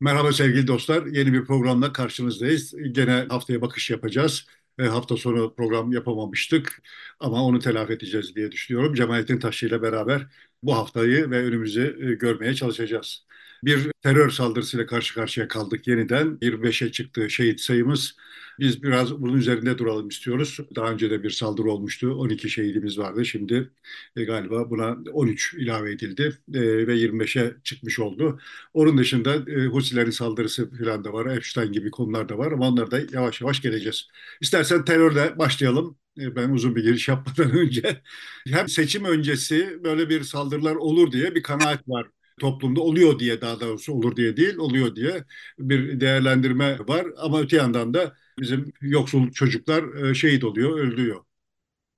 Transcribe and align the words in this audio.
Merhaba 0.00 0.32
sevgili 0.32 0.66
dostlar. 0.66 1.06
Yeni 1.06 1.32
bir 1.32 1.44
programla 1.44 1.92
karşınızdayız. 1.92 2.74
Gene 2.92 3.26
haftaya 3.28 3.60
bakış 3.62 3.90
yapacağız. 3.90 4.46
E, 4.78 4.82
hafta 4.84 5.16
sonu 5.16 5.54
program 5.54 5.92
yapamamıştık 5.92 6.82
ama 7.20 7.44
onu 7.44 7.58
telafi 7.58 7.92
edeceğiz 7.92 8.36
diye 8.36 8.52
düşünüyorum. 8.52 8.94
Cemalettin 8.94 9.38
Taşçı 9.38 9.66
ile 9.66 9.82
beraber 9.82 10.26
bu 10.62 10.74
haftayı 10.76 11.30
ve 11.30 11.44
önümüzü 11.44 11.98
e, 12.00 12.14
görmeye 12.14 12.54
çalışacağız. 12.54 13.25
Bir 13.64 13.90
terör 14.02 14.30
saldırısıyla 14.30 14.86
karşı 14.86 15.14
karşıya 15.14 15.48
kaldık 15.48 15.86
yeniden. 15.88 16.38
25'e 16.42 16.92
çıktı 16.92 17.30
şehit 17.30 17.60
sayımız. 17.60 18.16
Biz 18.58 18.82
biraz 18.82 19.22
bunun 19.22 19.36
üzerinde 19.36 19.78
duralım 19.78 20.08
istiyoruz. 20.08 20.58
Daha 20.76 20.90
önce 20.92 21.10
de 21.10 21.22
bir 21.22 21.30
saldırı 21.30 21.70
olmuştu. 21.70 22.14
12 22.14 22.50
şehidimiz 22.50 22.98
vardı. 22.98 23.24
Şimdi 23.24 23.70
e, 24.16 24.24
galiba 24.24 24.70
buna 24.70 24.96
13 25.12 25.54
ilave 25.54 25.92
edildi 25.92 26.38
e, 26.54 26.86
ve 26.86 26.96
25'e 26.96 27.54
çıkmış 27.64 27.98
oldu. 27.98 28.40
Onun 28.74 28.98
dışında 28.98 29.34
e, 29.50 29.66
Husilerin 29.66 30.10
saldırısı 30.10 30.70
falan 30.78 31.04
da 31.04 31.12
var. 31.12 31.36
Epstein 31.36 31.72
gibi 31.72 31.90
konular 31.90 32.28
da 32.28 32.38
var 32.38 32.52
ama 32.52 32.68
onlara 32.68 32.90
da 32.90 33.00
yavaş 33.12 33.40
yavaş 33.40 33.62
geleceğiz. 33.62 34.08
İstersen 34.40 34.84
terörle 34.84 35.38
başlayalım. 35.38 35.98
E, 36.20 36.36
ben 36.36 36.50
uzun 36.50 36.76
bir 36.76 36.82
giriş 36.82 37.08
yapmadan 37.08 37.50
önce. 37.58 38.02
Hem 38.48 38.68
seçim 38.68 39.04
öncesi 39.04 39.80
böyle 39.84 40.08
bir 40.08 40.22
saldırılar 40.22 40.74
olur 40.74 41.12
diye 41.12 41.34
bir 41.34 41.42
kanaat 41.42 41.88
var 41.88 42.06
toplumda 42.40 42.80
oluyor 42.80 43.18
diye 43.18 43.40
daha 43.40 43.60
doğrusu 43.60 43.92
olur 43.92 44.16
diye 44.16 44.36
değil 44.36 44.56
oluyor 44.56 44.96
diye 44.96 45.24
bir 45.58 46.00
değerlendirme 46.00 46.78
var 46.78 47.06
ama 47.16 47.40
öte 47.40 47.56
yandan 47.56 47.94
da 47.94 48.14
bizim 48.38 48.72
yoksul 48.80 49.30
çocuklar 49.30 50.04
e, 50.04 50.14
şehit 50.14 50.44
oluyor, 50.44 50.78
öldürüyor. 50.78 51.24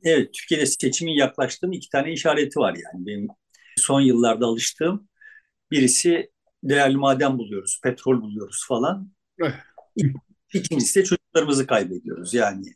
Evet, 0.02 0.34
Türkiye'de 0.34 0.66
seçimin 0.66 1.12
yaklaştığının 1.12 1.72
iki 1.72 1.88
tane 1.88 2.12
işareti 2.12 2.58
var 2.58 2.74
yani 2.74 3.06
benim 3.06 3.28
son 3.76 4.00
yıllarda 4.00 4.46
alıştığım. 4.46 5.08
Birisi 5.70 6.30
değerli 6.64 6.96
maden 6.96 7.38
buluyoruz, 7.38 7.80
petrol 7.82 8.22
buluyoruz 8.22 8.64
falan. 8.68 9.12
Eh. 9.42 9.52
İkincisi 10.54 11.00
de 11.00 11.04
çocuklarımızı 11.04 11.66
kaybediyoruz 11.66 12.34
yani. 12.34 12.74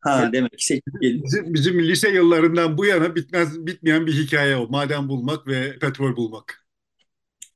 Ha 0.00 0.20
evet. 0.22 0.32
demek 0.32 0.58
ki 0.58 0.66
seçim 0.66 1.00
geliyor. 1.00 1.24
Bizim, 1.24 1.54
bizim 1.54 1.82
lise 1.82 2.08
yıllarından 2.08 2.78
bu 2.78 2.86
yana 2.86 3.14
bitmez 3.14 3.66
bitmeyen 3.66 4.06
bir 4.06 4.12
hikaye 4.12 4.56
o. 4.56 4.68
Maden 4.68 5.08
bulmak 5.08 5.46
ve 5.46 5.78
petrol 5.78 6.16
bulmak. 6.16 6.61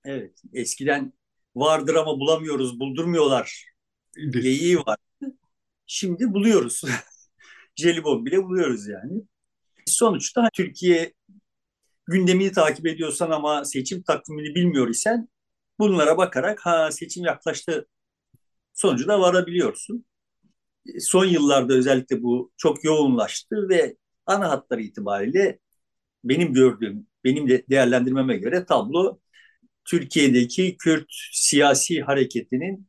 Evet, 0.06 0.42
eskiden 0.52 1.12
vardır 1.56 1.94
ama 1.94 2.20
bulamıyoruz, 2.20 2.80
buldurmuyorlar. 2.80 3.64
Geyiği 4.30 4.78
var. 4.78 4.98
Şimdi 5.86 6.34
buluyoruz. 6.34 6.82
Jelibon 7.76 8.26
bile 8.26 8.44
buluyoruz 8.44 8.88
yani. 8.88 9.22
Sonuçta 9.86 10.48
Türkiye 10.54 11.12
gündemini 12.06 12.52
takip 12.52 12.86
ediyorsan 12.86 13.30
ama 13.30 13.64
seçim 13.64 14.02
takvimini 14.02 14.54
bilmiyor 14.54 14.88
isen 14.88 15.28
bunlara 15.78 16.18
bakarak 16.18 16.66
ha 16.66 16.92
seçim 16.92 17.24
yaklaştı 17.24 17.86
sonucuna 18.74 19.20
varabiliyorsun. 19.20 20.06
Son 21.00 21.24
yıllarda 21.24 21.74
özellikle 21.74 22.22
bu 22.22 22.52
çok 22.56 22.84
yoğunlaştı 22.84 23.68
ve 23.68 23.96
ana 24.26 24.50
hatları 24.50 24.82
itibariyle 24.82 25.58
benim 26.24 26.52
gördüğüm, 26.54 27.06
benim 27.24 27.48
de 27.48 27.64
değerlendirmeme 27.70 28.36
göre 28.36 28.66
tablo 28.66 29.20
Türkiye'deki 29.90 30.76
Kürt 30.76 31.06
siyasi 31.32 32.00
hareketinin 32.02 32.88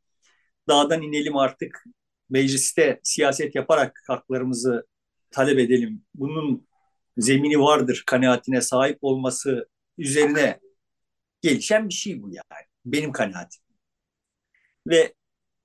dağdan 0.70 1.02
inelim 1.02 1.38
artık 1.38 1.84
mecliste 2.30 3.00
siyaset 3.04 3.56
yaparak 3.56 4.04
haklarımızı 4.08 4.88
talep 5.32 5.60
edelim. 5.60 6.06
Bunun 6.16 6.68
zemini 7.18 7.60
vardır 7.60 8.04
kanaatine 8.08 8.62
sahip 8.62 8.98
olması 9.02 9.70
üzerine 9.98 10.60
gelişen 11.42 11.90
bir 11.90 11.94
şey 11.94 12.24
bu 12.24 12.30
yani. 12.30 12.66
Benim 12.86 13.12
kanaatim. 13.12 13.62
Ve 14.88 15.14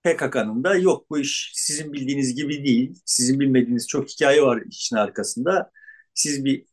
PKK'nın 0.02 0.64
da 0.64 0.76
yok 0.76 1.10
bu 1.10 1.18
iş 1.18 1.52
sizin 1.54 1.92
bildiğiniz 1.92 2.34
gibi 2.34 2.64
değil. 2.64 3.02
Sizin 3.04 3.40
bilmediğiniz 3.40 3.88
çok 3.88 4.08
hikaye 4.08 4.42
var 4.42 4.62
işin 4.70 4.96
arkasında. 4.96 5.70
Siz 6.14 6.44
bir 6.44 6.66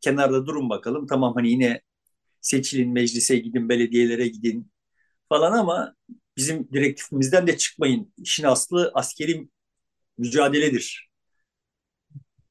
kenarda 0.00 0.46
durun 0.46 0.70
bakalım. 0.70 1.06
Tamam 1.06 1.34
hani 1.34 1.50
yine 1.50 1.82
seçilin, 2.46 2.92
meclise 2.92 3.36
gidin, 3.36 3.68
belediyelere 3.68 4.28
gidin 4.28 4.72
falan 5.28 5.52
ama 5.52 5.94
bizim 6.36 6.68
direktifimizden 6.72 7.46
de 7.46 7.56
çıkmayın. 7.56 8.12
İşin 8.18 8.44
aslı 8.44 8.90
askeri 8.94 9.48
mücadeledir. 10.18 11.10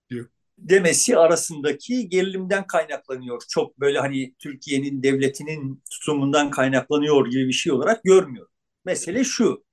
Diyor. 0.09 0.29
Demesi 0.57 1.17
arasındaki 1.17 2.09
gerilimden 2.09 2.67
kaynaklanıyor. 2.67 3.41
Çok 3.49 3.79
böyle 3.79 3.99
hani 3.99 4.35
Türkiye'nin 4.39 5.03
devletinin 5.03 5.83
tutumundan 5.91 6.51
kaynaklanıyor 6.51 7.27
gibi 7.27 7.47
bir 7.47 7.53
şey 7.53 7.73
olarak 7.73 8.03
görmüyor. 8.03 8.47
Mesele 8.85 9.23
şu. 9.23 9.65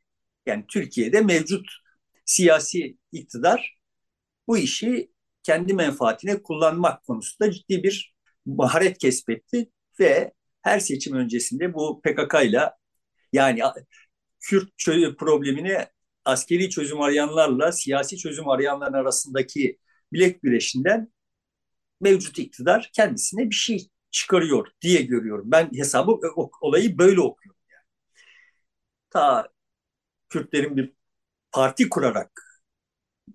Yani 0.47 0.65
Türkiye'de 0.69 1.21
mevcut 1.21 1.66
siyasi 2.25 2.97
iktidar 3.12 3.78
bu 4.49 4.59
işi 4.59 5.12
kendi 5.43 5.75
menfaatine 5.75 6.43
kullanmak 6.43 7.05
konusunda 7.05 7.53
ciddi 7.53 7.82
bir 7.82 8.15
maharet 8.47 8.99
kesbetti 8.99 9.71
ve 10.01 10.33
her 10.63 10.79
seçim 10.81 11.17
öncesinde 11.17 11.75
bu 11.75 12.03
PKK 12.03 12.35
ile 12.45 12.71
yani 13.33 13.61
Kürt 14.41 14.69
problemini 15.19 15.87
askeri 16.25 16.71
çözüm 16.71 17.01
arayanlarla 17.01 17.73
siyasi 17.73 18.19
çözüm 18.19 18.49
arayanların 18.49 18.93
arasındaki 18.93 19.79
bilek 20.13 20.43
güreşinden 20.43 21.13
mevcut 22.01 22.39
iktidar 22.39 22.91
kendisine 22.93 23.51
bir 23.51 23.55
şey 23.55 23.89
çıkarıyor 24.11 24.69
diye 24.83 25.03
görüyorum. 25.03 25.45
Ben 25.51 25.71
hesabı 25.75 26.21
olayı 26.61 26.99
böyle 26.99 27.21
okuyorum. 27.21 27.61
Yani. 27.71 27.85
Ta 29.11 29.49
Kürtlerin 30.29 30.77
bir 30.77 30.93
parti 31.53 31.89
kurarak 31.89 32.43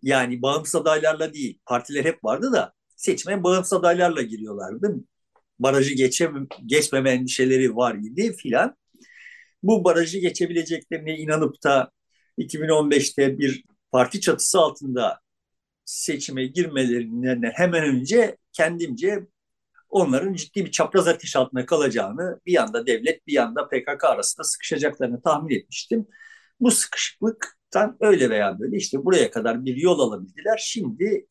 yani 0.01 0.41
bağımsız 0.41 0.75
adaylarla 0.75 1.33
değil 1.33 1.59
partiler 1.65 2.05
hep 2.05 2.23
vardı 2.23 2.51
da 2.53 2.73
seçmeye 2.95 3.43
bağımsız 3.43 3.73
adaylarla 3.73 4.21
giriyorlardı. 4.21 4.95
Barajı 5.59 5.93
geçe, 5.93 6.31
geçmeme 6.65 7.11
endişeleri 7.11 7.75
var 7.75 7.95
idi 7.95 8.33
filan 8.33 8.75
bu 9.63 9.83
barajı 9.83 10.19
geçebileceklerine 10.19 11.17
inanıp 11.17 11.63
da 11.63 11.91
2015'te 12.37 13.37
bir 13.37 13.63
parti 13.91 14.21
çatısı 14.21 14.59
altında 14.59 15.19
seçime 15.85 16.45
girmelerinden 16.45 17.51
hemen 17.55 17.83
önce 17.83 18.37
kendimce 18.53 19.27
onların 19.89 20.33
ciddi 20.33 20.65
bir 20.65 20.71
çapraz 20.71 21.07
ateş 21.07 21.35
altında 21.35 21.65
kalacağını 21.65 22.41
bir 22.45 22.51
yanda 22.51 22.87
devlet 22.87 23.27
bir 23.27 23.33
yanda 23.33 23.69
PKK 23.69 24.03
arasında 24.03 24.43
sıkışacaklarını 24.43 25.21
tahmin 25.21 25.55
etmiştim. 25.55 26.07
Bu 26.59 26.71
sıkışıklıktan 26.71 27.97
öyle 27.99 28.29
veya 28.29 28.59
böyle 28.59 28.77
işte 28.77 29.05
buraya 29.05 29.31
kadar 29.31 29.65
bir 29.65 29.75
yol 29.75 29.99
alabildiler. 29.99 30.57
Şimdi 30.63 31.27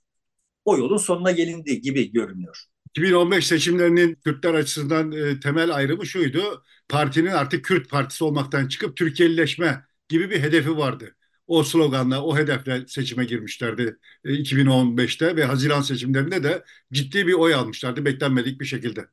o 0.65 0.79
yolun 0.79 0.97
sonuna 0.97 1.31
gelindi 1.31 1.81
gibi 1.81 2.13
görünüyor. 2.13 2.67
2015 2.97 3.47
seçimlerinin 3.47 4.15
Kürtler 4.15 4.55
açısından 4.55 5.13
e, 5.13 5.41
temel 5.41 5.75
ayrımı 5.75 6.07
şuydu. 6.07 6.65
Partinin 6.89 7.31
artık 7.31 7.65
Kürt 7.65 7.91
partisi 7.91 8.25
olmaktan 8.25 8.69
çıkıp 8.69 8.97
Türkiye'lileşme 8.97 9.85
gibi 10.09 10.31
bir 10.31 10.41
hedefi 10.41 10.77
vardı. 10.77 11.17
O 11.47 11.63
sloganla, 11.63 12.23
o 12.23 12.37
hedefle 12.37 12.87
seçime 12.89 13.25
girmişlerdi 13.25 13.97
e, 14.25 14.33
2015'te 14.33 15.37
ve 15.37 15.45
Haziran 15.45 15.83
seçimlerinde 15.83 16.43
de 16.43 16.65
ciddi 16.93 17.27
bir 17.27 17.33
oy 17.33 17.55
almışlardı 17.55 18.05
beklenmedik 18.05 18.61
bir 18.61 18.65
şekilde. 18.67 19.09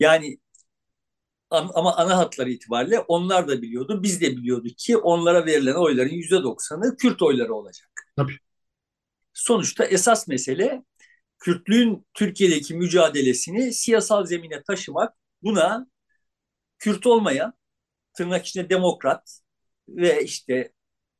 Yani 0.00 0.38
ama 1.50 1.96
ana 1.96 2.16
hatları 2.16 2.50
itibariyle 2.50 2.98
onlar 3.00 3.48
da 3.48 3.62
biliyordu, 3.62 4.02
biz 4.02 4.20
de 4.20 4.36
biliyorduk 4.36 4.78
ki 4.78 4.96
onlara 4.96 5.46
verilen 5.46 5.74
oyların 5.74 6.14
yüzde 6.14 6.42
doksanı 6.42 6.96
Kürt 6.96 7.22
oyları 7.22 7.54
olacak. 7.54 7.88
Tabii. 8.16 8.38
Sonuçta 9.32 9.84
esas 9.84 10.28
mesele 10.28 10.84
Kürtlüğün 11.46 12.06
Türkiye'deki 12.14 12.74
mücadelesini 12.74 13.72
siyasal 13.72 14.24
zemine 14.24 14.62
taşımak, 14.62 15.14
buna 15.42 15.86
Kürt 16.78 17.06
olmayan, 17.06 17.52
tırnak 18.16 18.46
içinde 18.46 18.70
demokrat 18.70 19.40
ve 19.88 20.24
işte 20.24 20.72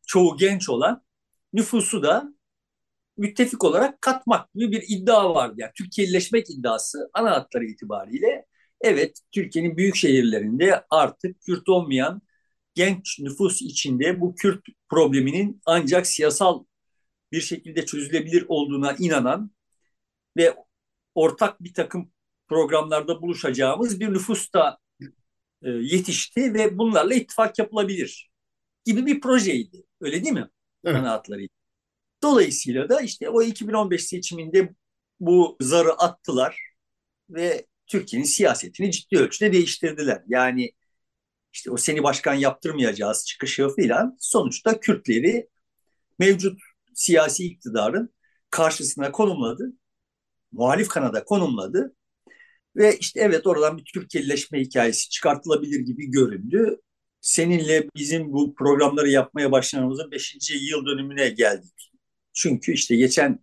çoğu 0.07 0.37
genç 0.37 0.69
olan 0.69 1.05
nüfusu 1.53 2.03
da 2.03 2.35
müttefik 3.17 3.65
olarak 3.65 4.03
katmak 4.03 4.55
gibi 4.55 4.73
bir 4.73 4.85
iddia 4.89 5.35
vardı. 5.35 5.55
Yani 5.59 5.73
Türkiye'lileşmek 5.79 6.51
iddiası 6.51 7.11
ana 7.15 7.31
hatları 7.31 7.65
itibariyle 7.65 8.47
evet 8.81 9.19
Türkiye'nin 9.33 9.77
büyük 9.77 9.97
şehirlerinde 9.97 10.85
artık 10.91 11.41
Kürt 11.41 11.69
olmayan 11.69 12.23
genç 12.75 13.21
nüfus 13.21 13.63
içinde 13.63 14.21
bu 14.21 14.35
Kürt 14.35 14.65
probleminin 14.89 15.61
ancak 15.67 16.07
siyasal 16.07 16.65
bir 17.33 17.41
şekilde 17.41 17.87
çözülebilir 17.87 18.45
olduğuna 18.49 18.97
inanan 18.99 19.56
ve 20.37 20.57
ortak 21.15 21.63
bir 21.65 21.75
takım 21.75 22.13
programlarda 22.49 23.23
buluşacağımız 23.23 24.01
bir 24.01 24.13
nüfus 24.13 24.53
da 24.53 24.79
e, 25.63 25.71
yetişti 25.71 26.55
ve 26.55 26.79
bunlarla 26.79 27.15
ittifak 27.15 27.59
yapılabilir 27.59 28.31
gibi 28.85 29.07
bir 29.07 29.21
projeydi. 29.21 29.85
Öyle 30.01 30.25
değil 30.25 30.35
mi? 30.35 30.49
Evet. 30.85 30.97
Kanaatlarıydı. 30.97 31.53
Dolayısıyla 32.23 32.89
da 32.89 33.01
işte 33.01 33.31
o 33.31 33.43
2015 33.43 34.05
seçiminde 34.05 34.75
bu 35.21 35.57
zarı 35.61 35.93
attılar 35.93 36.61
ve 37.31 37.67
Türkiye'nin 37.87 38.27
siyasetini 38.27 38.93
ciddi 38.93 39.19
ölçüde 39.19 39.53
değiştirdiler. 39.53 40.23
Yani 40.29 40.73
işte 41.53 41.71
o 41.71 41.77
seni 41.77 42.03
başkan 42.03 42.35
yaptırmayacağız 42.35 43.27
çıkışı 43.27 43.69
filan 43.77 44.17
sonuçta 44.21 44.81
Kürtleri 44.81 45.49
mevcut 46.19 46.61
siyasi 46.95 47.45
iktidarın 47.45 48.15
karşısına 48.51 49.13
konumladı. 49.13 49.73
Muhalif 50.53 50.89
kanada 50.89 51.25
konumladı. 51.25 51.95
Ve 52.77 52.97
işte 52.99 53.21
evet 53.21 53.47
oradan 53.47 53.79
bir 53.79 53.85
Türkiye'leşme 53.85 54.61
hikayesi 54.61 55.11
çıkartılabilir 55.11 55.81
gibi 55.81 56.11
göründü. 56.11 56.81
Seninle 57.21 57.89
bizim 57.97 58.33
bu 58.33 58.55
programları 58.55 59.11
yapmaya 59.11 59.53
başlamamızın 59.53 60.11
5. 60.11 60.51
yıl 60.71 60.87
dönümüne 60.87 61.29
geldik. 61.29 61.93
Çünkü 62.33 62.73
işte 62.73 62.97
geçen 62.97 63.39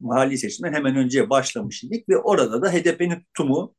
mahalli 0.00 0.38
seçimden 0.38 0.72
hemen 0.72 0.96
önce 0.96 1.30
başlamış 1.30 1.84
idik 1.84 2.08
ve 2.08 2.16
orada 2.18 2.62
da 2.62 2.72
HDP'nin 2.72 3.20
tutumu 3.20 3.74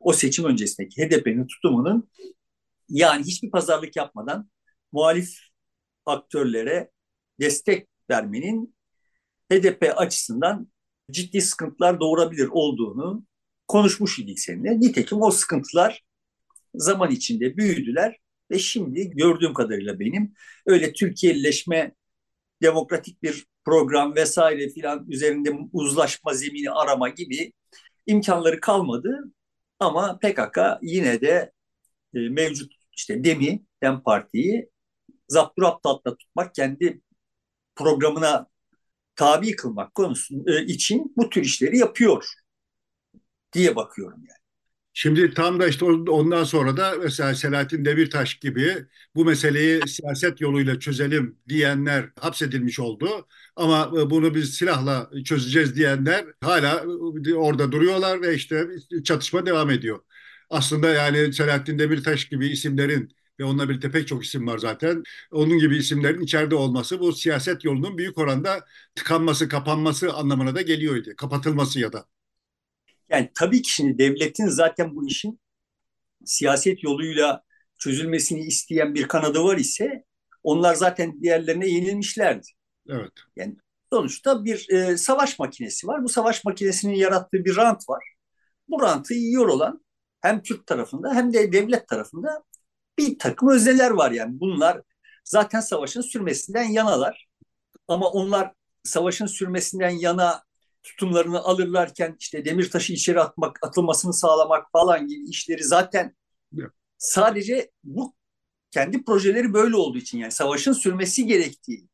o 0.00 0.12
seçim 0.12 0.44
öncesindeki 0.44 1.02
HDP'nin 1.02 1.46
tutumunun 1.46 2.08
yani 2.88 3.24
hiçbir 3.24 3.50
pazarlık 3.50 3.96
yapmadan 3.96 4.50
muhalif 4.92 5.38
aktörlere 6.06 6.90
destek 7.40 7.88
vermenin 8.10 8.74
HDP 9.52 9.92
açısından 9.96 10.68
ciddi 11.10 11.40
sıkıntılar 11.40 12.00
doğurabilir 12.00 12.48
olduğunu 12.50 13.24
konuşmuş 13.68 14.18
idik 14.18 14.40
seninle. 14.40 14.80
Nitekim 14.80 15.22
o 15.22 15.30
sıkıntılar 15.30 16.02
zaman 16.74 17.10
içinde 17.10 17.56
büyüdüler 17.56 18.16
ve 18.50 18.58
şimdi 18.58 19.10
gördüğüm 19.10 19.54
kadarıyla 19.54 20.00
benim 20.00 20.34
öyle 20.66 20.92
Türkiye'leşme 20.92 21.94
demokratik 22.62 23.22
bir 23.22 23.46
program 23.64 24.14
vesaire 24.14 24.68
filan 24.68 25.10
üzerinde 25.10 25.50
uzlaşma 25.72 26.34
zemini 26.34 26.70
arama 26.70 27.08
gibi 27.08 27.52
imkanları 28.06 28.60
kalmadı. 28.60 29.32
Ama 29.80 30.18
PKK 30.18 30.58
yine 30.82 31.20
de 31.20 31.52
e, 32.14 32.18
mevcut 32.18 32.72
işte 32.96 33.24
DEM'i, 33.24 33.64
DEM 33.82 34.02
Parti'yi 34.02 34.68
zapturapt 35.28 35.86
altında 35.86 36.16
tutmak, 36.16 36.54
kendi 36.54 37.00
programına 37.76 38.46
tabi 39.18 39.56
kılmak 39.56 39.94
konusu 39.94 40.34
e, 40.46 40.64
için 40.64 41.12
bu 41.16 41.30
tür 41.30 41.42
işleri 41.42 41.78
yapıyor 41.78 42.24
diye 43.52 43.76
bakıyorum 43.76 44.18
yani. 44.18 44.38
Şimdi 44.92 45.34
tam 45.34 45.60
da 45.60 45.68
işte 45.68 45.84
ondan 45.84 46.44
sonra 46.44 46.76
da 46.76 46.94
mesela 47.02 47.34
Selahattin 47.34 47.84
Demirtaş 47.84 48.34
gibi 48.34 48.86
bu 49.14 49.24
meseleyi 49.24 49.88
siyaset 49.88 50.40
yoluyla 50.40 50.80
çözelim 50.80 51.38
diyenler 51.48 52.10
hapsedilmiş 52.20 52.80
oldu. 52.80 53.26
Ama 53.56 53.92
e, 53.98 54.10
bunu 54.10 54.34
biz 54.34 54.54
silahla 54.54 55.10
çözeceğiz 55.24 55.76
diyenler 55.76 56.26
hala 56.40 56.84
e, 57.26 57.34
orada 57.34 57.72
duruyorlar 57.72 58.22
ve 58.22 58.34
işte 58.34 58.66
çatışma 59.04 59.46
devam 59.46 59.70
ediyor. 59.70 60.00
Aslında 60.50 60.90
yani 60.90 61.32
Selahattin 61.32 61.78
Demirtaş 61.78 62.24
gibi 62.28 62.48
isimlerin 62.48 63.17
ve 63.40 63.44
onunla 63.44 63.68
birlikte 63.68 63.90
pek 63.90 64.08
çok 64.08 64.24
isim 64.24 64.46
var 64.46 64.58
zaten. 64.58 65.02
Onun 65.32 65.58
gibi 65.58 65.76
isimlerin 65.76 66.20
içeride 66.20 66.54
olması 66.54 67.00
bu 67.00 67.12
siyaset 67.12 67.64
yolunun 67.64 67.98
büyük 67.98 68.18
oranda 68.18 68.64
tıkanması, 68.94 69.48
kapanması 69.48 70.12
anlamına 70.12 70.54
da 70.54 70.62
geliyordu. 70.62 71.10
Kapatılması 71.16 71.80
ya 71.80 71.92
da. 71.92 72.04
Yani 73.08 73.30
tabii 73.34 73.62
ki 73.62 73.70
şimdi 73.70 73.98
devletin 73.98 74.46
zaten 74.46 74.96
bu 74.96 75.06
işin 75.06 75.40
siyaset 76.24 76.82
yoluyla 76.82 77.42
çözülmesini 77.78 78.40
isteyen 78.40 78.94
bir 78.94 79.08
kanadı 79.08 79.42
var 79.42 79.56
ise 79.56 80.04
onlar 80.42 80.74
zaten 80.74 81.22
diğerlerine 81.22 81.66
yenilmişlerdi. 81.66 82.46
Evet. 82.88 83.12
Yani 83.36 83.56
sonuçta 83.92 84.44
bir 84.44 84.70
e, 84.70 84.96
savaş 84.96 85.38
makinesi 85.38 85.86
var. 85.86 86.04
Bu 86.04 86.08
savaş 86.08 86.44
makinesinin 86.44 86.94
yarattığı 86.94 87.44
bir 87.44 87.56
rant 87.56 87.88
var. 87.88 88.04
Bu 88.68 88.82
rantı 88.82 89.14
yiyor 89.14 89.48
olan 89.48 89.84
hem 90.20 90.42
Türk 90.42 90.66
tarafında 90.66 91.14
hem 91.14 91.32
de 91.32 91.52
devlet 91.52 91.88
tarafında 91.88 92.44
bir 92.98 93.18
takım 93.18 93.48
özneler 93.48 93.90
var 93.90 94.10
yani. 94.10 94.40
Bunlar 94.40 94.82
zaten 95.24 95.60
savaşın 95.60 96.00
sürmesinden 96.00 96.64
yanalar. 96.64 97.28
Ama 97.88 98.08
onlar 98.08 98.52
savaşın 98.84 99.26
sürmesinden 99.26 99.90
yana 99.90 100.42
tutumlarını 100.82 101.38
alırlarken 101.40 102.16
işte 102.20 102.44
Demirtaş'ı 102.44 102.92
içeri 102.92 103.20
atmak, 103.20 103.58
atılmasını 103.62 104.12
sağlamak 104.14 104.72
falan 104.72 105.06
gibi 105.06 105.28
işleri 105.28 105.64
zaten 105.64 106.16
sadece 106.98 107.70
bu 107.84 108.14
kendi 108.70 109.04
projeleri 109.04 109.52
böyle 109.54 109.76
olduğu 109.76 109.98
için 109.98 110.18
yani 110.18 110.32
savaşın 110.32 110.72
sürmesi 110.72 111.26
gerektiği 111.26 111.88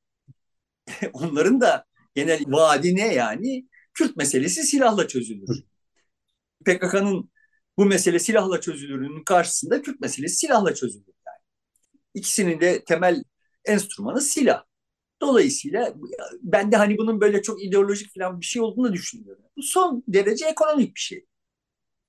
onların 1.13 1.61
da 1.61 1.85
genel 2.15 2.45
vaadi 2.47 2.97
ne 2.97 3.15
yani? 3.15 3.69
Kürt 3.95 4.17
meselesi 4.17 4.63
silahla 4.63 5.09
çözülür. 5.09 5.65
PKK'nın 6.65 7.31
bu 7.79 7.85
mesele 7.87 8.19
silahla 8.19 8.61
çözülürünün 8.61 9.25
karşısında 9.25 9.83
Kürt 9.83 10.01
meselesi 10.01 10.37
silahla 10.37 10.75
çözülür 10.75 11.07
yani. 11.07 11.39
İkisinin 12.15 12.61
de 12.61 12.85
temel 12.85 13.25
enstrümanı 13.65 14.21
silah. 14.21 14.65
Dolayısıyla 15.23 15.95
ben 16.43 16.73
de 16.73 16.77
hani 16.77 16.99
bunun 16.99 17.21
böyle 17.21 17.43
çok 17.43 17.65
ideolojik 17.65 18.15
falan 18.15 18.41
bir 18.41 18.47
şey 18.47 18.63
olduğunu 18.63 18.93
düşünüyorum. 18.93 19.45
Bu 19.57 19.63
son 19.63 20.05
derece 20.09 20.47
ekonomik 20.47 20.95
bir 20.95 21.01
şey. 21.01 21.27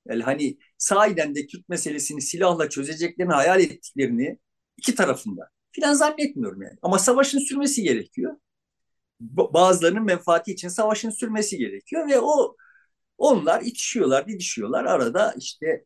Yani 0.08 0.24
hani 0.24 0.58
sahiden 0.78 1.36
de 1.36 1.48
Kürt 1.48 1.70
meselesini 1.70 2.22
silahla 2.22 2.70
çözeceklerini 2.70 3.34
hayal 3.34 3.60
ettiklerini 3.62 4.40
iki 4.78 4.96
tarafında 4.96 5.50
filan 5.72 5.94
zannetmiyorum 5.94 6.62
yani. 6.62 6.78
Ama 6.82 7.00
savaşın 7.00 7.40
sürmesi 7.40 7.84
gerekiyor. 7.84 8.38
Bazılarının 9.54 10.04
menfaati 10.04 10.52
için 10.52 10.68
savaşın 10.68 11.10
sürmesi 11.10 11.58
gerekiyor 11.58 12.10
ve 12.10 12.20
o 12.20 12.56
onlar 13.18 13.62
itişiyorlar, 13.62 14.28
didişiyorlar. 14.28 14.86
Arada 14.86 15.36
işte 15.38 15.86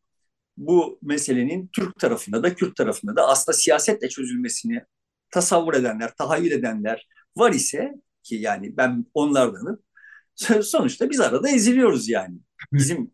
bu 0.57 0.99
meselenin 1.01 1.69
Türk 1.73 1.99
tarafında 1.99 2.43
da 2.43 2.55
Kürt 2.55 2.75
tarafında 2.75 3.15
da 3.15 3.27
aslında 3.27 3.57
siyasetle 3.57 4.09
çözülmesini 4.09 4.83
tasavvur 5.31 5.73
edenler, 5.73 6.15
tahayyül 6.15 6.51
edenler 6.51 7.07
var 7.37 7.51
ise 7.51 7.93
ki 8.23 8.35
yani 8.35 8.77
ben 8.77 9.05
onlardanım 9.13 9.83
sonuçta 10.63 11.09
biz 11.09 11.19
arada 11.19 11.49
eziliyoruz 11.49 12.09
yani. 12.09 12.39
Bizim 12.73 13.11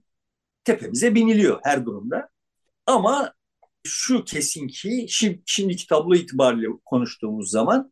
tepemize 0.63 1.15
biniliyor 1.15 1.59
her 1.63 1.85
durumda. 1.85 2.29
Ama 2.85 3.33
şu 3.83 4.25
kesin 4.25 4.67
ki 4.67 5.05
şimdi, 5.09 5.41
şimdiki 5.45 5.87
tablo 5.87 6.15
itibariyle 6.15 6.67
konuştuğumuz 6.85 7.51
zaman 7.51 7.91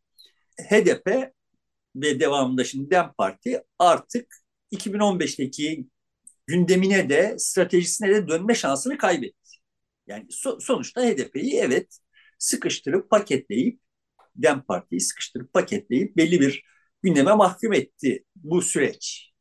HDP 0.70 1.32
ve 1.96 2.20
devamında 2.20 2.64
şimdi 2.64 2.90
DEM 2.90 3.12
Parti 3.18 3.62
artık 3.78 4.36
2015'teki 4.72 5.86
gündemine 6.46 7.08
de 7.08 7.34
stratejisine 7.38 8.08
de 8.08 8.28
dönme 8.28 8.54
şansını 8.54 8.98
kaybetti. 8.98 9.56
Yani 10.06 10.26
so, 10.30 10.60
sonuçta 10.60 11.02
HDP'yi 11.02 11.56
evet 11.60 11.98
sıkıştırıp 12.38 13.10
paketleyip 13.10 13.80
Dem 14.36 14.62
Parti'yi 14.62 15.00
sıkıştırıp 15.00 15.52
paketleyip 15.52 16.16
belli 16.16 16.40
bir 16.40 16.64
gündeme 17.02 17.34
mahkum 17.34 17.72
etti 17.72 18.24
bu 18.36 18.62
süreç. 18.62 19.32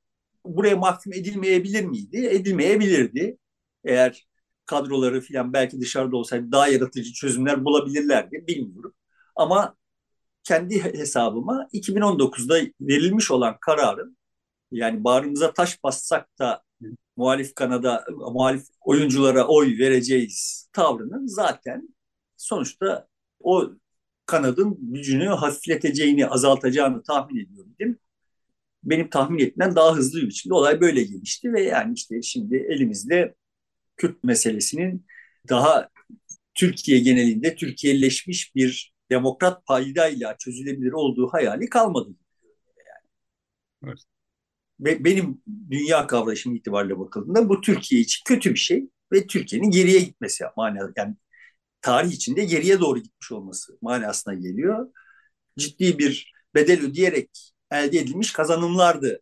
Buraya 0.45 0.75
mahkum 0.75 1.13
edilmeyebilir 1.13 1.85
miydi? 1.85 2.25
Edilmeyebilirdi. 2.27 3.37
Eğer 3.83 4.27
kadroları 4.65 5.21
falan 5.21 5.53
belki 5.53 5.81
dışarıda 5.81 6.17
olsaydı 6.17 6.51
daha 6.51 6.67
yaratıcı 6.67 7.13
çözümler 7.13 7.65
bulabilirlerdi 7.65 8.47
bilmiyorum. 8.47 8.93
Ama 9.35 9.75
kendi 10.43 10.83
hesabıma 10.83 11.67
2019'da 11.73 12.59
verilmiş 12.81 13.31
olan 13.31 13.57
kararın 13.61 14.17
yani 14.71 15.03
bağrımıza 15.03 15.53
taş 15.53 15.83
bassak 15.83 16.39
da 16.39 16.63
muhalif 17.15 17.55
kanada 17.55 18.05
muhalif 18.09 18.63
oyunculara 18.81 19.47
oy 19.47 19.77
vereceğiz 19.77 20.69
tavrının 20.73 21.27
zaten 21.27 21.95
sonuçta 22.37 23.07
o 23.39 23.71
kanadın 24.25 24.77
gücünü 24.81 25.27
hafifleteceğini, 25.27 26.27
azaltacağını 26.27 27.03
tahmin 27.03 27.45
ediyordum. 27.45 27.75
Benim 28.83 29.09
tahmin 29.09 29.39
etmem 29.39 29.75
daha 29.75 29.95
hızlı 29.95 30.21
bir 30.21 30.27
biçimde 30.27 30.53
olay 30.53 30.81
böyle 30.81 31.03
gelişti 31.03 31.53
ve 31.53 31.61
yani 31.63 31.93
işte 31.93 32.21
şimdi 32.21 32.55
elimizde 32.55 33.35
Kürt 33.97 34.23
meselesinin 34.23 35.05
daha 35.49 35.89
Türkiye 36.55 36.99
genelinde 36.99 37.55
Türkiye'leşmiş 37.55 38.55
bir 38.55 38.93
demokrat 39.11 39.65
paydayla 39.65 40.37
çözülebilir 40.37 40.91
olduğu 40.91 41.27
hayali 41.33 41.69
kalmadı. 41.69 42.09
Yani. 42.77 43.09
Evet. 43.83 44.12
Ve 44.79 45.03
benim 45.05 45.41
dünya 45.71 46.07
kavrayışım 46.07 46.55
itibariyle 46.55 46.99
bakıldığında 46.99 47.49
bu 47.49 47.61
Türkiye 47.61 48.01
için 48.01 48.21
kötü 48.25 48.51
bir 48.53 48.59
şey 48.59 48.89
ve 49.13 49.27
Türkiye'nin 49.27 49.71
geriye 49.71 49.99
gitmesi 49.99 50.43
manası 50.57 50.93
yani 50.97 51.15
tarih 51.81 52.11
içinde 52.11 52.45
geriye 52.45 52.79
doğru 52.79 52.99
gitmiş 52.99 53.31
olması 53.31 53.77
manasına 53.81 54.33
geliyor. 54.33 54.87
Ciddi 55.59 55.99
bir 55.99 56.33
bedel 56.55 56.83
ödeyerek 56.83 57.53
elde 57.71 57.99
edilmiş 57.99 58.33
kazanımlardı. 58.33 59.21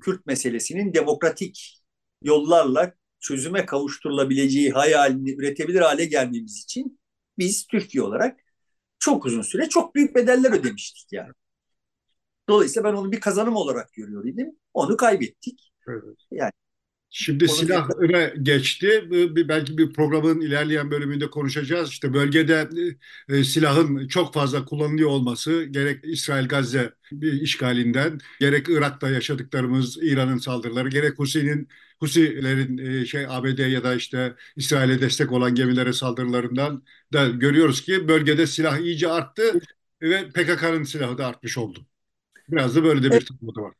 Kürt 0.00 0.26
meselesinin 0.26 0.94
demokratik 0.94 1.82
yollarla 2.22 2.94
çözüme 3.20 3.66
kavuşturulabileceği 3.66 4.70
hayalini 4.72 5.32
üretebilir 5.32 5.80
hale 5.80 6.04
gelmemiz 6.04 6.64
için 6.64 7.00
biz 7.38 7.66
Türkiye 7.66 8.04
olarak 8.04 8.40
çok 8.98 9.26
uzun 9.26 9.42
süre 9.42 9.68
çok 9.68 9.94
büyük 9.94 10.14
bedeller 10.14 10.52
ödemiştik 10.52 11.12
yani. 11.12 11.32
Dolayısıyla 12.48 12.90
ben 12.92 12.96
onu 12.96 13.12
bir 13.12 13.20
kazanım 13.20 13.56
olarak 13.56 13.92
görüyor 13.92 14.24
idim. 14.24 14.56
Onu 14.74 14.96
kaybettik. 14.96 15.72
Evet. 15.88 16.02
Yani 16.30 16.52
Şimdi 17.16 17.44
Onu 17.44 17.52
silahına 17.56 18.24
geçti. 18.42 19.08
Belki 19.48 19.78
bir 19.78 19.92
programın 19.92 20.40
ilerleyen 20.40 20.90
bölümünde 20.90 21.30
konuşacağız. 21.30 21.88
İşte 21.90 22.14
bölgede 22.14 22.68
e, 23.28 23.44
silahın 23.44 24.08
çok 24.08 24.34
fazla 24.34 24.64
kullanılıyor 24.64 25.10
olması 25.10 25.64
gerek 25.64 26.04
İsrail-Gazze 26.04 26.92
işgalinden 27.22 28.18
gerek 28.40 28.68
Irak'ta 28.68 29.10
yaşadıklarımız 29.10 29.98
İran'ın 30.02 30.38
saldırıları 30.38 30.88
gerek 30.88 31.18
Husi'nin 31.18 31.68
Husilerin 32.00 32.78
e, 32.78 33.06
şey 33.06 33.26
ABD 33.28 33.58
ya 33.58 33.84
da 33.84 33.94
işte 33.94 34.34
İsrail'e 34.56 35.00
destek 35.00 35.32
olan 35.32 35.54
gemilere 35.54 35.92
saldırılarından 35.92 36.82
da 37.12 37.28
görüyoruz 37.28 37.80
ki 37.82 38.08
bölgede 38.08 38.46
silah 38.46 38.78
iyice 38.78 39.08
arttı 39.08 39.60
ve 40.02 40.28
PKK'nın 40.28 40.84
silahı 40.84 41.18
da 41.18 41.26
artmış 41.26 41.58
oldu. 41.58 41.86
Biraz 42.48 42.76
da 42.76 42.84
böyle 42.84 43.02
de 43.02 43.06
bir 43.06 43.12
evet. 43.12 43.30
var. 43.56 43.74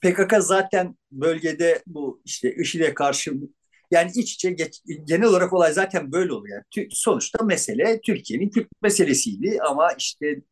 PKK 0.00 0.34
zaten 0.40 0.96
bölgede 1.12 1.82
bu 1.86 2.22
işte 2.24 2.54
IŞİD'e 2.54 2.94
karşı 2.94 3.34
yani 3.90 4.10
iç 4.14 4.34
içe 4.34 4.50
geç, 4.50 4.82
genel 5.04 5.24
olarak 5.28 5.52
olay 5.52 5.72
zaten 5.72 6.12
böyle 6.12 6.32
oluyor. 6.32 6.62
Yani 6.76 6.88
sonuçta 6.90 7.44
mesele 7.44 8.00
Türkiye'nin 8.00 8.50
Kürt 8.50 8.68
meselesiydi 8.82 9.58
ama 9.70 9.92
işte 9.92 10.42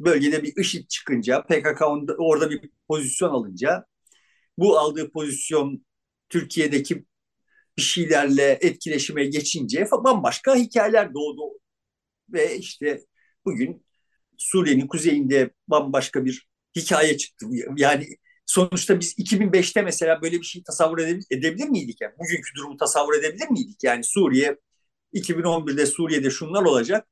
bölgede 0.00 0.42
bir 0.42 0.56
IŞİD 0.56 0.88
çıkınca 0.88 1.42
PKK 1.42 1.82
orada 2.18 2.50
bir 2.50 2.70
pozisyon 2.88 3.30
alınca 3.30 3.86
bu 4.58 4.78
aldığı 4.78 5.12
pozisyon 5.12 5.86
Türkiye'deki 6.28 7.04
bir 7.78 7.82
şeylerle 7.82 8.58
etkileşime 8.60 9.24
geçince 9.24 9.88
bambaşka 9.92 10.56
hikayeler 10.56 11.14
doğdu. 11.14 11.42
Ve 12.32 12.58
işte 12.58 13.04
bugün 13.44 13.86
Suriye'nin 14.38 14.86
kuzeyinde 14.86 15.50
bambaşka 15.68 16.24
bir 16.24 16.48
hikaye 16.76 17.16
çıktı. 17.18 17.46
Yani 17.76 18.06
sonuçta 18.46 19.00
biz 19.00 19.18
2005'te 19.18 19.82
mesela 19.82 20.22
böyle 20.22 20.40
bir 20.40 20.44
şey 20.46 20.62
tasavvur 20.62 20.98
edebilir, 20.98 21.68
miydik? 21.68 22.00
Yani 22.00 22.14
bugünkü 22.18 22.54
durumu 22.56 22.76
tasavvur 22.76 23.14
edebilir 23.14 23.50
miydik? 23.50 23.84
Yani 23.84 24.04
Suriye 24.04 24.58
2011'de 25.12 25.86
Suriye'de 25.86 26.30
şunlar 26.30 26.62
olacak. 26.62 27.08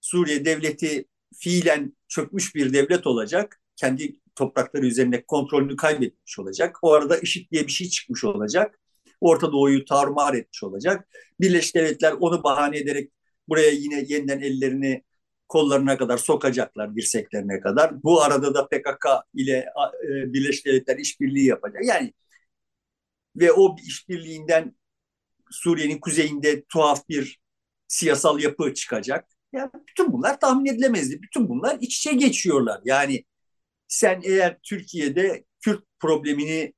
Suriye 0.00 0.44
devleti 0.44 1.04
fiilen 1.38 1.96
çökmüş 2.08 2.54
bir 2.54 2.72
devlet 2.72 3.06
olacak. 3.06 3.60
Kendi 3.76 4.20
toprakları 4.34 4.86
üzerinde 4.86 5.24
kontrolünü 5.26 5.76
kaybetmiş 5.76 6.38
olacak. 6.38 6.78
O 6.82 6.92
arada 6.92 7.18
IŞİD 7.18 7.50
diye 7.50 7.66
bir 7.66 7.72
şey 7.72 7.88
çıkmış 7.88 8.24
olacak. 8.24 8.80
Orta 9.20 9.52
Doğu'yu 9.52 9.84
tarumar 9.84 10.34
etmiş 10.34 10.62
olacak. 10.62 11.08
Birleşik 11.40 11.74
Devletler 11.74 12.12
onu 12.12 12.44
bahane 12.44 12.78
ederek 12.78 13.12
buraya 13.48 13.70
yine 13.70 14.04
yeniden 14.08 14.40
ellerini 14.40 15.04
kollarına 15.48 15.98
kadar 15.98 16.18
sokacaklar 16.18 16.96
dirseklerine 16.96 17.60
kadar. 17.60 18.02
Bu 18.02 18.22
arada 18.22 18.54
da 18.54 18.68
PKK 18.68 19.06
ile 19.34 19.66
e, 20.04 20.32
Birleşik 20.32 20.66
Devletler 20.66 20.98
işbirliği 20.98 21.46
yapacak. 21.46 21.84
Yani 21.84 22.12
ve 23.36 23.52
o 23.52 23.76
işbirliğinden 23.86 24.76
Suriye'nin 25.50 25.98
kuzeyinde 25.98 26.64
tuhaf 26.64 27.08
bir 27.08 27.38
siyasal 27.88 28.40
yapı 28.40 28.74
çıkacak. 28.74 29.28
Yani 29.52 29.70
bütün 29.88 30.12
bunlar 30.12 30.40
tahmin 30.40 30.66
edilemezdi. 30.66 31.22
Bütün 31.22 31.48
bunlar 31.48 31.78
iç 31.80 31.96
içe 31.98 32.12
geçiyorlar. 32.12 32.80
Yani 32.84 33.24
sen 33.88 34.20
eğer 34.24 34.58
Türkiye'de 34.62 35.44
Kürt 35.60 35.84
problemini 35.98 36.74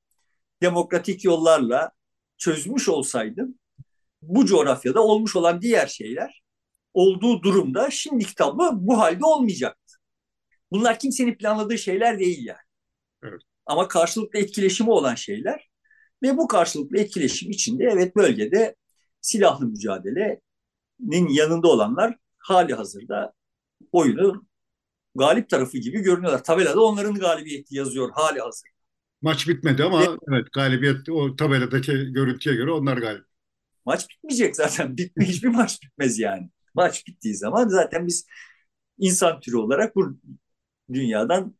demokratik 0.61 1.25
yollarla 1.25 1.91
çözmüş 2.37 2.89
olsaydın 2.89 3.59
bu 4.21 4.45
coğrafyada 4.45 5.03
olmuş 5.03 5.35
olan 5.35 5.61
diğer 5.61 5.87
şeyler 5.87 6.41
olduğu 6.93 7.43
durumda 7.43 7.89
şimdiki 7.91 8.35
tablo 8.35 8.69
bu 8.73 8.99
halde 8.99 9.25
olmayacaktı. 9.25 9.97
Bunlar 10.71 10.99
kimsenin 10.99 11.35
planladığı 11.35 11.77
şeyler 11.77 12.19
değil 12.19 12.45
yani. 12.45 12.59
Evet. 13.23 13.41
Ama 13.65 13.87
karşılıklı 13.87 14.39
etkileşimi 14.39 14.89
olan 14.89 15.15
şeyler 15.15 15.69
ve 16.23 16.37
bu 16.37 16.47
karşılıklı 16.47 16.97
etkileşim 16.97 17.51
içinde 17.51 17.83
evet 17.83 18.15
bölgede 18.15 18.75
silahlı 19.21 19.65
mücadelenin 19.65 21.29
yanında 21.29 21.67
olanlar 21.67 22.17
hali 22.37 22.73
hazırda 22.73 23.33
oyunu 23.91 24.45
galip 25.15 25.49
tarafı 25.49 25.77
gibi 25.77 25.99
görünüyorlar. 25.99 26.43
Tabelada 26.43 26.83
onların 26.83 27.15
galibiyeti 27.15 27.75
yazıyor 27.75 28.09
hali 28.13 28.39
hazır. 28.39 28.69
Maç 29.21 29.47
bitmedi 29.47 29.83
ama 29.83 30.01
ve, 30.01 30.05
evet 30.33 30.47
galibiyet 30.53 31.09
o 31.09 31.35
tabeladaki 31.35 31.91
görüntüye 31.91 32.55
göre 32.55 32.71
onlar 32.71 32.97
galip. 32.97 33.25
Maç 33.85 34.09
bitmeyecek 34.09 34.55
zaten. 34.55 34.97
Bitme, 34.97 35.25
hiçbir 35.25 35.47
maç 35.47 35.83
bitmez 35.83 36.19
yani. 36.19 36.49
Maç 36.75 37.07
bittiği 37.07 37.35
zaman 37.35 37.67
zaten 37.67 38.07
biz 38.07 38.27
insan 38.97 39.39
türü 39.39 39.57
olarak 39.57 39.95
bu 39.95 40.19
dünyadan 40.93 41.55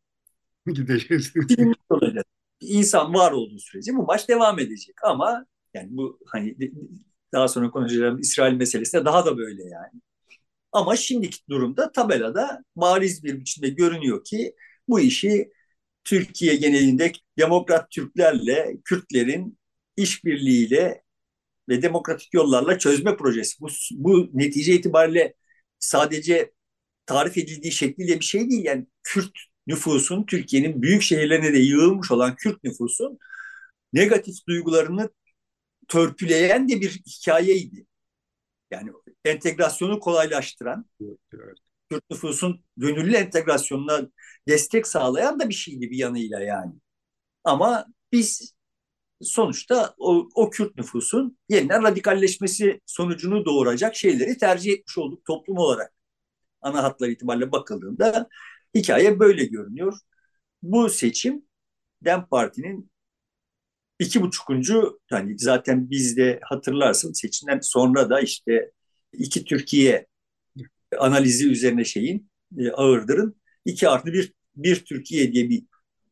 gideceğiz. 1.48 2.22
İnsan 2.60 3.14
var 3.14 3.32
olduğu 3.32 3.58
sürece 3.58 3.94
bu 3.96 4.02
maç 4.02 4.28
devam 4.28 4.58
edecek 4.58 4.94
ama 5.04 5.46
yani 5.74 5.88
bu 5.90 6.18
hani 6.26 6.56
daha 7.32 7.48
sonra 7.48 7.70
konuşacağım 7.70 8.20
İsrail 8.20 8.54
meselesi 8.54 8.92
de 8.98 9.04
daha 9.04 9.26
da 9.26 9.36
böyle 9.38 9.62
yani. 9.62 10.02
Ama 10.72 10.96
şimdiki 10.96 11.38
durumda 11.50 11.92
tabelada 11.92 12.64
bariz 12.76 13.24
bir 13.24 13.40
biçimde 13.40 13.68
görünüyor 13.68 14.24
ki 14.24 14.54
bu 14.88 15.00
işi 15.00 15.52
Türkiye 16.04 16.56
genelinde 16.56 17.12
demokrat 17.38 17.90
Türklerle 17.90 18.76
Kürtlerin 18.84 19.58
işbirliğiyle 19.96 21.02
ve 21.70 21.82
demokratik 21.82 22.34
yollarla 22.34 22.78
çözme 22.78 23.16
projesi. 23.16 23.60
Bu, 23.60 23.68
bu 23.92 24.30
netice 24.34 24.74
itibariyle 24.74 25.34
sadece 25.78 26.52
tarif 27.06 27.38
edildiği 27.38 27.72
şekliyle 27.72 28.20
bir 28.20 28.24
şey 28.24 28.50
değil. 28.50 28.64
Yani 28.64 28.86
Kürt 29.02 29.32
nüfusun, 29.66 30.26
Türkiye'nin 30.26 30.82
büyük 30.82 31.02
şehirlerine 31.02 31.52
de 31.52 31.58
yığılmış 31.58 32.10
olan 32.10 32.36
Kürt 32.36 32.64
nüfusun 32.64 33.18
negatif 33.92 34.46
duygularını 34.48 35.10
törpüleyen 35.88 36.68
de 36.68 36.80
bir 36.80 36.90
hikayeydi. 36.90 37.86
Yani 38.70 38.90
entegrasyonu 39.24 40.00
kolaylaştıran, 40.00 40.86
evet, 41.34 41.58
Kürt 41.90 42.10
nüfusun 42.10 42.64
gönüllü 42.76 43.16
entegrasyonuna 43.16 44.10
destek 44.48 44.86
sağlayan 44.86 45.40
da 45.40 45.48
bir 45.48 45.54
şeydi 45.54 45.90
bir 45.90 45.96
yanıyla 45.96 46.40
yani. 46.40 46.72
Ama 47.44 47.86
biz 48.12 48.54
sonuçta 49.22 49.94
o, 49.98 50.28
o 50.34 50.50
Kürt 50.50 50.76
nüfusun 50.76 51.38
yeniden 51.48 51.82
radikalleşmesi 51.82 52.80
sonucunu 52.86 53.44
doğuracak 53.44 53.96
şeyleri 53.96 54.38
tercih 54.38 54.72
etmiş 54.72 54.98
olduk 54.98 55.24
toplum 55.24 55.58
olarak. 55.58 55.92
Ana 56.62 56.82
hatlar 56.82 57.08
itibariyle 57.08 57.52
bakıldığında 57.52 58.28
hikaye 58.74 59.20
böyle 59.20 59.44
görünüyor. 59.44 59.98
Bu 60.62 60.88
seçim 60.88 61.42
Dem 62.04 62.26
Parti'nin 62.26 62.90
iki 63.98 64.22
buçukuncu 64.22 65.00
yani 65.10 65.38
zaten 65.38 65.90
bizde 65.90 66.40
hatırlarsın 66.42 67.12
seçimden 67.12 67.60
sonra 67.62 68.10
da 68.10 68.20
işte 68.20 68.72
iki 69.12 69.44
Türkiye 69.44 70.06
analizi 70.98 71.50
üzerine 71.50 71.84
şeyin 71.84 72.30
e, 72.58 72.70
Ağırdır'ın 72.70 73.40
iki 73.64 73.88
artı 73.88 74.12
bir, 74.12 74.32
bir 74.56 74.84
Türkiye 74.84 75.32
diye 75.32 75.50
bir 75.50 75.64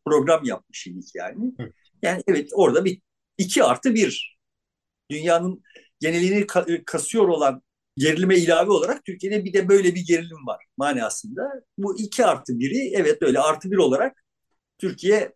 program 0.05 0.45
yapmış 0.45 0.87
yani. 1.15 1.55
Evet. 1.59 1.75
Yani 2.02 2.23
evet 2.28 2.50
orada 2.55 2.85
bir 2.85 3.00
iki 3.38 3.64
artı 3.64 3.95
bir 3.95 4.38
dünyanın 5.11 5.62
genelini 6.00 6.47
kasıyor 6.87 7.28
olan 7.28 7.62
gerilime 7.97 8.37
ilave 8.37 8.71
olarak 8.71 9.05
Türkiye'de 9.05 9.45
bir 9.45 9.52
de 9.52 9.69
böyle 9.69 9.95
bir 9.95 10.07
gerilim 10.07 10.47
var 10.47 10.64
manasında. 10.76 11.64
Bu 11.78 11.99
iki 12.00 12.25
artı 12.26 12.59
biri 12.59 12.93
evet 12.95 13.23
böyle 13.23 13.38
artı 13.40 13.71
bir 13.71 13.76
olarak 13.76 14.25
Türkiye 14.78 15.35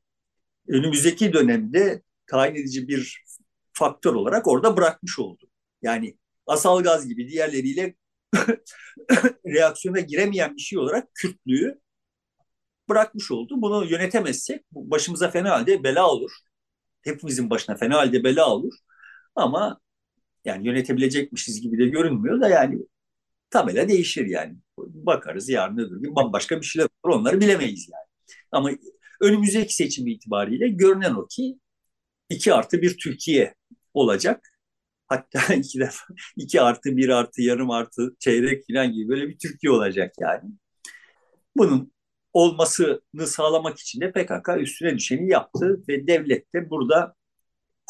önümüzdeki 0.68 1.32
dönemde 1.32 2.02
tayin 2.26 2.54
edici 2.54 2.88
bir 2.88 3.24
faktör 3.72 4.14
olarak 4.14 4.48
orada 4.48 4.76
bırakmış 4.76 5.18
oldu. 5.18 5.44
Yani 5.82 6.18
asal 6.46 6.82
gaz 6.82 7.08
gibi 7.08 7.28
diğerleriyle 7.28 7.94
reaksiyona 9.46 10.00
giremeyen 10.00 10.56
bir 10.56 10.60
şey 10.62 10.78
olarak 10.78 11.14
Kürtlüğü 11.14 11.80
bırakmış 12.88 13.30
oldu. 13.30 13.54
Bunu 13.62 13.84
yönetemezsek 13.84 14.64
başımıza 14.72 15.30
fena 15.30 15.50
halde 15.50 15.84
bela 15.84 16.10
olur. 16.10 16.30
Hepimizin 17.04 17.50
başına 17.50 17.76
fena 17.76 17.98
halde 17.98 18.24
bela 18.24 18.50
olur. 18.50 18.74
Ama 19.34 19.80
yani 20.44 20.66
yönetebilecekmişiz 20.66 21.60
gibi 21.60 21.78
de 21.78 21.86
görünmüyor 21.86 22.40
da 22.40 22.48
yani 22.48 22.78
tabela 23.50 23.88
değişir 23.88 24.26
yani. 24.26 24.56
Bakarız 24.78 25.48
yarın 25.48 25.78
öbür 25.78 25.96
gün 26.00 26.16
bambaşka 26.16 26.60
bir 26.60 26.66
şeyler 26.66 26.88
olur. 27.04 27.14
Onları 27.14 27.40
bilemeyiz 27.40 27.88
yani. 27.92 28.36
Ama 28.52 28.70
önümüzdeki 29.20 29.74
seçim 29.74 30.06
itibariyle 30.06 30.68
görünen 30.68 31.14
o 31.14 31.26
ki 31.26 31.58
iki 32.28 32.54
artı 32.54 32.82
bir 32.82 32.98
Türkiye 32.98 33.54
olacak. 33.94 34.48
Hatta 35.06 35.54
iki 35.54 35.80
defa 35.80 36.04
iki 36.36 36.60
artı 36.60 36.96
bir 36.96 37.08
artı 37.08 37.42
yarım 37.42 37.70
artı 37.70 38.16
çeyrek 38.18 38.64
falan 38.66 38.92
gibi 38.92 39.08
böyle 39.08 39.28
bir 39.28 39.38
Türkiye 39.38 39.72
olacak 39.72 40.14
yani. 40.20 40.50
Bunun 41.56 41.92
olmasını 42.32 43.26
sağlamak 43.26 43.78
için 43.78 44.00
de 44.00 44.12
PKK 44.12 44.48
üstüne 44.60 44.96
düşeni 44.96 45.28
yaptı 45.28 45.82
ve 45.88 46.06
devlet 46.06 46.54
de 46.54 46.70
burada 46.70 47.14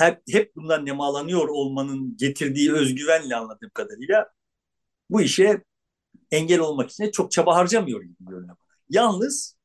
hep, 0.01 0.23
hep 0.31 0.57
bundan 0.57 0.87
nemalanıyor 0.87 1.49
olmanın 1.49 2.17
getirdiği 2.17 2.73
özgüvenle 2.73 3.37
anladığım 3.37 3.71
kadarıyla 3.75 4.29
bu 5.11 5.23
işe 5.23 5.65
engel 6.31 6.61
olmak 6.61 6.91
için 6.91 7.05
de 7.05 7.13
çok 7.13 7.33
çaba 7.33 7.57
harcamıyor 7.57 8.03
gibi 8.03 8.17
görünüyor. 8.21 8.57
Yalnız 8.91 9.57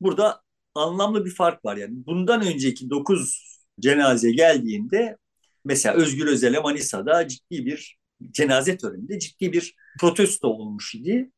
burada 0.00 0.42
anlamlı 0.74 1.24
bir 1.24 1.34
fark 1.34 1.64
var 1.64 1.76
yani. 1.76 2.06
Bundan 2.06 2.42
önceki 2.46 2.90
dokuz 2.90 3.58
cenaze 3.80 4.32
geldiğinde 4.32 5.16
Mesela 5.64 5.94
Özgür 5.94 6.26
Özel'e 6.26 6.58
Manisa'da 6.58 7.28
ciddi 7.28 7.66
bir 7.66 7.98
cenaze 8.30 8.76
töreninde 8.76 9.18
ciddi 9.18 9.52
bir 9.52 9.74
protesto 10.00 10.48
olmuş 10.48 10.94
idi. 10.94 11.30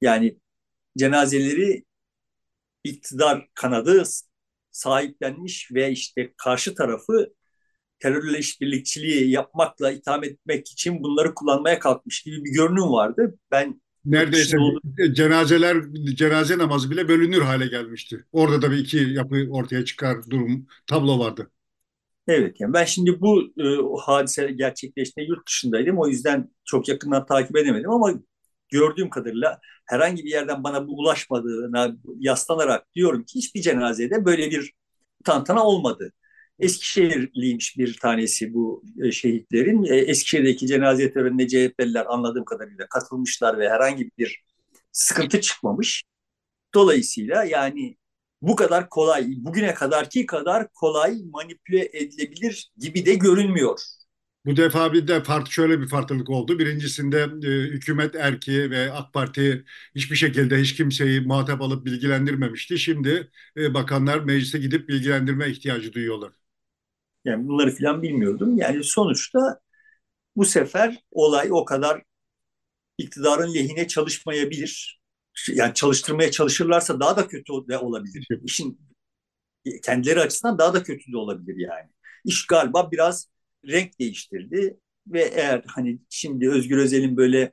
Yani 0.00 0.38
cenazeleri 0.98 1.84
iktidar 2.88 3.48
kanadı 3.54 4.02
sahiplenmiş 4.70 5.70
ve 5.72 5.90
işte 5.90 6.32
karşı 6.36 6.74
tarafı 6.74 7.32
terörle 7.98 8.38
işbirlikçiliği 8.38 9.30
yapmakla 9.30 9.90
itham 9.90 10.24
etmek 10.24 10.72
için 10.72 11.02
bunları 11.02 11.34
kullanmaya 11.34 11.78
kalkmış 11.78 12.22
gibi 12.22 12.44
bir 12.44 12.52
görünüm 12.52 12.92
vardı. 12.92 13.38
Ben 13.50 13.80
neredeyse 14.04 14.56
cenazeler 15.12 15.76
cenaze 16.14 16.58
namazı 16.58 16.90
bile 16.90 17.08
bölünür 17.08 17.42
hale 17.42 17.66
gelmişti. 17.66 18.24
Orada 18.32 18.62
da 18.62 18.70
bir 18.70 18.78
iki 18.78 18.98
yapı 18.98 19.46
ortaya 19.50 19.84
çıkar 19.84 20.16
durum 20.30 20.66
tablo 20.86 21.18
vardı. 21.18 21.50
Evet 22.28 22.60
yani 22.60 22.72
ben 22.72 22.84
şimdi 22.84 23.20
bu 23.20 23.42
e, 23.42 23.66
hadise 24.00 24.52
gerçekleştiğinde 24.52 25.30
yurt 25.30 25.46
dışındaydım. 25.46 25.98
O 25.98 26.08
yüzden 26.08 26.50
çok 26.64 26.88
yakından 26.88 27.26
takip 27.26 27.56
edemedim 27.56 27.90
ama 27.90 28.14
gördüğüm 28.68 29.10
kadarıyla 29.10 29.60
herhangi 29.86 30.24
bir 30.24 30.30
yerden 30.30 30.64
bana 30.64 30.86
bu 30.86 30.98
ulaşmadığına 30.98 31.96
yaslanarak 32.18 32.94
diyorum 32.94 33.24
ki 33.24 33.38
hiçbir 33.38 33.62
cenazede 33.62 34.24
böyle 34.24 34.50
bir 34.50 34.72
tantana 35.24 35.64
olmadı. 35.64 36.12
Eskişehirliymiş 36.58 37.78
bir 37.78 37.98
tanesi 37.98 38.54
bu 38.54 38.84
e, 39.04 39.12
şehitlerin. 39.12 39.84
E, 39.84 39.96
Eskişehir'deki 39.96 40.66
cenaze 40.66 41.12
törenine 41.12 41.48
CHP'liler 41.48 42.06
anladığım 42.06 42.44
kadarıyla 42.44 42.86
katılmışlar 42.88 43.58
ve 43.58 43.68
herhangi 43.70 44.10
bir 44.18 44.44
sıkıntı 44.92 45.40
çıkmamış. 45.40 46.04
Dolayısıyla 46.74 47.44
yani 47.44 47.96
bu 48.42 48.56
kadar 48.56 48.88
kolay, 48.88 49.26
bugüne 49.36 49.74
kadarki 49.74 50.26
kadar 50.26 50.68
kolay 50.72 51.16
manipüle 51.30 51.90
edilebilir 51.92 52.72
gibi 52.78 53.06
de 53.06 53.14
görünmüyor. 53.14 53.80
Bu 54.46 54.56
defa 54.56 54.92
bir 54.92 55.08
de 55.08 55.22
farklı 55.22 55.52
şöyle 55.52 55.80
bir 55.80 55.88
farklılık 55.88 56.30
oldu. 56.30 56.58
Birincisinde 56.58 57.20
e, 57.20 57.48
hükümet 57.48 58.14
erki 58.14 58.70
ve 58.70 58.92
AK 58.92 59.12
Parti 59.12 59.64
hiçbir 59.94 60.16
şekilde 60.16 60.58
hiç 60.58 60.74
kimseyi 60.76 61.20
muhatap 61.20 61.62
alıp 61.62 61.86
bilgilendirmemişti. 61.86 62.78
Şimdi 62.78 63.30
e, 63.56 63.74
bakanlar 63.74 64.20
meclise 64.20 64.58
gidip 64.58 64.88
bilgilendirme 64.88 65.50
ihtiyacı 65.50 65.92
duyuyorlar. 65.92 66.32
Yani 67.24 67.48
bunları 67.48 67.70
filan 67.70 68.02
bilmiyordum. 68.02 68.58
Yani 68.58 68.84
sonuçta 68.84 69.60
bu 70.36 70.44
sefer 70.44 70.98
olay 71.10 71.48
o 71.50 71.64
kadar 71.64 72.02
iktidarın 72.98 73.54
lehine 73.54 73.88
çalışmayabilir. 73.88 75.00
Yani 75.54 75.74
çalıştırmaya 75.74 76.30
çalışırlarsa 76.30 77.00
daha 77.00 77.16
da 77.16 77.28
kötü 77.28 77.52
de 77.68 77.78
olabilir. 77.78 78.28
İşin 78.44 78.80
kendileri 79.82 80.20
açısından 80.20 80.58
daha 80.58 80.74
da 80.74 80.82
kötü 80.82 81.12
de 81.12 81.16
olabilir 81.16 81.56
yani. 81.56 81.90
İş 82.24 82.46
galiba 82.46 82.92
biraz 82.92 83.28
renk 83.68 83.98
değiştirdi 84.00 84.78
ve 85.06 85.22
eğer 85.22 85.64
hani 85.66 85.98
şimdi 86.10 86.50
Özgür 86.50 86.78
Özel'in 86.78 87.16
böyle 87.16 87.52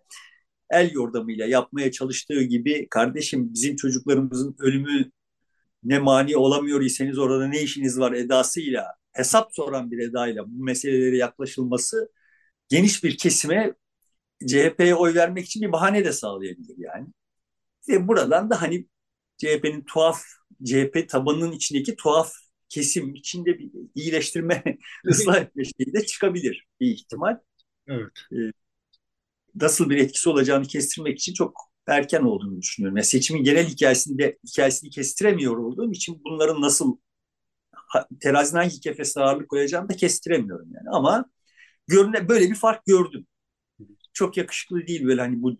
el 0.72 0.92
yordamıyla 0.94 1.46
yapmaya 1.46 1.92
çalıştığı 1.92 2.44
gibi 2.44 2.88
kardeşim 2.90 3.54
bizim 3.54 3.76
çocuklarımızın 3.76 4.56
ölümü 4.60 5.12
ne 5.84 6.00
mani 6.00 6.38
olamıyor 6.38 6.82
iseniz 6.82 7.20
orada 7.20 7.48
ne 7.48 7.62
işiniz 7.62 8.00
var 8.00 8.12
edasıyla 8.14 8.88
hesap 9.14 9.56
soran 9.56 9.92
bir 9.92 10.00
edayla 10.10 10.46
bu 10.48 10.64
meselelere 10.64 11.18
yaklaşılması 11.18 12.12
geniş 12.70 13.04
bir 13.04 13.18
kesime 13.18 13.74
CHP'ye 14.48 14.96
oy 14.96 15.16
vermek 15.16 15.46
için 15.46 15.62
bir 15.62 15.72
bahane 15.72 16.06
de 16.06 16.12
sağlayabilir 16.14 16.76
yani. 16.78 17.08
Ve 17.90 18.08
buradan 18.08 18.50
da 18.50 18.62
hani 18.62 18.88
CHP'nin 19.38 19.84
tuhaf, 19.86 20.22
CHP 20.66 21.10
tabanının 21.10 21.52
içindeki 21.52 21.96
tuhaf 21.96 22.34
kesim 22.74 23.16
içinde 23.16 23.60
bir 23.60 23.72
iyileştirme, 23.96 24.64
ıslah 25.08 25.38
etme 25.42 25.64
şeyi 25.64 25.94
de 25.94 26.06
çıkabilir 26.06 26.68
bir 26.80 26.88
ihtimal. 26.88 27.40
Evet. 27.88 28.12
Ee, 28.34 28.52
nasıl 29.56 29.90
bir 29.90 29.98
etkisi 29.98 30.30
olacağını 30.30 30.68
kestirmek 30.68 31.20
için 31.20 31.34
çok 31.34 31.58
erken 31.88 32.22
olduğunu 32.22 32.62
düşünüyorum. 32.62 32.98
Yani 32.98 33.06
seçimin 33.06 33.44
genel 33.44 33.68
hikayesinde 33.68 34.38
hikayesini 34.48 34.90
kestiremiyor 34.90 35.58
olduğum 35.58 35.92
için 35.92 36.22
bunların 36.26 36.62
nasıl 36.62 36.98
terazinin 38.22 38.62
hangi 38.62 38.80
kefesine 38.80 39.24
ağırlık 39.24 39.50
koyacağımı 39.50 39.90
da 39.90 39.96
kestiremiyorum 39.96 40.74
yani. 40.74 40.90
Ama 40.92 41.26
görüne 41.88 42.30
böyle 42.30 42.50
bir 42.50 42.56
fark 42.56 42.86
gördüm. 42.86 43.28
Çok 44.14 44.38
yakışıklı 44.38 44.88
değil 44.88 45.06
böyle 45.06 45.22
hani 45.22 45.42
bu 45.42 45.58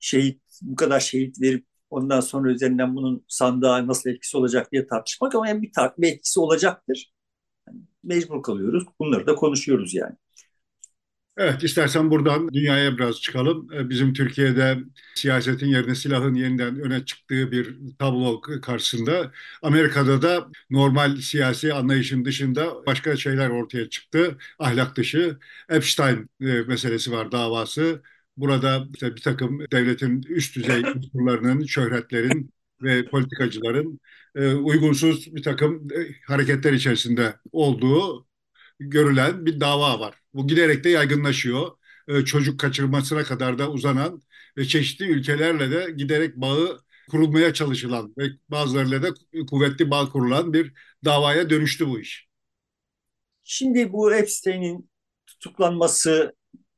şehit 0.00 0.42
bu 0.62 0.76
kadar 0.76 1.00
şehit 1.00 1.40
verip 1.40 1.66
ondan 1.92 2.20
sonra 2.20 2.52
üzerinden 2.52 2.96
bunun 2.96 3.24
sandığa 3.28 3.86
nasıl 3.86 4.10
etkisi 4.10 4.36
olacak 4.36 4.72
diye 4.72 4.86
tartışmak 4.86 5.34
ama 5.34 5.48
yani 5.48 5.62
bir, 5.62 5.72
tar 5.72 5.92
etkisi 6.02 6.40
olacaktır. 6.40 7.12
Yani 7.68 7.80
mecbur 8.04 8.42
kalıyoruz. 8.42 8.84
Bunları 9.00 9.26
da 9.26 9.34
konuşuyoruz 9.34 9.94
yani. 9.94 10.16
Evet, 11.36 11.64
istersen 11.64 12.10
buradan 12.10 12.48
dünyaya 12.52 12.96
biraz 12.98 13.20
çıkalım. 13.20 13.68
Ee, 13.72 13.90
bizim 13.90 14.12
Türkiye'de 14.12 14.78
siyasetin 15.14 15.66
yerine 15.66 15.94
silahın 15.94 16.34
yeniden 16.34 16.80
öne 16.80 17.04
çıktığı 17.04 17.52
bir 17.52 17.76
tablo 17.98 18.40
karşısında 18.40 19.32
Amerika'da 19.62 20.22
da 20.22 20.48
normal 20.70 21.16
siyasi 21.16 21.74
anlayışın 21.74 22.24
dışında 22.24 22.86
başka 22.86 23.16
şeyler 23.16 23.50
ortaya 23.50 23.88
çıktı. 23.90 24.38
Ahlak 24.58 24.96
dışı 24.96 25.38
Epstein 25.68 26.30
e, 26.40 26.44
meselesi 26.46 27.12
var 27.12 27.32
davası. 27.32 28.02
Burada 28.36 28.86
işte 28.94 29.16
bir 29.16 29.20
takım 29.20 29.60
devletin 29.72 30.22
üst 30.22 30.56
düzey 30.56 30.82
unsurlarının, 30.96 31.64
şöhretlerin 31.66 32.50
ve 32.82 33.04
politikacıların 33.04 34.00
e, 34.34 34.54
uygunsuz 34.54 35.34
bir 35.34 35.42
takım 35.42 35.88
e, 35.92 36.12
hareketler 36.26 36.72
içerisinde 36.72 37.36
olduğu 37.52 38.26
görülen 38.80 39.46
bir 39.46 39.60
dava 39.60 40.00
var. 40.00 40.16
Bu 40.34 40.46
giderek 40.46 40.84
de 40.84 40.88
yaygınlaşıyor. 40.90 41.70
E, 42.08 42.24
çocuk 42.24 42.60
kaçırmasına 42.60 43.24
kadar 43.24 43.58
da 43.58 43.70
uzanan 43.70 44.22
ve 44.56 44.64
çeşitli 44.64 45.04
ülkelerle 45.04 45.70
de 45.70 45.90
giderek 45.90 46.36
bağı 46.36 46.80
kurulmaya 47.10 47.54
çalışılan 47.54 48.14
ve 48.18 48.24
bazılarıyla 48.48 49.02
da 49.02 49.08
kuvvetli 49.50 49.90
bağ 49.90 50.08
kurulan 50.08 50.52
bir 50.52 50.72
davaya 51.04 51.50
dönüştü 51.50 51.88
bu 51.88 52.00
iş. 52.00 52.28
Şimdi 53.44 53.92
bu 53.92 54.14
Epstein'in 54.14 54.90
tutuklanması 55.26 56.32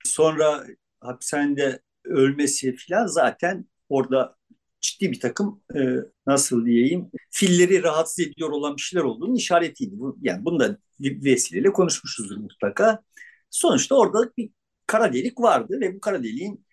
sonra 0.04 0.66
hapishanede 1.04 1.80
ölmesi 2.04 2.76
filan 2.76 3.06
zaten 3.06 3.66
orada 3.88 4.36
ciddi 4.80 5.12
bir 5.12 5.20
takım 5.20 5.62
e, 5.76 5.80
nasıl 6.26 6.66
diyeyim 6.66 7.10
filleri 7.30 7.82
rahatsız 7.82 8.26
ediyor 8.26 8.50
olan 8.50 8.76
bir 8.76 8.82
şeyler 8.82 9.04
olduğunu 9.04 9.36
işaretiydi. 9.36 9.98
Bu, 9.98 10.18
yani 10.22 10.44
bunu 10.44 10.60
da 10.60 10.78
vesileyle 11.00 11.72
konuşmuşuzdur 11.72 12.36
mutlaka. 12.36 13.02
Sonuçta 13.50 13.94
orada 13.94 14.32
bir 14.38 14.50
kara 14.86 15.12
delik 15.12 15.40
vardı 15.40 15.78
ve 15.80 15.94
bu 15.94 16.00
kara 16.00 16.22
deliğin 16.22 16.66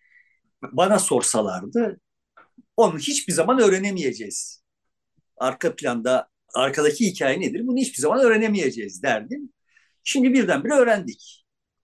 bana 0.72 1.00
sorsalardı 1.00 2.00
onu 2.78 2.98
hiçbir 3.00 3.34
zaman 3.34 3.60
öğrenemeyeceğiz. 3.60 4.64
Arka 5.38 5.76
planda 5.76 6.30
arkadaki 6.54 7.06
hikaye 7.06 7.40
nedir 7.40 7.68
bunu 7.68 7.78
hiçbir 7.78 8.02
zaman 8.02 8.20
öğrenemeyeceğiz 8.20 9.04
derdim. 9.04 9.50
Şimdi 10.04 10.34
birdenbire 10.34 10.74
öğrendik. 10.74 11.41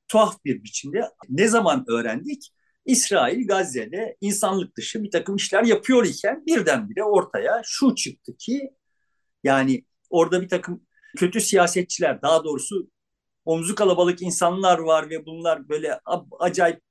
Tuhaf 0.08 0.46
bir 0.46 0.64
biçimde. 0.64 1.02
Ne 1.30 1.48
zaman 1.48 1.86
öğrendik? 1.88 2.52
İsrail 2.86 3.48
Gazze'de 3.48 4.18
insanlık 4.22 4.78
dışı 4.78 5.04
bir 5.04 5.12
takım 5.12 5.36
işler 5.36 5.64
yapıyor 5.64 6.06
iken 6.06 6.46
birdenbire 6.46 7.04
ortaya 7.04 7.62
şu 7.66 7.96
çıktı 7.96 8.38
ki 8.38 8.70
yani 9.44 9.86
orada 10.10 10.42
bir 10.42 10.50
takım 10.50 10.88
kötü 11.18 11.42
siyasetçiler 11.42 12.22
daha 12.22 12.44
doğrusu 12.44 12.90
omzu 13.46 13.76
kalabalık 13.76 14.22
insanlar 14.22 14.80
var 14.80 15.10
ve 15.10 15.26
bunlar 15.26 15.70
böyle 15.70 16.00
acayip 16.40 16.82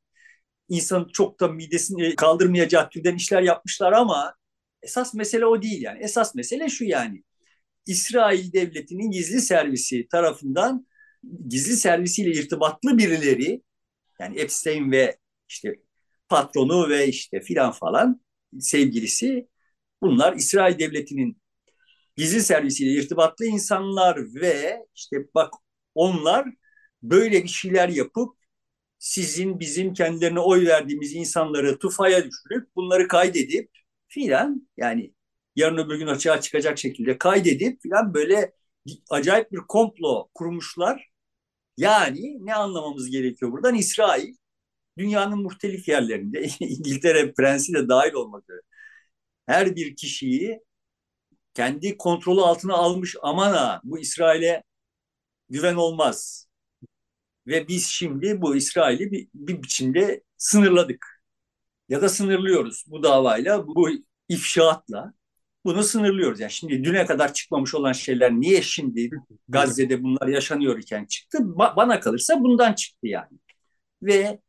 insan 0.68 1.08
çok 1.12 1.40
da 1.40 1.48
midesini 1.48 2.16
kaldırmayacağı 2.16 2.90
türden 2.90 3.14
işler 3.14 3.42
yapmışlar 3.42 3.92
ama 3.92 4.34
esas 4.82 5.14
mesele 5.14 5.46
o 5.46 5.62
değil 5.62 5.82
yani. 5.82 5.98
Esas 6.02 6.34
mesele 6.34 6.68
şu 6.68 6.84
yani. 6.84 7.22
İsrail 7.86 8.52
devletinin 8.52 9.10
gizli 9.10 9.40
servisi 9.40 10.08
tarafından 10.08 10.86
gizli 11.48 11.76
servisiyle 11.76 12.30
irtibatlı 12.30 12.98
birileri 12.98 13.62
yani 14.20 14.38
Epstein 14.38 14.92
ve 14.92 15.18
işte 15.48 15.74
patronu 16.28 16.88
ve 16.88 17.08
işte 17.08 17.40
filan 17.40 17.72
falan 17.72 18.20
sevgilisi 18.60 19.48
bunlar 20.02 20.32
İsrail 20.36 20.78
devletinin 20.78 21.38
gizli 22.16 22.42
servisiyle 22.42 22.92
irtibatlı 22.92 23.46
insanlar 23.46 24.34
ve 24.34 24.86
işte 24.94 25.16
bak 25.34 25.54
onlar 25.94 26.46
böyle 27.02 27.42
bir 27.42 27.48
şeyler 27.48 27.88
yapıp 27.88 28.36
sizin 28.98 29.60
bizim 29.60 29.94
kendilerine 29.94 30.40
oy 30.40 30.66
verdiğimiz 30.66 31.14
insanları 31.14 31.78
tufaya 31.78 32.24
düşürüp 32.24 32.76
bunları 32.76 33.08
kaydedip 33.08 33.70
filan 34.08 34.68
yani 34.76 35.14
yarın 35.56 35.78
öbür 35.78 35.98
gün 35.98 36.06
açığa 36.06 36.40
çıkacak 36.40 36.78
şekilde 36.78 37.18
kaydedip 37.18 37.82
filan 37.82 38.14
böyle 38.14 38.52
acayip 39.10 39.52
bir 39.52 39.58
komplo 39.58 40.28
kurmuşlar. 40.34 41.10
Yani 41.76 42.46
ne 42.46 42.54
anlamamız 42.54 43.10
gerekiyor 43.10 43.52
buradan? 43.52 43.74
İsrail 43.74 44.34
dünyanın 44.98 45.38
muhtelif 45.42 45.88
yerlerinde 45.88 46.42
İngiltere 46.60 47.32
prensi 47.34 47.74
de 47.74 47.88
dahil 47.88 48.12
olmak 48.14 48.44
üzere 48.44 48.60
her 49.46 49.76
bir 49.76 49.96
kişiyi 49.96 50.60
kendi 51.54 51.96
kontrolü 51.98 52.40
altına 52.40 52.74
almış 52.74 53.16
aman 53.22 53.52
ha 53.52 53.80
bu 53.84 53.98
İsrail'e 53.98 54.62
güven 55.50 55.74
olmaz. 55.74 56.48
Ve 57.46 57.68
biz 57.68 57.86
şimdi 57.86 58.40
bu 58.42 58.56
İsrail'i 58.56 59.12
bir, 59.12 59.28
bir 59.34 59.62
biçimde 59.62 60.22
sınırladık. 60.36 61.22
Ya 61.90 62.02
da 62.02 62.08
sınırlıyoruz 62.08 62.84
bu 62.88 63.02
davayla, 63.02 63.66
bu 63.68 63.90
ifşaatla 64.28 65.14
bunu 65.66 65.82
sınırlıyoruz. 65.82 66.40
Yani 66.40 66.52
şimdi 66.52 66.84
düne 66.84 67.06
kadar 67.06 67.34
çıkmamış 67.34 67.74
olan 67.74 67.92
şeyler 67.92 68.32
niye 68.32 68.62
şimdi 68.62 69.10
Gazze'de 69.48 70.02
bunlar 70.02 70.28
yaşanıyor 70.28 70.78
iken 70.78 71.04
çıktı? 71.04 71.38
Ba- 71.38 71.76
bana 71.76 72.00
kalırsa 72.00 72.40
bundan 72.40 72.72
çıktı 72.72 73.06
yani. 73.06 73.38
Ve 74.02 74.40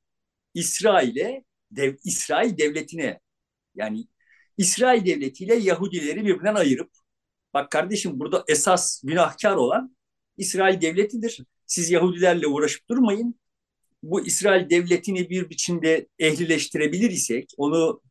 İsrail'e, 0.54 1.44
dev, 1.72 1.96
İsrail 2.04 2.58
devletine 2.58 3.20
yani 3.76 4.08
İsrail 4.58 5.06
devletiyle 5.06 5.56
Yahudileri 5.56 6.26
birbirinden 6.26 6.56
ayırıp 6.56 6.92
bak 7.54 7.72
kardeşim 7.72 8.20
burada 8.20 8.44
esas 8.48 9.02
günahkar 9.04 9.56
olan 9.56 9.98
İsrail 10.38 10.82
devletidir. 10.82 11.44
Siz 11.66 11.92
Yahudilerle 11.92 12.48
uğraşıp 12.48 12.90
durmayın. 12.90 13.40
Bu 14.04 14.26
İsrail 14.26 14.70
devletini 14.70 15.30
bir 15.30 15.50
biçimde 15.50 16.08
ehlileştirebilir 16.20 17.12
isek, 17.12 17.54
onu 17.58 18.02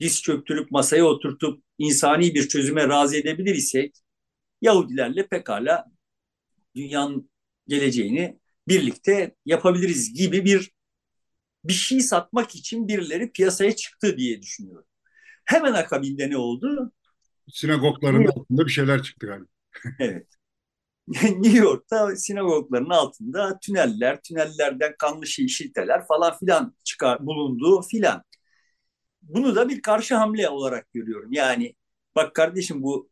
diz 0.00 0.22
çöktürüp 0.22 0.70
masaya 0.70 1.04
oturtup 1.04 1.64
insani 1.78 2.34
bir 2.34 2.48
çözüme 2.48 2.88
razı 2.88 3.16
edebilir 3.16 3.54
isek 3.54 3.96
Yahudilerle 4.62 5.26
pekala 5.26 5.84
dünyanın 6.76 7.30
geleceğini 7.68 8.40
birlikte 8.68 9.36
yapabiliriz 9.44 10.14
gibi 10.14 10.44
bir 10.44 10.72
bir 11.64 11.72
şey 11.72 12.00
satmak 12.00 12.54
için 12.54 12.88
birileri 12.88 13.32
piyasaya 13.32 13.76
çıktı 13.76 14.16
diye 14.18 14.42
düşünüyorum. 14.42 14.86
Hemen 15.44 15.72
akabinde 15.72 16.30
ne 16.30 16.36
oldu? 16.36 16.92
Sinagogların 17.48 18.24
altında 18.24 18.66
bir 18.66 18.70
şeyler 18.70 19.02
çıktı 19.02 19.26
galiba. 19.26 19.46
evet. 19.98 20.26
New 21.22 21.58
York'ta 21.58 22.16
sinagogların 22.16 22.90
altında 22.90 23.58
tüneller, 23.58 24.20
tünellerden 24.22 24.94
kanlı 24.98 25.26
şilteler 25.26 26.06
falan 26.06 26.38
filan 26.38 26.76
çıkar 26.84 27.26
bulunduğu 27.26 27.82
filan. 27.82 28.22
Bunu 29.22 29.56
da 29.56 29.68
bir 29.68 29.82
karşı 29.82 30.14
hamle 30.14 30.48
olarak 30.48 30.92
görüyorum. 30.92 31.32
Yani 31.32 31.74
bak 32.14 32.34
kardeşim 32.34 32.82
bu 32.82 33.10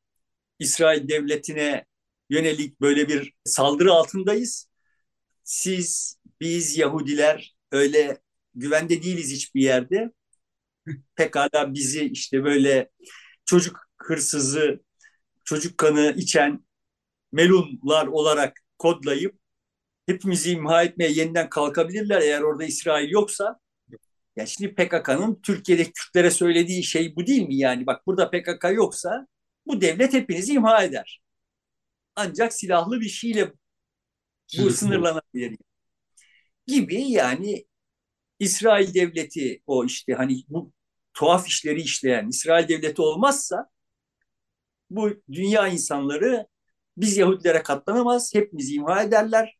İsrail 0.59 1.09
devletine 1.09 1.87
yönelik 2.31 2.81
böyle 2.81 3.09
bir 3.09 3.35
saldırı 3.45 3.93
altındayız. 3.93 4.69
Siz, 5.45 6.19
biz 6.41 6.79
Yahudiler 6.79 7.57
öyle 7.73 8.21
güvende 8.55 9.03
değiliz 9.03 9.33
hiçbir 9.33 9.63
yerde. 9.63 10.13
Pekala 11.17 11.75
bizi 11.75 12.05
işte 12.05 12.45
böyle 12.45 12.91
çocuk 13.45 13.81
hırsızı, 13.99 14.81
çocuk 15.45 15.79
kanı 15.79 16.15
içen 16.19 16.65
melunlar 17.33 18.07
olarak 18.07 18.59
kodlayıp 18.79 19.39
hepimizi 20.07 20.53
imha 20.53 20.83
etmeye 20.85 21.13
yeniden 21.13 21.51
kalkabilirler 21.51 22.21
eğer 22.23 22.43
orada 22.43 22.65
İsrail 22.65 23.11
yoksa. 23.11 23.61
Ya 24.41 24.47
şimdi 24.47 24.75
PKK'nın 24.75 25.41
Türkiye'de 25.43 25.85
Kürtlere 25.85 26.31
söylediği 26.31 26.85
şey 26.85 27.17
bu 27.17 27.27
değil 27.27 27.49
mi 27.49 27.57
yani? 27.57 27.87
Bak 27.87 28.07
burada 28.07 28.31
PKK 28.31 28.65
yoksa 28.75 29.27
bu 29.67 29.81
devlet 29.81 30.13
hepinizi 30.13 30.53
imha 30.53 30.85
eder. 30.85 31.23
Ancak 32.17 32.55
silahlı 32.55 33.01
bir 33.01 33.09
şeyle 33.09 33.53
bu 34.59 34.71
sınırlanabilir. 34.71 35.59
Gibi 36.67 37.03
yani 37.11 37.67
İsrail 38.39 38.95
devleti 38.95 39.63
o 39.67 39.85
işte 39.85 40.13
hani 40.15 40.45
bu 40.49 40.73
tuhaf 41.15 41.49
işleri 41.49 41.81
işleyen 41.83 42.29
İsrail 42.29 42.69
devleti 42.69 43.03
olmazsa 43.03 43.71
bu 44.91 45.11
dünya 45.33 45.69
insanları 45.69 46.47
biz 46.97 47.17
Yahudilere 47.17 47.63
katlanamaz, 47.63 48.35
hepimizi 48.35 48.75
imha 48.75 49.03
ederler. 49.03 49.59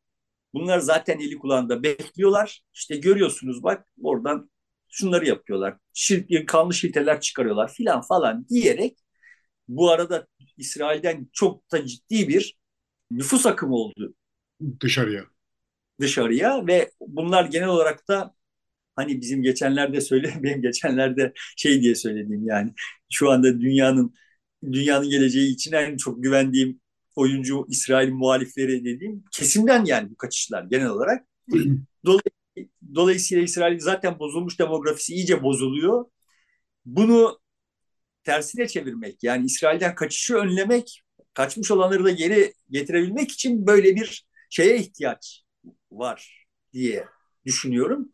Bunlar 0.55 0.79
zaten 0.79 1.19
eli 1.19 1.39
kulağında 1.39 1.83
bekliyorlar. 1.83 2.63
İşte 2.75 2.97
görüyorsunuz 2.97 3.63
bak 3.63 3.89
oradan 4.03 4.51
şunları 4.91 5.27
yapıyorlar. 5.27 5.77
Şir, 5.95 6.47
kanlı 6.47 6.75
şilteler 6.75 7.21
çıkarıyorlar 7.21 7.73
filan 7.73 8.01
falan 8.01 8.49
diyerek 8.49 8.99
bu 9.69 9.91
arada 9.91 10.27
İsrail'den 10.57 11.29
çok 11.33 11.73
da 11.73 11.87
ciddi 11.87 12.29
bir 12.29 12.59
nüfus 13.11 13.47
akımı 13.47 13.75
oldu. 13.75 14.15
Dışarıya. 14.81 15.25
Dışarıya 16.01 16.67
ve 16.67 16.91
bunlar 17.01 17.45
genel 17.45 17.69
olarak 17.69 18.09
da 18.09 18.35
hani 18.97 19.21
bizim 19.21 19.43
geçenlerde 19.43 20.01
söyle 20.01 20.35
benim 20.43 20.63
geçenlerde 20.63 21.33
şey 21.57 21.83
diye 21.83 21.95
söylediğim 21.95 22.47
yani 22.47 22.73
şu 23.13 23.31
anda 23.31 23.61
dünyanın 23.61 24.15
dünyanın 24.73 25.11
geleceği 25.11 25.55
için 25.55 25.73
en 25.73 25.97
çok 25.97 26.23
güvendiğim 26.23 26.81
oyuncu 27.17 27.67
İsrail 27.69 28.11
muhalifleri 28.13 28.85
dediğim 28.85 29.25
kesimden 29.33 29.85
yani 29.85 30.11
bu 30.11 30.17
kaçışlar 30.17 30.65
genel 30.65 30.89
olarak. 30.89 31.27
Dolayısıyla 32.07 32.40
İsrail 33.43 33.79
zaten 33.79 34.19
bozulmuş 34.19 34.59
demografisi 34.59 35.15
iyice 35.15 35.43
bozuluyor. 35.43 36.05
Bunu 36.85 37.41
tersine 38.25 38.69
çevirmek 38.69 39.23
yani 39.23 39.47
İsrail'den 39.47 39.95
kaçışı 39.95 40.35
önlemek, 40.35 41.03
kaçmış 41.35 41.71
olanları 41.71 42.05
da 42.05 42.11
geri 42.11 42.55
getirebilmek 42.71 43.33
için 43.33 43.67
böyle 43.67 43.97
bir 43.97 44.27
şeye 44.51 44.79
ihtiyaç 44.79 45.43
var 45.93 46.47
diye 46.73 47.05
düşünüyorum. 47.47 48.11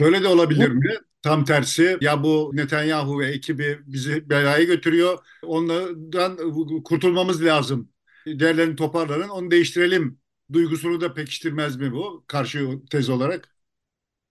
Şöyle 0.00 0.22
de 0.22 0.28
olabilir 0.28 0.68
mi? 0.68 0.94
Tam 1.22 1.44
tersi 1.44 1.98
ya 2.00 2.22
bu 2.22 2.50
Netanyahu 2.54 3.20
ve 3.20 3.26
ekibi 3.26 3.78
bizi 3.86 4.30
belaya 4.30 4.64
götürüyor. 4.64 5.18
Onlardan 5.42 6.36
kurtulmamız 6.82 7.44
lazım. 7.44 7.88
Değerlerini 8.26 8.76
toparlanın 8.76 9.28
onu 9.28 9.50
değiştirelim. 9.50 10.18
Duygusunu 10.52 11.00
da 11.00 11.14
pekiştirmez 11.14 11.76
mi 11.76 11.92
bu 11.92 12.24
karşı 12.26 12.68
tez 12.90 13.08
olarak? 13.08 13.57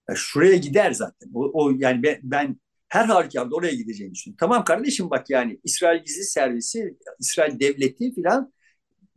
Ya 0.09 0.15
şuraya 0.15 0.55
gider 0.57 0.91
zaten. 0.91 1.29
O, 1.33 1.51
o 1.53 1.71
yani 1.77 2.03
ben, 2.03 2.19
ben 2.23 2.59
her 2.87 3.05
halükarda 3.05 3.55
oraya 3.55 3.75
gideceğini 3.75 4.13
düşünüyorum. 4.13 4.37
Tamam 4.39 4.63
kardeşim 4.63 5.09
bak 5.09 5.29
yani 5.29 5.59
İsrail 5.63 6.03
gizli 6.03 6.23
servisi, 6.23 6.97
İsrail 7.19 7.59
devleti 7.59 8.13
filan 8.15 8.53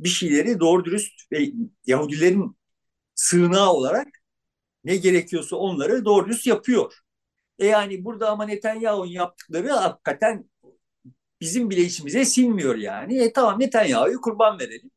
bir 0.01 0.09
şeyleri 0.09 0.61
doğru 0.61 0.85
dürüst 0.85 1.33
ve 1.33 1.53
Yahudilerin 1.87 2.57
sığınağı 3.15 3.71
olarak 3.73 4.09
ne 4.85 4.97
gerekiyorsa 4.97 5.57
onları 5.57 6.05
doğru 6.05 6.27
dürüst 6.27 6.47
yapıyor. 6.47 6.95
E 7.59 7.67
yani 7.67 8.05
burada 8.05 8.31
ama 8.31 8.47
Netanyahu'nun 8.47 9.07
yaptıkları 9.07 9.71
hakikaten 9.73 10.51
bizim 11.41 11.71
bile 11.71 11.81
içimize 11.83 12.25
sinmiyor 12.25 12.77
yani. 12.77 13.19
E 13.23 13.33
tamam 13.33 13.61
Netanyahu'yu 13.61 14.21
kurban 14.21 14.59
verelim. 14.59 14.91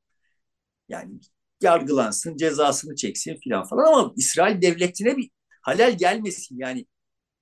Yani 0.89 1.19
yargılansın, 1.61 2.37
cezasını 2.37 2.95
çeksin 2.95 3.35
filan 3.43 3.63
falan 3.67 3.93
ama 3.93 4.13
İsrail 4.17 4.61
devletine 4.61 5.17
bir 5.17 5.29
halel 5.63 5.97
gelmesin. 5.97 6.57
Yani 6.57 6.85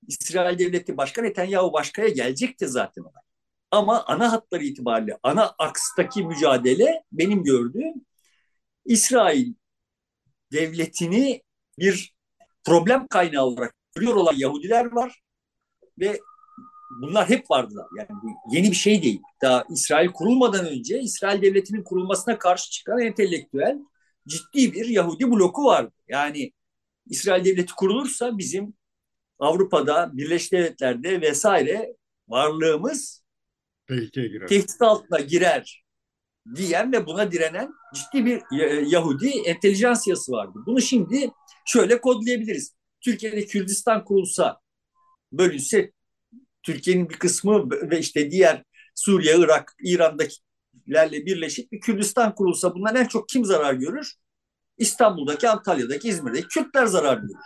İsrail 0.08 0.58
devleti 0.58 0.96
başka 0.96 1.22
Netanyahu 1.22 1.72
başkaya 1.72 2.08
gelecekti 2.08 2.68
zaten 2.68 3.02
ona. 3.02 3.22
Ama 3.70 4.04
ana 4.04 4.32
hatları 4.32 4.64
itibariyle 4.64 5.18
ana 5.22 5.54
akstaki 5.58 6.24
mücadele 6.24 7.04
benim 7.12 7.44
gördüğüm 7.44 7.94
İsrail 8.84 9.54
devletini 10.52 11.42
bir 11.78 12.14
problem 12.64 13.06
kaynağı 13.06 13.44
olarak 13.44 13.74
görüyor 13.94 14.14
olan 14.14 14.34
Yahudiler 14.36 14.92
var 14.92 15.22
ve 15.98 16.20
bunlar 17.02 17.28
hep 17.28 17.50
vardılar. 17.50 17.86
Yani 17.98 18.08
bu 18.22 18.54
yeni 18.56 18.70
bir 18.70 18.76
şey 18.76 19.02
değil. 19.02 19.20
Daha 19.42 19.64
İsrail 19.70 20.08
kurulmadan 20.12 20.66
önce 20.66 21.00
İsrail 21.00 21.42
devletinin 21.42 21.84
kurulmasına 21.84 22.38
karşı 22.38 22.70
çıkan 22.70 23.00
entelektüel 23.00 23.78
ciddi 24.28 24.72
bir 24.72 24.86
Yahudi 24.86 25.30
bloku 25.30 25.64
vardı. 25.64 25.92
Yani 26.08 26.52
İsrail 27.06 27.44
devleti 27.44 27.74
kurulursa 27.74 28.38
bizim 28.38 28.74
Avrupa'da, 29.38 30.10
Birleşik 30.12 30.52
Devletler'de 30.52 31.20
vesaire 31.20 31.96
varlığımız 32.28 33.22
tehdit 34.48 34.82
altına 34.82 35.20
girer 35.20 35.84
diyen 36.54 36.92
ve 36.92 37.06
buna 37.06 37.32
direnen 37.32 37.72
ciddi 37.94 38.26
bir 38.26 38.42
Yahudi 38.86 39.28
entelijansiyası 39.28 40.32
vardı. 40.32 40.58
Bunu 40.66 40.80
şimdi 40.80 41.30
şöyle 41.66 42.00
kodlayabiliriz. 42.00 42.74
Türkiye'de 43.00 43.46
Kürdistan 43.46 44.04
kurulsa, 44.04 44.60
bölünse 45.32 45.92
Türkiye'nin 46.62 47.08
bir 47.08 47.18
kısmı 47.18 47.70
ve 47.70 47.98
işte 47.98 48.30
diğer 48.30 48.64
Suriye, 48.94 49.36
Irak, 49.38 49.74
İran'dakilerle 49.82 51.26
birleşik 51.26 51.72
bir 51.72 51.80
Kürdistan 51.80 52.34
kurulsa 52.34 52.74
bundan 52.74 52.96
en 52.96 53.06
çok 53.06 53.28
kim 53.28 53.44
zarar 53.44 53.74
görür? 53.74 54.14
İstanbul'daki, 54.82 55.48
Antalya'daki, 55.48 56.08
İzmir'deki 56.08 56.48
Kürtler 56.48 56.86
zarar 56.86 57.16
görür. 57.16 57.36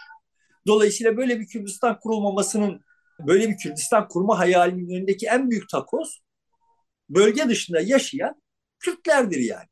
Dolayısıyla 0.67 1.17
böyle 1.17 1.41
bir 1.41 1.47
Kürdistan 1.47 2.01
kurulmamasının, 2.01 2.85
böyle 3.21 3.49
bir 3.49 3.57
Kürdistan 3.57 4.09
kurma 4.09 4.39
hayalinin 4.39 4.97
önündeki 4.97 5.27
en 5.27 5.51
büyük 5.51 5.69
takoz 5.69 6.21
bölge 7.09 7.49
dışında 7.49 7.81
yaşayan 7.81 8.43
Kürtlerdir 8.79 9.39
yani. 9.39 9.69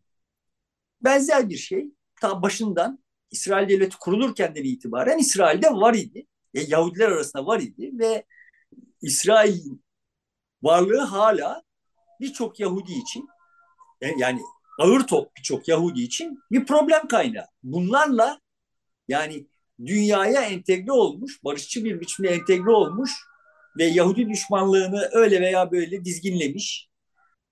Benzer 1.01 1.49
bir 1.49 1.57
şey 1.57 1.91
ta 2.21 2.43
başından 2.43 3.05
İsrail 3.31 3.69
devleti 3.69 3.97
kurulurkenden 3.97 4.65
itibaren 4.65 5.19
İsrail'de 5.19 5.71
var 5.71 5.95
idi. 5.95 6.27
E, 6.55 6.61
Yahudiler 6.61 7.09
arasında 7.09 7.47
var 7.47 7.61
idi 7.61 7.91
ve 7.93 8.25
İsrail 9.03 9.65
varlığı 10.63 11.01
hala 11.01 11.63
birçok 12.21 12.61
Yahudi 12.61 12.93
için 12.93 13.29
e, 14.01 14.09
yani 14.19 14.41
ağır 14.79 15.07
top 15.07 15.37
birçok 15.37 15.69
Yahudi 15.69 16.03
için 16.03 16.39
bir 16.51 16.67
problem 16.67 17.09
kaynağı. 17.09 17.47
Bunlarla 17.63 18.41
yani 19.09 19.47
dünyaya 19.87 20.43
entegre 20.43 20.93
olmuş, 20.93 21.45
barışçı 21.45 21.85
bir 21.85 22.01
biçimde 22.01 22.29
entegre 22.29 22.71
olmuş 22.71 23.11
ve 23.79 23.85
Yahudi 23.85 24.29
düşmanlığını 24.29 25.09
öyle 25.13 25.41
veya 25.41 25.71
böyle 25.71 26.05
dizginlemiş 26.05 26.89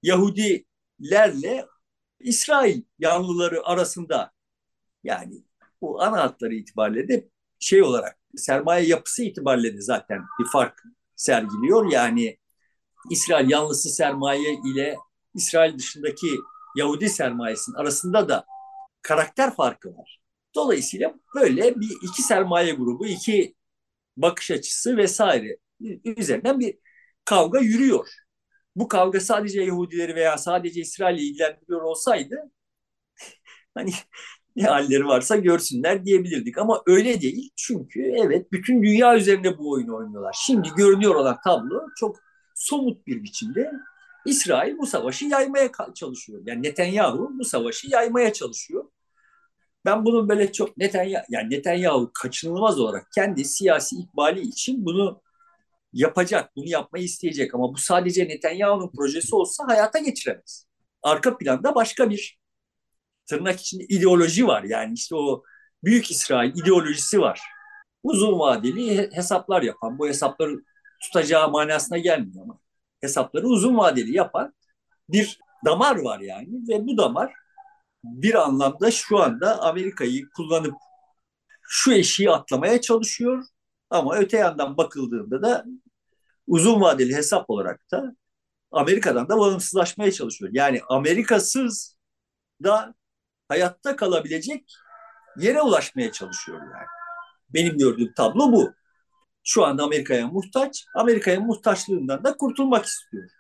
Yahudilerle 0.02 1.66
İsrail 2.20 2.82
yanlıları 2.98 3.66
arasında 3.66 4.32
yani 5.04 5.44
bu 5.80 6.02
ana 6.02 6.20
hatları 6.22 6.54
itibariyle 6.54 7.08
de 7.08 7.28
şey 7.58 7.82
olarak 7.82 8.18
sermaye 8.36 8.86
yapısı 8.86 9.22
itibariyle 9.22 9.76
de 9.76 9.80
zaten 9.80 10.22
bir 10.40 10.46
fark 10.52 10.82
sergiliyor. 11.16 11.92
Yani 11.92 12.38
İsrail 13.10 13.50
yanlısı 13.50 13.88
sermaye 13.90 14.54
ile 14.66 14.96
İsrail 15.34 15.78
dışındaki 15.78 16.28
Yahudi 16.76 17.08
sermayesinin 17.08 17.76
arasında 17.76 18.28
da 18.28 18.46
karakter 19.02 19.54
farkı 19.54 19.96
var. 19.96 20.20
Dolayısıyla 20.54 21.14
böyle 21.34 21.80
bir 21.80 21.90
iki 22.02 22.22
sermaye 22.22 22.72
grubu, 22.72 23.06
iki 23.06 23.54
bakış 24.16 24.50
açısı 24.50 24.96
vesaire 24.96 25.56
üzerinden 26.04 26.60
bir 26.60 26.78
kavga 27.24 27.60
yürüyor. 27.60 28.08
Bu 28.76 28.88
kavga 28.88 29.20
sadece 29.20 29.62
Yahudileri 29.62 30.14
veya 30.14 30.38
sadece 30.38 30.80
İsrail'i 30.80 31.20
ilgilendiriyor 31.20 31.82
olsaydı 31.82 32.36
hani 33.74 33.92
ne 34.56 34.62
halleri 34.64 35.06
varsa 35.06 35.36
görsünler 35.36 36.04
diyebilirdik. 36.04 36.58
Ama 36.58 36.82
öyle 36.86 37.20
değil. 37.20 37.50
Çünkü 37.56 38.12
evet 38.26 38.52
bütün 38.52 38.82
dünya 38.82 39.16
üzerinde 39.16 39.58
bu 39.58 39.70
oyunu 39.70 39.96
oynuyorlar. 39.96 40.36
Şimdi 40.46 40.68
görünüyor 40.76 41.14
olan 41.14 41.38
tablo 41.44 41.80
çok 41.96 42.16
somut 42.54 43.06
bir 43.06 43.22
biçimde 43.22 43.72
İsrail 44.26 44.78
bu 44.78 44.86
savaşı 44.86 45.24
yaymaya 45.24 45.70
çalışıyor. 45.94 46.42
Yani 46.46 46.62
Netanyahu 46.62 47.30
bu 47.38 47.44
savaşı 47.44 47.90
yaymaya 47.90 48.32
çalışıyor. 48.32 48.84
Ben 49.84 50.04
bunu 50.04 50.28
böyle 50.28 50.52
çok 50.52 50.76
Netanyahu, 50.76 51.24
yani 51.28 51.50
Netanyahu 51.50 52.10
kaçınılmaz 52.14 52.80
olarak 52.80 53.06
kendi 53.14 53.44
siyasi 53.44 53.96
ikbali 53.96 54.40
için 54.40 54.84
bunu 54.84 55.22
yapacak, 55.92 56.56
bunu 56.56 56.68
yapmayı 56.68 57.04
isteyecek. 57.04 57.54
Ama 57.54 57.72
bu 57.72 57.76
sadece 57.76 58.28
Netanyahu'nun 58.28 58.90
projesi 58.96 59.34
olsa 59.34 59.64
hayata 59.68 59.98
geçiremez. 59.98 60.66
Arka 61.02 61.38
planda 61.38 61.74
başka 61.74 62.10
bir 62.10 62.38
tırnak 63.26 63.60
içinde 63.60 63.84
ideoloji 63.84 64.46
var. 64.46 64.62
Yani 64.62 64.94
işte 64.94 65.14
o 65.16 65.42
Büyük 65.84 66.10
İsrail 66.10 66.50
ideolojisi 66.56 67.20
var. 67.20 67.40
Uzun 68.02 68.38
vadeli 68.38 69.10
hesaplar 69.12 69.62
yapan, 69.62 69.98
bu 69.98 70.08
hesapları 70.08 70.64
tutacağı 71.02 71.50
manasına 71.50 71.98
gelmiyor 71.98 72.44
ama 72.44 72.58
hesapları 73.02 73.46
uzun 73.46 73.76
vadeli 73.76 74.16
yapan 74.16 74.54
bir 75.08 75.38
damar 75.64 75.96
var 75.96 76.20
yani 76.20 76.48
ve 76.68 76.86
bu 76.86 76.96
damar 76.96 77.32
bir 78.04 78.34
anlamda 78.34 78.90
şu 78.90 79.18
anda 79.22 79.62
Amerika'yı 79.62 80.28
kullanıp 80.36 80.74
şu 81.62 81.92
eşiği 81.92 82.30
atlamaya 82.30 82.80
çalışıyor 82.80 83.44
ama 83.90 84.16
öte 84.16 84.36
yandan 84.36 84.76
bakıldığında 84.76 85.42
da 85.42 85.64
uzun 86.46 86.80
vadeli 86.80 87.16
hesap 87.16 87.50
olarak 87.50 87.80
da 87.92 88.16
Amerika'dan 88.72 89.28
da 89.28 89.38
bağımsızlaşmaya 89.38 90.12
çalışıyor. 90.12 90.50
Yani 90.54 90.80
Amerikasız 90.88 91.96
da 92.62 92.94
hayatta 93.48 93.96
kalabilecek 93.96 94.64
yere 95.38 95.62
ulaşmaya 95.62 96.12
çalışıyor 96.12 96.58
yani. 96.60 96.86
Benim 97.48 97.78
gördüğüm 97.78 98.12
tablo 98.14 98.52
bu. 98.52 98.72
Şu 99.44 99.64
anda 99.64 99.82
Amerika'ya 99.82 100.26
muhtaç, 100.26 100.84
Amerika'ya 100.94 101.40
muhtaçlığından 101.40 102.24
da 102.24 102.36
kurtulmak 102.36 102.84
istiyor. 102.86 103.30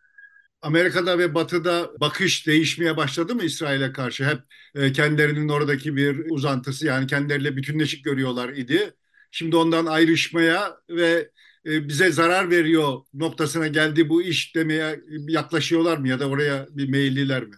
Amerika'da 0.62 1.18
ve 1.18 1.34
Batı'da 1.34 2.00
bakış 2.00 2.46
değişmeye 2.46 2.96
başladı 2.96 3.34
mı 3.34 3.42
İsrail'e 3.44 3.92
karşı? 3.92 4.24
Hep 4.24 4.40
e, 4.74 4.92
kendilerinin 4.92 5.48
oradaki 5.48 5.96
bir 5.96 6.30
uzantısı 6.30 6.86
yani 6.86 7.06
kendileriyle 7.06 7.56
bütünleşik 7.56 8.04
görüyorlar 8.04 8.48
idi. 8.48 8.94
Şimdi 9.30 9.56
ondan 9.56 9.86
ayrışmaya 9.86 10.76
ve 10.90 11.30
e, 11.66 11.88
bize 11.88 12.12
zarar 12.12 12.50
veriyor 12.50 13.00
noktasına 13.14 13.66
geldi 13.68 14.08
bu 14.08 14.22
iş 14.22 14.54
demeye 14.54 15.00
yaklaşıyorlar 15.28 15.98
mı 15.98 16.08
ya 16.08 16.20
da 16.20 16.28
oraya 16.28 16.66
bir 16.70 16.88
meyilliler 16.88 17.44
mi? 17.44 17.54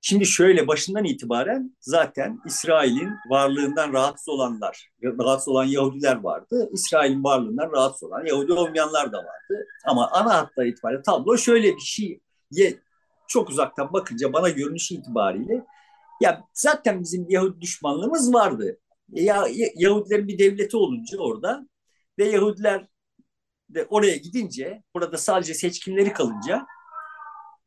Şimdi 0.00 0.26
şöyle 0.26 0.68
başından 0.68 1.04
itibaren 1.04 1.76
zaten 1.80 2.40
İsrail'in 2.46 3.10
varlığından 3.30 3.92
rahatsız 3.92 4.28
olanlar, 4.28 4.90
rahatsız 5.02 5.48
olan 5.48 5.64
Yahudiler 5.64 6.16
vardı. 6.16 6.70
İsrail'in 6.72 7.24
varlığından 7.24 7.72
rahatsız 7.72 8.08
olan 8.08 8.26
Yahudi 8.26 8.52
olmayanlar 8.52 9.12
da 9.12 9.18
vardı. 9.18 9.66
Ama 9.84 10.10
ana 10.10 10.34
hatta 10.34 10.64
itibariyle 10.64 11.02
tablo 11.02 11.38
şöyle 11.38 11.76
bir 11.76 11.80
şey 11.80 12.20
çok 13.28 13.50
uzaktan 13.50 13.92
bakınca 13.92 14.32
bana 14.32 14.48
görünüş 14.48 14.92
itibariyle 14.92 15.64
ya 16.20 16.44
zaten 16.52 17.00
bizim 17.00 17.26
Yahudi 17.28 17.60
düşmanlığımız 17.60 18.34
vardı. 18.34 18.78
Ya 19.08 19.46
Yahudilerin 19.74 20.28
bir 20.28 20.38
devleti 20.38 20.76
olunca 20.76 21.18
orada 21.18 21.66
ve 22.18 22.24
Yahudiler 22.24 22.86
de 23.68 23.86
oraya 23.90 24.16
gidince 24.16 24.82
burada 24.94 25.18
sadece 25.18 25.54
seçkinleri 25.54 26.12
kalınca 26.12 26.66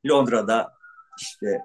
Londra'da 0.05 0.73
işte 1.21 1.61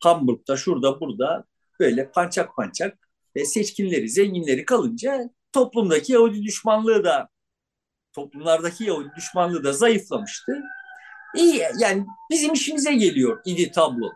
Hamburg'da 0.00 0.56
şurada 0.56 1.00
burada 1.00 1.44
böyle 1.80 2.10
pançak 2.10 2.56
pançak 2.56 3.08
ve 3.36 3.44
seçkinleri, 3.44 4.08
zenginleri 4.08 4.64
kalınca 4.64 5.30
toplumdaki 5.52 6.12
Yahudi 6.12 6.42
düşmanlığı 6.42 7.04
da 7.04 7.28
toplumlardaki 8.12 8.84
Yahudi 8.84 9.10
düşmanlığı 9.16 9.64
da 9.64 9.72
zayıflamıştı. 9.72 10.62
İyi 11.36 11.62
yani 11.78 12.06
bizim 12.30 12.52
işimize 12.52 12.94
geliyor 12.94 13.40
idi 13.44 13.70
tablo. 13.70 14.12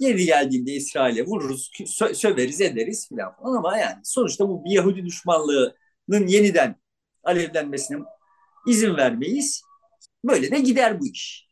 Yeri 0.00 0.24
geldiğinde 0.24 0.72
İsrail'e 0.72 1.26
vururuz, 1.26 1.70
sö- 1.74 2.14
söveriz, 2.14 2.60
ederiz 2.60 3.08
filan 3.08 3.34
ama 3.42 3.78
yani 3.78 4.00
sonuçta 4.04 4.48
bu 4.48 4.64
bir 4.64 4.70
Yahudi 4.70 5.04
düşmanlığının 5.04 6.26
yeniden 6.26 6.76
alevlenmesine 7.24 7.98
izin 8.66 8.96
vermeyiz. 8.96 9.62
Böyle 10.24 10.50
de 10.50 10.60
gider 10.60 11.00
bu 11.00 11.06
iş. 11.06 11.48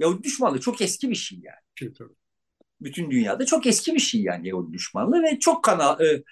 Yahudi 0.00 0.22
düşmanlığı 0.22 0.60
çok 0.60 0.80
eski 0.80 1.10
bir 1.10 1.14
şey 1.14 1.38
yani. 1.42 1.56
Bütün 2.80 3.10
dünyada 3.10 3.46
çok 3.46 3.66
eski 3.66 3.94
bir 3.94 4.00
şey 4.00 4.22
yani 4.22 4.48
Yahudi 4.48 4.72
düşmanlığı 4.72 5.22
ve 5.22 5.38
çok 5.38 5.64
kana 5.64 5.98
e, 6.04 6.22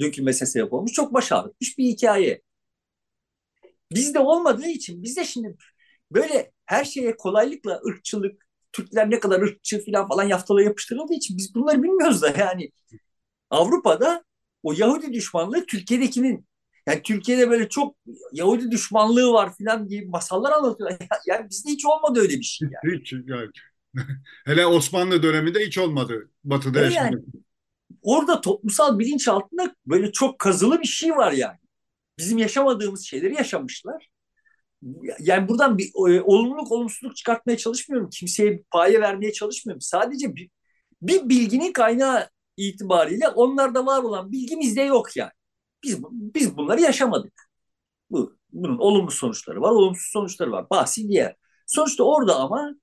dökülmesine 0.00 0.48
sebep 0.48 0.72
olmuş, 0.72 0.92
çok 0.92 1.14
baş 1.14 1.32
ağrıtmış 1.32 1.78
bir 1.78 1.84
hikaye. 1.84 2.42
Bizde 3.92 4.18
olmadığı 4.18 4.68
için 4.68 5.02
bizde 5.02 5.24
şimdi 5.24 5.56
böyle 6.12 6.52
her 6.66 6.84
şeye 6.84 7.16
kolaylıkla 7.16 7.80
ırkçılık, 7.88 8.46
Türkler 8.72 9.10
ne 9.10 9.20
kadar 9.20 9.40
ırkçı 9.42 9.84
falan 9.84 10.08
falan 10.08 10.24
yaftalara 10.24 10.64
yapıştırıldığı 10.64 11.14
için 11.14 11.36
biz 11.38 11.54
bunları 11.54 11.82
bilmiyoruz 11.82 12.22
da 12.22 12.28
yani 12.38 12.70
Avrupa'da 13.50 14.24
o 14.62 14.72
Yahudi 14.72 15.12
düşmanlığı 15.12 15.66
Türkiye'dekinin 15.66 16.46
yani 16.88 17.02
Türkiye'de 17.02 17.50
böyle 17.50 17.68
çok 17.68 17.96
Yahudi 18.32 18.70
düşmanlığı 18.70 19.32
var 19.32 19.52
falan 19.58 19.88
gibi 19.88 20.06
masallar 20.06 20.52
anlatıyorlar. 20.52 20.98
Yani 21.26 21.50
bizde 21.50 21.70
hiç 21.70 21.86
olmadı 21.86 22.20
öyle 22.20 22.38
bir 22.38 22.42
şey 22.42 22.68
yani. 22.72 23.00
Hiç 23.00 23.12
yani. 23.12 23.50
Hele 24.44 24.66
Osmanlı 24.66 25.22
döneminde 25.22 25.66
hiç 25.66 25.78
olmadı 25.78 26.30
Batı'da 26.44 26.86
e 26.86 26.92
yani, 26.92 27.16
Orada 28.02 28.40
toplumsal 28.40 28.98
bilinç 28.98 29.28
altında 29.28 29.74
böyle 29.86 30.12
çok 30.12 30.38
kazılı 30.38 30.80
bir 30.80 30.86
şey 30.86 31.10
var 31.10 31.32
yani. 31.32 31.58
Bizim 32.18 32.38
yaşamadığımız 32.38 33.04
şeyleri 33.04 33.34
yaşamışlar 33.34 34.08
yani 35.20 35.48
buradan 35.48 35.78
bir 35.78 35.86
e, 35.86 36.22
olumluluk 36.22 36.72
olumsuzluk 36.72 37.16
çıkartmaya 37.16 37.56
çalışmıyorum. 37.56 38.10
Kimseye 38.10 38.52
bir 38.52 38.64
paye 38.64 39.00
vermeye 39.00 39.32
çalışmıyorum. 39.32 39.80
Sadece 39.80 40.36
bir, 40.36 40.50
bir 41.02 41.28
bilginin 41.28 41.72
kaynağı 41.72 42.30
itibariyle 42.56 43.28
onlarda 43.28 43.86
var 43.86 44.02
olan 44.02 44.32
bilgimizde 44.32 44.82
yok 44.82 45.16
yani. 45.16 45.30
Biz 45.82 45.98
biz 46.10 46.56
bunları 46.56 46.80
yaşamadık. 46.80 47.50
Bu 48.10 48.36
bunun 48.52 48.78
olumlu 48.78 49.10
sonuçları 49.10 49.60
var, 49.60 49.70
olumsuz 49.70 50.10
sonuçları 50.12 50.52
var. 50.52 50.70
Bahsi 50.70 51.08
diğer. 51.08 51.36
Sonuçta 51.66 52.04
orada 52.04 52.36
ama 52.36 52.74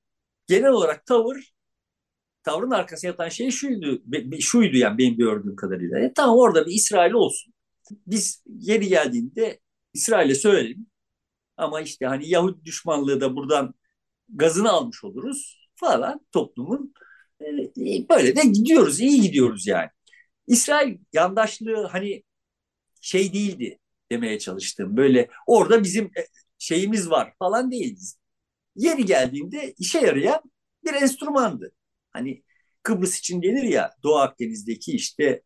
genel 0.57 0.69
olarak 0.71 1.05
tavır 1.05 1.53
tavrın 2.43 2.71
arkasına 2.71 3.09
yatan 3.11 3.29
şey 3.29 3.51
şuydu, 3.51 4.03
şuydu 4.39 4.77
yani 4.77 4.97
benim 4.97 5.17
gördüğüm 5.17 5.55
kadarıyla. 5.55 5.99
E, 5.99 6.13
tamam 6.13 6.37
orada 6.37 6.65
bir 6.65 6.71
İsrail 6.71 7.11
olsun. 7.13 7.53
Biz 8.07 8.43
yeri 8.47 8.87
geldiğinde 8.87 9.59
İsrail'e 9.93 10.35
söyleyelim. 10.35 10.87
Ama 11.57 11.81
işte 11.81 12.05
hani 12.05 12.29
Yahudi 12.29 12.65
düşmanlığı 12.65 13.21
da 13.21 13.35
buradan 13.35 13.73
gazını 14.29 14.71
almış 14.71 15.03
oluruz 15.03 15.69
falan 15.75 16.21
toplumun. 16.31 16.93
E, 17.41 18.09
böyle 18.09 18.35
de 18.35 18.41
gidiyoruz, 18.41 18.99
iyi 19.01 19.21
gidiyoruz 19.21 19.67
yani. 19.67 19.89
İsrail 20.47 20.97
yandaşlığı 21.13 21.87
hani 21.87 22.23
şey 23.01 23.33
değildi 23.33 23.79
demeye 24.11 24.39
çalıştım. 24.39 24.97
Böyle 24.97 25.29
orada 25.47 25.83
bizim 25.83 26.05
e, 26.05 26.21
şeyimiz 26.57 27.09
var 27.09 27.33
falan 27.39 27.71
değiliz. 27.71 28.19
Yeri 28.75 29.05
geldiğinde 29.05 29.73
işe 29.79 29.99
yarayan 29.99 30.41
bir 30.85 30.93
enstrümandı. 30.93 31.71
Hani 32.11 32.43
Kıbrıs 32.83 33.19
için 33.19 33.41
gelir 33.41 33.63
ya 33.63 33.91
Doğu 34.03 34.15
Akdeniz'deki 34.17 34.91
işte 34.91 35.41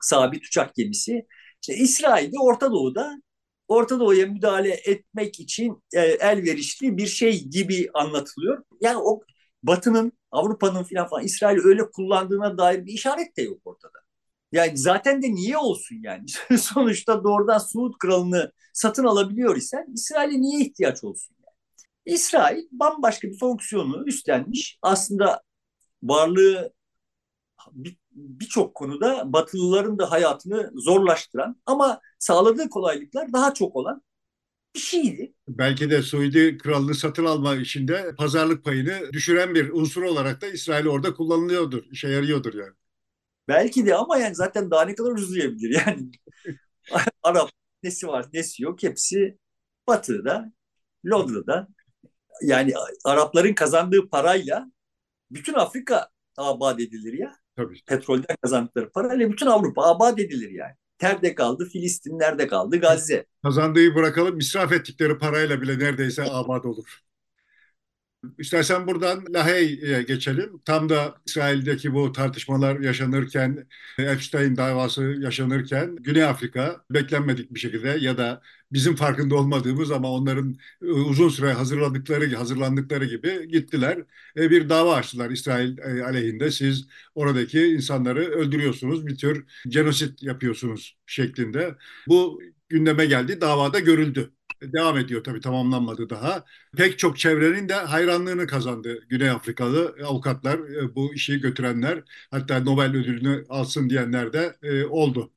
sabit 0.00 0.46
uçak 0.46 0.74
gemisi. 0.74 1.26
İşte 1.62 1.74
İsrail'de 1.76 2.38
Orta 2.40 2.72
Doğu'da 2.72 3.22
Orta 3.68 4.00
Doğu'ya 4.00 4.26
müdahale 4.26 4.70
etmek 4.86 5.40
için 5.40 5.82
e, 5.94 6.00
elverişli 6.00 6.96
bir 6.96 7.06
şey 7.06 7.44
gibi 7.44 7.90
anlatılıyor. 7.94 8.64
Yani 8.80 8.96
o 8.98 9.20
Batı'nın, 9.62 10.12
Avrupa'nın 10.30 10.82
falan 10.84 11.08
falan 11.08 11.24
İsrail'i 11.24 11.60
öyle 11.64 11.90
kullandığına 11.90 12.58
dair 12.58 12.86
bir 12.86 12.92
işaret 12.92 13.36
de 13.36 13.42
yok 13.42 13.58
ortada. 13.64 13.98
Yani 14.52 14.78
zaten 14.78 15.22
de 15.22 15.32
niye 15.34 15.58
olsun 15.58 15.96
yani? 16.02 16.24
Sonuçta 16.60 17.24
doğrudan 17.24 17.58
Suud 17.58 17.94
kralını 17.98 18.52
satın 18.72 19.04
alabiliyor 19.04 19.56
isen 19.56 19.86
İsrail'e 19.94 20.40
niye 20.40 20.60
ihtiyaç 20.66 21.04
olsun? 21.04 21.35
İsrail 22.06 22.64
bambaşka 22.72 23.28
bir 23.28 23.38
fonksiyonu 23.38 24.04
üstlenmiş. 24.06 24.78
Aslında 24.82 25.42
varlığı 26.02 26.72
birçok 28.12 28.74
konuda 28.74 29.32
Batılıların 29.32 29.98
da 29.98 30.10
hayatını 30.10 30.70
zorlaştıran 30.74 31.60
ama 31.66 32.00
sağladığı 32.18 32.68
kolaylıklar 32.68 33.32
daha 33.32 33.54
çok 33.54 33.76
olan 33.76 34.02
bir 34.74 34.80
şeydi. 34.80 35.34
Belki 35.48 35.90
de 35.90 36.02
Suudi 36.02 36.58
kralını 36.58 36.94
satın 36.94 37.24
alma 37.24 37.56
işinde 37.56 38.14
pazarlık 38.18 38.64
payını 38.64 39.12
düşüren 39.12 39.54
bir 39.54 39.70
unsur 39.72 40.02
olarak 40.02 40.40
da 40.40 40.46
İsrail 40.46 40.86
orada 40.86 41.14
kullanılıyordur, 41.14 41.84
işe 41.90 42.08
yarıyordur 42.08 42.54
yani. 42.54 42.72
Belki 43.48 43.86
de 43.86 43.94
ama 43.94 44.18
yani 44.18 44.34
zaten 44.34 44.70
daha 44.70 44.84
ne 44.84 44.94
kadar 44.94 45.10
uzayabilir 45.10 45.70
yani. 45.86 46.10
Arap 47.22 47.50
nesi 47.82 48.08
var 48.08 48.26
nesi 48.32 48.62
yok 48.62 48.82
hepsi 48.82 49.38
Batı'da, 49.88 50.52
Londra'da. 51.06 51.68
Yani 52.42 52.72
Arapların 53.04 53.54
kazandığı 53.54 54.08
parayla 54.08 54.70
bütün 55.30 55.54
Afrika 55.54 56.08
abad 56.36 56.78
edilir 56.78 57.12
ya. 57.12 57.32
Tabii. 57.56 57.80
Petrolden 57.86 58.36
kazandıkları 58.42 58.90
parayla 58.90 59.30
bütün 59.32 59.46
Avrupa 59.46 59.82
abad 59.82 60.18
edilir 60.18 60.50
yani. 60.50 60.74
Nerede 61.02 61.34
kaldı? 61.34 61.68
Filistin 61.72 62.18
nerede 62.18 62.46
kaldı? 62.46 62.76
Gazze. 62.76 63.26
Kazandığı 63.42 63.94
bırakalım 63.94 64.38
israf 64.38 64.72
ettikleri 64.72 65.18
parayla 65.18 65.60
bile 65.60 65.78
neredeyse 65.78 66.22
abad 66.30 66.64
olur. 66.64 67.00
İstersen 68.38 68.86
buradan 68.86 69.24
Lahey'e 69.34 70.02
geçelim. 70.02 70.60
Tam 70.64 70.88
da 70.88 71.14
İsrail'deki 71.26 71.94
bu 71.94 72.12
tartışmalar 72.12 72.80
yaşanırken, 72.80 73.66
Epstein 73.98 74.56
davası 74.56 75.02
yaşanırken 75.20 75.96
Güney 75.96 76.24
Afrika 76.24 76.84
beklenmedik 76.90 77.54
bir 77.54 77.60
şekilde 77.60 77.88
ya 77.88 78.18
da 78.18 78.42
bizim 78.72 78.96
farkında 78.96 79.34
olmadığımız 79.36 79.90
ama 79.90 80.10
onların 80.12 80.56
e, 80.82 80.86
uzun 80.86 81.28
süre 81.28 81.52
hazırladıkları 81.52 82.34
hazırlandıkları 82.36 83.04
gibi 83.04 83.48
gittiler. 83.48 83.98
E, 84.36 84.50
bir 84.50 84.68
dava 84.68 84.94
açtılar 84.94 85.30
İsrail 85.30 85.78
e, 85.78 86.04
aleyhinde. 86.04 86.50
Siz 86.50 86.88
oradaki 87.14 87.66
insanları 87.66 88.20
öldürüyorsunuz, 88.20 89.06
bir 89.06 89.16
tür 89.16 89.44
genosit 89.68 90.22
yapıyorsunuz 90.22 90.96
şeklinde. 91.06 91.74
Bu 92.08 92.42
gündeme 92.68 93.06
geldi, 93.06 93.40
davada 93.40 93.80
görüldü 93.80 94.35
devam 94.62 94.98
ediyor 94.98 95.24
tabii 95.24 95.40
tamamlanmadı 95.40 96.10
daha. 96.10 96.44
Pek 96.76 96.98
çok 96.98 97.18
çevrenin 97.18 97.68
de 97.68 97.74
hayranlığını 97.74 98.46
kazandı 98.46 99.04
Güney 99.08 99.30
Afrikalı 99.30 99.96
avukatlar, 100.04 100.58
e, 100.58 100.94
bu 100.94 101.14
işi 101.14 101.40
götürenler. 101.40 102.02
Hatta 102.30 102.60
Nobel 102.60 102.96
ödülünü 102.96 103.44
alsın 103.48 103.90
diyenler 103.90 104.32
de 104.32 104.56
e, 104.62 104.84
oldu. 104.84 105.32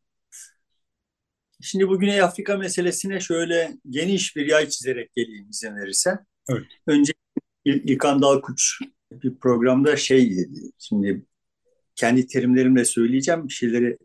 Şimdi 1.62 1.88
bu 1.88 1.99
Güney 1.99 2.21
Afrika 2.21 2.58
meselesine 2.58 3.19
şöyle 3.19 3.77
geniş 3.89 4.36
bir 4.36 4.45
yay 4.45 4.69
çizerek 4.69 5.13
geleyim 5.15 5.49
izin 5.49 5.75
verirsen. 5.75 6.25
Evet. 6.49 6.63
Önce 6.88 7.13
İlkan 7.65 8.21
Dalkuç 8.21 8.79
bir 9.12 9.36
programda 9.36 9.97
şey 9.97 10.32
dedi. 10.32 10.60
Şimdi 10.77 11.25
kendi 11.95 12.27
terimlerimle 12.27 12.86
söyleyeceğim. 12.86 13.47
Bir 13.47 13.53
şeyleri 13.53 13.97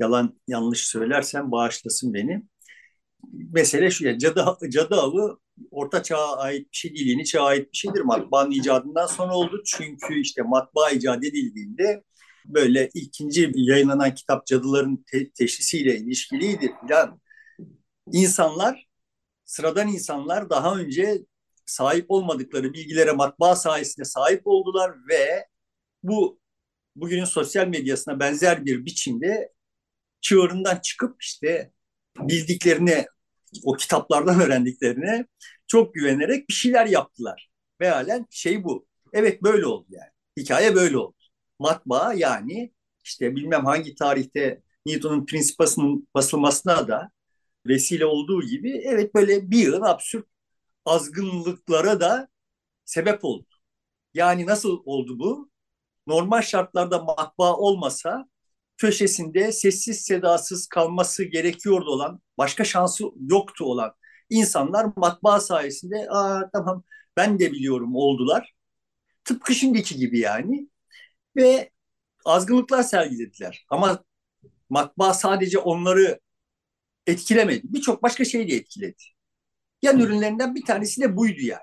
yalan 0.00 0.40
yanlış 0.48 0.86
söylersem 0.86 1.52
bağışlasın 1.52 2.14
beni 2.14 2.42
mesele 3.32 3.90
şu 3.90 4.06
ya 4.06 4.18
cadı, 4.18 4.56
cadı 4.70 4.96
avı 4.96 5.38
orta 5.70 6.02
çağa 6.02 6.36
ait 6.36 6.72
bir 6.72 6.76
şey 6.76 6.94
değil, 6.94 7.06
yeni 7.06 7.24
çağa 7.24 7.44
ait 7.44 7.72
bir 7.72 7.76
şeydir. 7.76 8.00
Matbaanın 8.00 8.50
icadından 8.50 9.06
sonra 9.06 9.34
oldu. 9.34 9.62
Çünkü 9.66 10.20
işte 10.20 10.42
matbaa 10.42 10.90
icat 10.90 11.24
edildiğinde 11.24 12.04
böyle 12.46 12.90
ikinci 12.94 13.52
yayınlanan 13.54 14.14
kitap 14.14 14.46
cadıların 14.46 15.04
te- 15.12 15.30
teşhisiyle 15.30 15.96
ilişkiliydi 15.96 16.74
filan. 16.80 17.20
İnsanlar, 18.12 18.88
sıradan 19.44 19.88
insanlar 19.88 20.50
daha 20.50 20.76
önce 20.76 21.18
sahip 21.66 22.06
olmadıkları 22.10 22.72
bilgilere 22.74 23.12
matbaa 23.12 23.56
sayesinde 23.56 24.04
sahip 24.04 24.42
oldular 24.46 24.92
ve 25.08 25.46
bu 26.02 26.40
bugünün 26.96 27.24
sosyal 27.24 27.66
medyasına 27.66 28.20
benzer 28.20 28.66
bir 28.66 28.84
biçimde 28.86 29.52
çığırından 30.20 30.76
çıkıp 30.76 31.22
işte 31.22 31.72
bildiklerini, 32.20 33.06
o 33.64 33.72
kitaplardan 33.72 34.40
öğrendiklerine 34.40 35.26
çok 35.66 35.94
güvenerek 35.94 36.48
bir 36.48 36.54
şeyler 36.54 36.86
yaptılar. 36.86 37.50
Ve 37.80 37.92
şey 38.30 38.64
bu. 38.64 38.86
Evet 39.12 39.42
böyle 39.42 39.66
oldu 39.66 39.86
yani. 39.90 40.10
Hikaye 40.38 40.74
böyle 40.74 40.98
oldu. 40.98 41.16
Matbaa 41.58 42.12
yani 42.14 42.72
işte 43.04 43.36
bilmem 43.36 43.64
hangi 43.64 43.94
tarihte 43.94 44.62
Newton'un 44.86 45.26
prensipasının 45.26 46.08
basılmasına 46.14 46.88
da 46.88 47.10
vesile 47.66 48.06
olduğu 48.06 48.42
gibi 48.42 48.82
evet 48.84 49.14
böyle 49.14 49.50
bir 49.50 49.58
yığın 49.58 49.82
absürt 49.82 50.26
azgınlıklara 50.84 52.00
da 52.00 52.28
sebep 52.84 53.24
oldu. 53.24 53.46
Yani 54.14 54.46
nasıl 54.46 54.82
oldu 54.84 55.18
bu? 55.18 55.50
Normal 56.06 56.42
şartlarda 56.42 56.98
matbaa 57.04 57.56
olmasa 57.56 58.28
köşesinde 58.78 59.52
sessiz 59.52 60.00
sedasız 60.00 60.66
kalması 60.66 61.24
gerekiyordu 61.24 61.90
olan, 61.90 62.20
başka 62.38 62.64
şansı 62.64 63.04
yoktu 63.30 63.64
olan 63.64 63.94
insanlar 64.30 64.86
matbaa 64.96 65.40
sayesinde 65.40 66.06
aa 66.10 66.50
tamam 66.50 66.84
ben 67.16 67.38
de 67.38 67.52
biliyorum 67.52 67.96
oldular. 67.96 68.54
Tıpkı 69.24 69.54
şimdiki 69.54 69.96
gibi 69.96 70.18
yani. 70.18 70.68
Ve 71.36 71.70
azgınlıklar 72.24 72.82
sergilediler. 72.82 73.66
Ama 73.70 74.04
matbaa 74.70 75.14
sadece 75.14 75.58
onları 75.58 76.20
etkilemedi. 77.06 77.62
Birçok 77.64 78.02
başka 78.02 78.24
şey 78.24 78.48
de 78.50 78.56
etkiledi. 78.56 79.02
Yan 79.82 80.00
ürünlerinden 80.00 80.54
bir 80.54 80.64
tanesi 80.64 81.00
de 81.00 81.16
buydu 81.16 81.40
yani. 81.40 81.62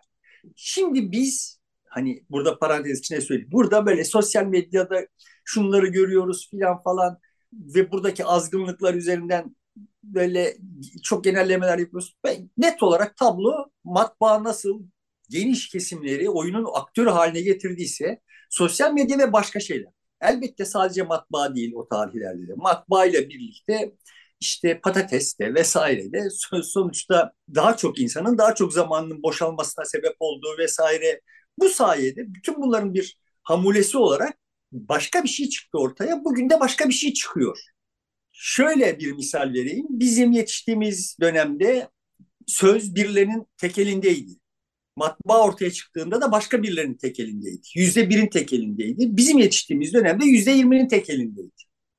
Şimdi 0.56 1.12
biz 1.12 1.60
hani 1.96 2.24
burada 2.30 2.60
parantez 2.60 3.00
içine 3.00 3.22
söyleyeyim. 3.22 3.50
Burada 3.52 3.86
böyle 3.86 4.04
sosyal 4.04 4.46
medyada 4.46 5.08
şunları 5.46 5.88
görüyoruz 5.88 6.50
filan 6.52 6.82
falan 6.84 7.20
ve 7.54 7.92
buradaki 7.92 8.26
azgınlıklar 8.26 8.94
üzerinden 8.94 9.56
böyle 10.04 10.58
çok 11.04 11.24
genellemeler 11.24 11.78
yapıyoruz. 11.78 12.16
Ben 12.24 12.50
net 12.58 12.84
olarak 12.84 13.18
tablo 13.18 13.66
matbaa 13.84 14.44
nasıl 14.44 14.84
geniş 15.30 15.70
kesimleri 15.70 16.30
oyunun 16.30 16.68
aktörü 16.74 17.10
haline 17.10 17.42
getirdiyse 17.42 18.20
sosyal 18.50 18.94
medya 18.94 19.18
ve 19.18 19.34
başka 19.34 19.60
şeyler. 19.60 19.92
Elbette 20.22 20.66
sadece 20.66 21.04
matbaa 21.04 21.56
değil 21.56 21.74
o 21.76 21.88
tarihlerde 21.88 22.48
de. 22.48 22.54
Matbaa 22.56 23.06
ile 23.06 23.30
birlikte 23.30 23.92
işte 24.40 24.80
patates 24.80 25.40
de 25.40 25.54
vesaire 25.54 26.12
de 26.12 26.30
sonuçta 26.64 27.32
daha 27.56 27.78
çok 27.78 28.00
insanın 28.00 28.38
daha 28.38 28.56
çok 28.56 28.74
zamanının 28.74 29.24
boşalmasına 29.24 29.86
sebep 29.86 30.16
olduğu 30.20 30.58
vesaire 30.58 31.22
bu 31.60 31.70
sayede 31.70 32.34
bütün 32.34 32.62
bunların 32.62 32.94
bir 32.94 33.18
hamulesi 33.44 33.98
olarak 33.98 34.38
başka 34.72 35.24
bir 35.24 35.30
şey 35.30 35.50
çıktı 35.50 35.78
ortaya. 35.78 36.24
Bugün 36.24 36.50
de 36.50 36.60
başka 36.60 36.90
bir 36.90 36.94
şey 36.94 37.14
çıkıyor. 37.14 37.60
Şöyle 38.32 39.00
bir 39.00 39.12
misal 39.12 39.54
vereyim. 39.54 39.86
Bizim 39.90 40.32
yetiştiğimiz 40.32 41.18
dönemde 41.22 41.90
söz 42.48 42.96
birilerinin 42.96 43.48
tek 43.58 43.78
elindeydi. 43.78 44.32
Matbaa 44.96 45.44
ortaya 45.44 45.72
çıktığında 45.72 46.22
da 46.22 46.32
başka 46.32 46.64
birilerinin 46.64 46.98
tek 46.98 47.20
elindeydi. 47.20 47.62
Yüzde 47.76 48.10
birin 48.10 48.28
tek 48.28 48.54
elindeydi. 48.54 49.18
Bizim 49.18 49.38
yetiştiğimiz 49.38 49.94
dönemde 49.94 50.26
yüzde 50.26 50.52
yirminin 50.52 50.88
tek 50.88 51.10
elindeydi. 51.10 51.52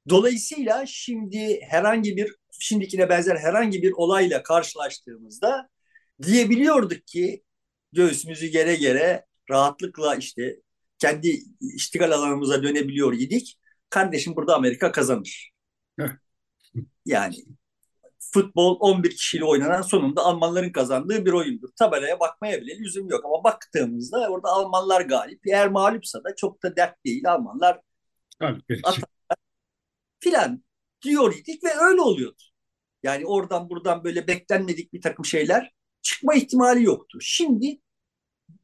Dolayısıyla 0.09 0.87
şimdi 0.87 1.61
herhangi 1.63 2.17
bir, 2.17 2.35
şimdikine 2.61 3.09
benzer 3.09 3.37
herhangi 3.37 3.83
bir 3.83 3.93
olayla 3.93 4.43
karşılaştığımızda 4.43 5.69
diyebiliyorduk 6.23 7.07
ki 7.07 7.43
göğsümüzü 7.93 8.47
gere 8.47 8.77
gere 8.77 9.27
rahatlıkla 9.51 10.17
işte 10.17 10.57
kendi 10.99 11.41
iştigal 11.61 12.11
alanımıza 12.13 12.63
dönebiliyor 12.63 13.13
idik. 13.13 13.59
Kardeşim 13.91 14.37
burada 14.37 14.57
Amerika 14.57 14.93
kazanır. 14.93 15.51
yani 17.07 17.37
futbol 18.33 18.77
11 18.81 19.11
kişiyle 19.11 19.45
oynanan 19.45 19.83
sonunda 19.83 20.23
Almanların 20.23 20.73
kazandığı 20.73 21.27
bir 21.27 21.33
oyundur. 21.33 21.69
Tabelaya 21.79 22.21
bakmaya 22.21 22.61
bile 22.61 22.79
lüzum 22.79 23.09
yok 23.09 23.25
ama 23.25 23.45
baktığımızda 23.45 24.29
orada 24.31 24.49
Almanlar 24.49 25.01
galip. 25.01 25.41
Eğer 25.47 25.69
mağlupsa 25.69 26.25
da 26.25 26.37
çok 26.37 26.63
da 26.63 26.77
dert 26.77 27.05
değil. 27.05 27.31
Almanlar 27.31 27.81
filan 30.21 30.65
diyor 31.03 31.35
idik 31.37 31.65
ve 31.65 31.69
öyle 31.81 32.01
oluyordu. 32.01 32.43
Yani 33.03 33.27
oradan 33.27 33.71
buradan 33.71 34.05
böyle 34.05 34.27
beklenmedik 34.27 34.93
bir 34.93 35.01
takım 35.01 35.25
şeyler 35.25 35.73
çıkma 36.03 36.35
ihtimali 36.35 36.85
yoktu. 36.85 37.19
Şimdi 37.21 37.81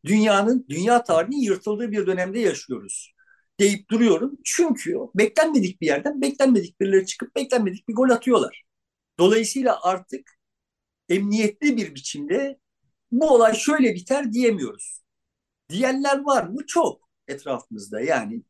dünyanın, 0.07 0.67
dünya 0.69 1.05
tarihinin 1.05 1.43
yırtıldığı 1.43 1.91
bir 1.93 2.07
dönemde 2.07 2.41
yaşıyoruz 2.41 3.15
deyip 3.61 3.91
duruyorum. 3.91 4.39
Çünkü 4.45 4.97
beklenmedik 5.15 5.81
bir 5.81 5.87
yerden 5.87 6.21
beklenmedik 6.23 6.81
birileri 6.81 7.07
çıkıp 7.07 7.37
beklenmedik 7.37 7.89
bir 7.89 7.95
gol 7.95 8.11
atıyorlar. 8.11 8.65
Dolayısıyla 9.19 9.79
artık 9.83 10.31
emniyetli 11.09 11.77
bir 11.77 11.95
biçimde 11.95 12.59
bu 13.13 13.31
olay 13.35 13.55
şöyle 13.55 13.95
biter 13.95 14.33
diyemiyoruz. 14.33 15.03
Diyenler 15.71 16.25
var 16.25 16.45
mı? 16.45 16.67
Çok 16.67 17.11
etrafımızda. 17.29 18.01
Yani 18.01 18.43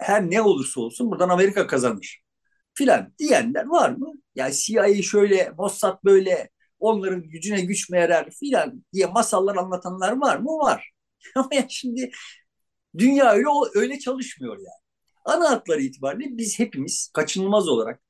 her 0.00 0.30
ne 0.30 0.42
olursa 0.42 0.80
olsun 0.80 1.10
buradan 1.10 1.28
Amerika 1.28 1.66
kazanır. 1.66 2.22
filan 2.74 3.14
diyenler 3.18 3.66
var 3.66 3.90
mı? 3.90 4.12
Yani 4.34 4.54
CIA 4.54 5.02
şöyle, 5.02 5.50
Mossad 5.58 6.04
böyle, 6.04 6.50
onların 6.84 7.22
gücüne 7.22 7.60
güç 7.60 7.90
mü 7.90 8.08
filan 8.40 8.84
diye 8.92 9.06
masallar 9.06 9.56
anlatanlar 9.56 10.12
var 10.20 10.36
mı? 10.36 10.50
Var. 10.50 10.90
Ama 11.36 11.48
yani 11.52 11.66
şimdi 11.70 12.10
dünya 12.98 13.32
öyle 13.32 13.46
öyle 13.74 13.98
çalışmıyor 13.98 14.56
yani. 14.56 14.84
Ana 15.24 15.50
hatları 15.50 15.82
itibariyle 15.82 16.38
biz 16.38 16.58
hepimiz 16.58 17.10
kaçınılmaz 17.14 17.68
olarak 17.68 18.00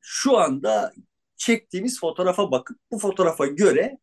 şu 0.00 0.38
anda 0.38 0.92
çektiğimiz 1.36 2.00
fotoğrafa 2.00 2.50
bakıp 2.50 2.78
bu 2.90 2.98
fotoğrafa 2.98 3.46
göre 3.46 3.98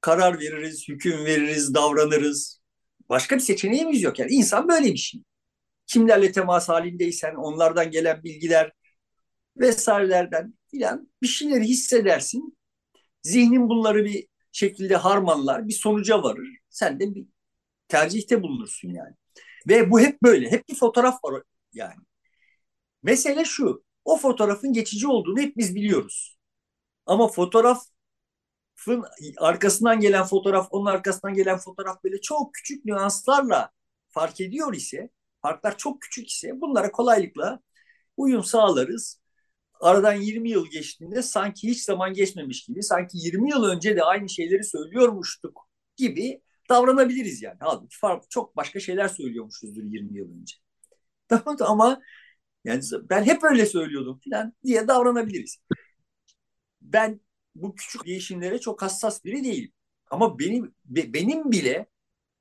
karar 0.00 0.40
veririz, 0.40 0.88
hüküm 0.88 1.24
veririz, 1.24 1.74
davranırız. 1.74 2.62
Başka 3.08 3.36
bir 3.36 3.40
seçeneğimiz 3.40 4.02
yok. 4.02 4.18
Yani 4.18 4.32
insan 4.32 4.68
böyle 4.68 4.86
bir 4.86 4.96
şey. 4.96 5.22
Kimlerle 5.86 6.32
temas 6.32 6.68
halindeysen 6.68 7.34
onlardan 7.34 7.90
gelen 7.90 8.24
bilgiler 8.24 8.72
vesairelerden 9.56 10.54
filan 10.70 11.12
bir 11.22 11.26
şeyleri 11.26 11.64
hissedersin. 11.64 12.58
Zihnin 13.22 13.68
bunları 13.68 14.04
bir 14.04 14.26
şekilde 14.52 14.96
harmanlar, 14.96 15.68
bir 15.68 15.72
sonuca 15.72 16.22
varır. 16.22 16.48
Sen 16.70 17.00
de 17.00 17.14
bir 17.14 17.26
tercihte 17.88 18.42
bulunursun 18.42 18.88
yani. 18.88 19.14
Ve 19.68 19.90
bu 19.90 20.00
hep 20.00 20.22
böyle. 20.22 20.50
Hep 20.50 20.68
bir 20.68 20.74
fotoğraf 20.74 21.24
var 21.24 21.42
yani. 21.72 21.94
Mesele 23.02 23.44
şu. 23.44 23.84
O 24.04 24.16
fotoğrafın 24.16 24.72
geçici 24.72 25.06
olduğunu 25.08 25.40
hep 25.40 25.56
biz 25.56 25.74
biliyoruz. 25.74 26.38
Ama 27.06 27.28
fotoğrafın 27.28 27.92
arkasından 29.38 30.00
gelen 30.00 30.24
fotoğraf, 30.24 30.68
onun 30.70 30.86
arkasından 30.86 31.34
gelen 31.34 31.58
fotoğraf 31.58 32.04
böyle 32.04 32.20
çok 32.20 32.54
küçük 32.54 32.84
nüanslarla 32.84 33.70
fark 34.08 34.40
ediyor 34.40 34.74
ise, 34.74 35.10
farklar 35.42 35.78
çok 35.78 36.02
küçük 36.02 36.30
ise 36.30 36.60
bunlara 36.60 36.92
kolaylıkla 36.92 37.60
uyum 38.16 38.44
sağlarız. 38.44 39.21
Aradan 39.82 40.14
20 40.14 40.50
yıl 40.50 40.66
geçtiğinde 40.70 41.22
sanki 41.22 41.68
hiç 41.68 41.82
zaman 41.84 42.14
geçmemiş 42.14 42.64
gibi, 42.66 42.82
sanki 42.82 43.18
20 43.18 43.50
yıl 43.50 43.64
önce 43.64 43.96
de 43.96 44.02
aynı 44.04 44.28
şeyleri 44.28 44.64
söylüyormuştuk 44.64 45.68
gibi 45.96 46.42
davranabiliriz 46.70 47.42
yani. 47.42 47.56
Halbuki 47.60 47.98
farklı 47.98 48.28
çok 48.28 48.56
başka 48.56 48.80
şeyler 48.80 49.08
söylüyormuşuzdur 49.08 49.82
20 49.84 50.18
yıl 50.18 50.40
önce. 50.40 50.56
Tamam 51.28 51.56
ama 51.60 52.02
yani 52.64 52.82
ben 53.10 53.24
hep 53.24 53.44
öyle 53.44 53.66
söylüyordum 53.66 54.20
falan 54.30 54.54
diye 54.64 54.88
davranabiliriz. 54.88 55.58
Ben 56.82 57.20
bu 57.54 57.74
küçük 57.74 58.06
değişimlere 58.06 58.58
çok 58.60 58.82
hassas 58.82 59.24
biri 59.24 59.44
değilim. 59.44 59.72
Ama 60.10 60.38
benim 60.38 60.74
benim 60.86 61.52
bile 61.52 61.86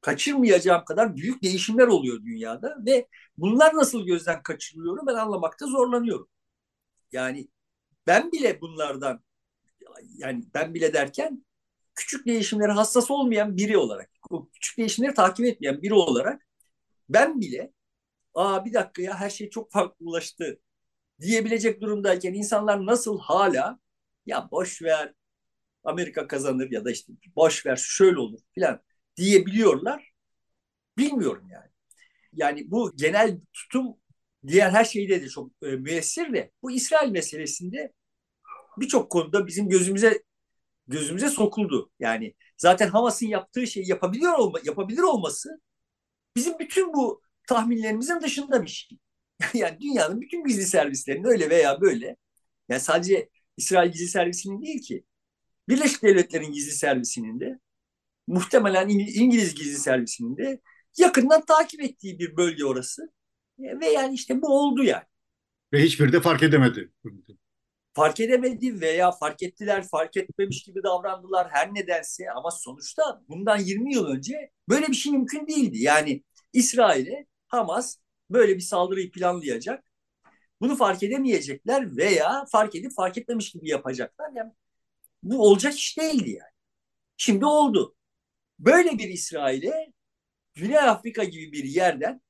kaçırmayacağım 0.01 0.85
kadar 0.85 1.17
büyük 1.17 1.43
değişimler 1.43 1.87
oluyor 1.87 2.23
dünyada 2.23 2.77
ve 2.85 3.07
bunlar 3.37 3.75
nasıl 3.75 4.05
gözden 4.05 4.43
kaçırılıyor 4.43 5.07
ben 5.07 5.15
anlamakta 5.15 5.67
zorlanıyorum. 5.67 6.29
Yani 7.12 7.47
ben 8.07 8.32
bile 8.32 8.62
bunlardan 8.62 9.24
yani 10.18 10.45
ben 10.53 10.74
bile 10.74 10.93
derken 10.93 11.45
küçük 11.95 12.26
değişimlere 12.28 12.72
hassas 12.72 13.12
olmayan 13.12 13.57
biri 13.57 13.78
olarak, 13.78 14.12
o 14.30 14.49
küçük 14.49 14.78
değişimleri 14.78 15.14
takip 15.14 15.45
etmeyen 15.45 15.82
biri 15.82 15.93
olarak 15.93 16.47
ben 17.09 17.41
bile 17.41 17.74
aa 18.36 18.66
bir 18.66 18.74
dakika 18.74 19.01
ya 19.01 19.16
her 19.20 19.30
şey 19.30 19.49
çok 19.49 19.72
farklılaştı 19.72 20.59
diyebilecek 21.22 21.82
durumdayken 21.82 22.34
insanlar 22.34 22.86
nasıl 22.86 23.20
hala 23.20 23.80
ya 24.26 24.49
boş 24.51 24.82
ver 24.82 25.14
Amerika 25.84 26.28
kazanır 26.28 26.72
ya 26.72 26.86
da 26.86 26.91
işte 26.91 27.14
boş 27.36 27.66
ver 27.66 27.76
şöyle 27.76 28.20
olur 28.20 28.39
filan 28.55 28.82
diyebiliyorlar. 29.18 30.12
Bilmiyorum 30.97 31.47
yani. 31.51 31.70
Yani 32.34 32.72
bu 32.72 32.93
genel 32.95 33.39
tutum 33.53 33.97
diğer 34.47 34.71
her 34.71 34.85
şeyde 34.85 35.21
de 35.21 35.29
çok 35.29 35.51
e, 35.63 35.67
müessir 35.67 36.33
de 36.33 36.51
bu 36.63 36.71
İsrail 36.71 37.11
meselesinde 37.11 37.93
birçok 38.77 39.11
konuda 39.11 39.47
bizim 39.47 39.69
gözümüze 39.69 40.23
gözümüze 40.87 41.29
sokuldu. 41.29 41.91
Yani 41.99 42.33
zaten 42.57 42.89
Hamas'ın 42.89 43.27
yaptığı 43.27 43.67
şeyi 43.67 43.89
yapabiliyor 43.89 44.33
olma, 44.33 44.59
yapabilir 44.63 45.01
olması 45.01 45.61
bizim 46.35 46.59
bütün 46.59 46.93
bu 46.93 47.21
tahminlerimizin 47.47 48.21
dışında 48.21 48.63
bir 48.63 48.69
şey. 48.69 48.97
Yani 49.53 49.79
dünyanın 49.81 50.21
bütün 50.21 50.43
gizli 50.43 50.65
servislerinin 50.65 51.23
öyle 51.23 51.49
veya 51.49 51.81
böyle 51.81 52.15
yani 52.69 52.81
sadece 52.81 53.29
İsrail 53.57 53.91
gizli 53.91 54.07
servisinin 54.07 54.61
değil 54.61 54.81
ki 54.81 55.05
Birleşik 55.69 56.03
Devletler'in 56.03 56.51
gizli 56.51 56.71
servisinin 56.71 57.39
de 57.39 57.59
muhtemelen 58.27 58.89
İngiliz 58.89 59.55
gizli 59.55 59.77
servisinin 59.79 60.37
de 60.37 60.61
yakından 60.97 61.45
takip 61.45 61.81
ettiği 61.81 62.19
bir 62.19 62.37
bölge 62.37 62.65
orası. 62.65 63.09
Ve 63.62 63.88
yani 63.88 64.14
işte 64.14 64.41
bu 64.41 64.59
oldu 64.59 64.84
yani. 64.84 65.03
Ve 65.74 65.84
hiçbir 65.84 66.12
de 66.12 66.22
fark 66.22 66.43
edemedi 66.43 66.91
fark 67.93 68.20
edemedi 68.20 68.82
veya 68.82 69.12
fark 69.12 69.43
ettiler, 69.43 69.88
fark 69.88 70.18
etmemiş 70.18 70.64
gibi 70.64 70.84
davrandılar 70.84 71.49
her 71.51 71.74
nedense 71.74 72.32
ama 72.32 72.51
sonuçta 72.51 73.22
bundan 73.28 73.57
20 73.57 73.93
yıl 73.93 74.05
önce 74.05 74.51
böyle 74.70 74.88
bir 74.88 74.93
şey 74.93 75.12
mümkün 75.12 75.47
değildi. 75.47 75.78
Yani 75.78 76.24
İsrail'e 76.53 77.26
Hamas 77.47 77.97
böyle 78.30 78.55
bir 78.55 78.62
saldırıyı 78.62 79.12
planlayacak. 79.12 79.84
Bunu 80.62 80.76
fark 80.76 81.03
edemeyecekler 81.03 81.97
veya 81.97 82.45
fark 82.51 82.76
edip 82.76 82.91
fark 82.95 83.18
etmemiş 83.18 83.51
gibi 83.51 83.70
yapacaklar. 83.70 84.32
Yani 84.36 84.51
bu 85.24 85.41
olacak 85.47 85.76
iş 85.76 85.97
değildi 85.97 86.30
yani. 86.30 86.51
Şimdi 87.18 87.45
oldu. 87.45 87.95
Böyle 88.59 88.97
bir 88.97 89.09
İsrail'e 89.09 89.93
Güney 90.55 90.78
Afrika 90.80 91.24
gibi 91.24 91.51
bir 91.51 91.64
yerden 91.64 92.22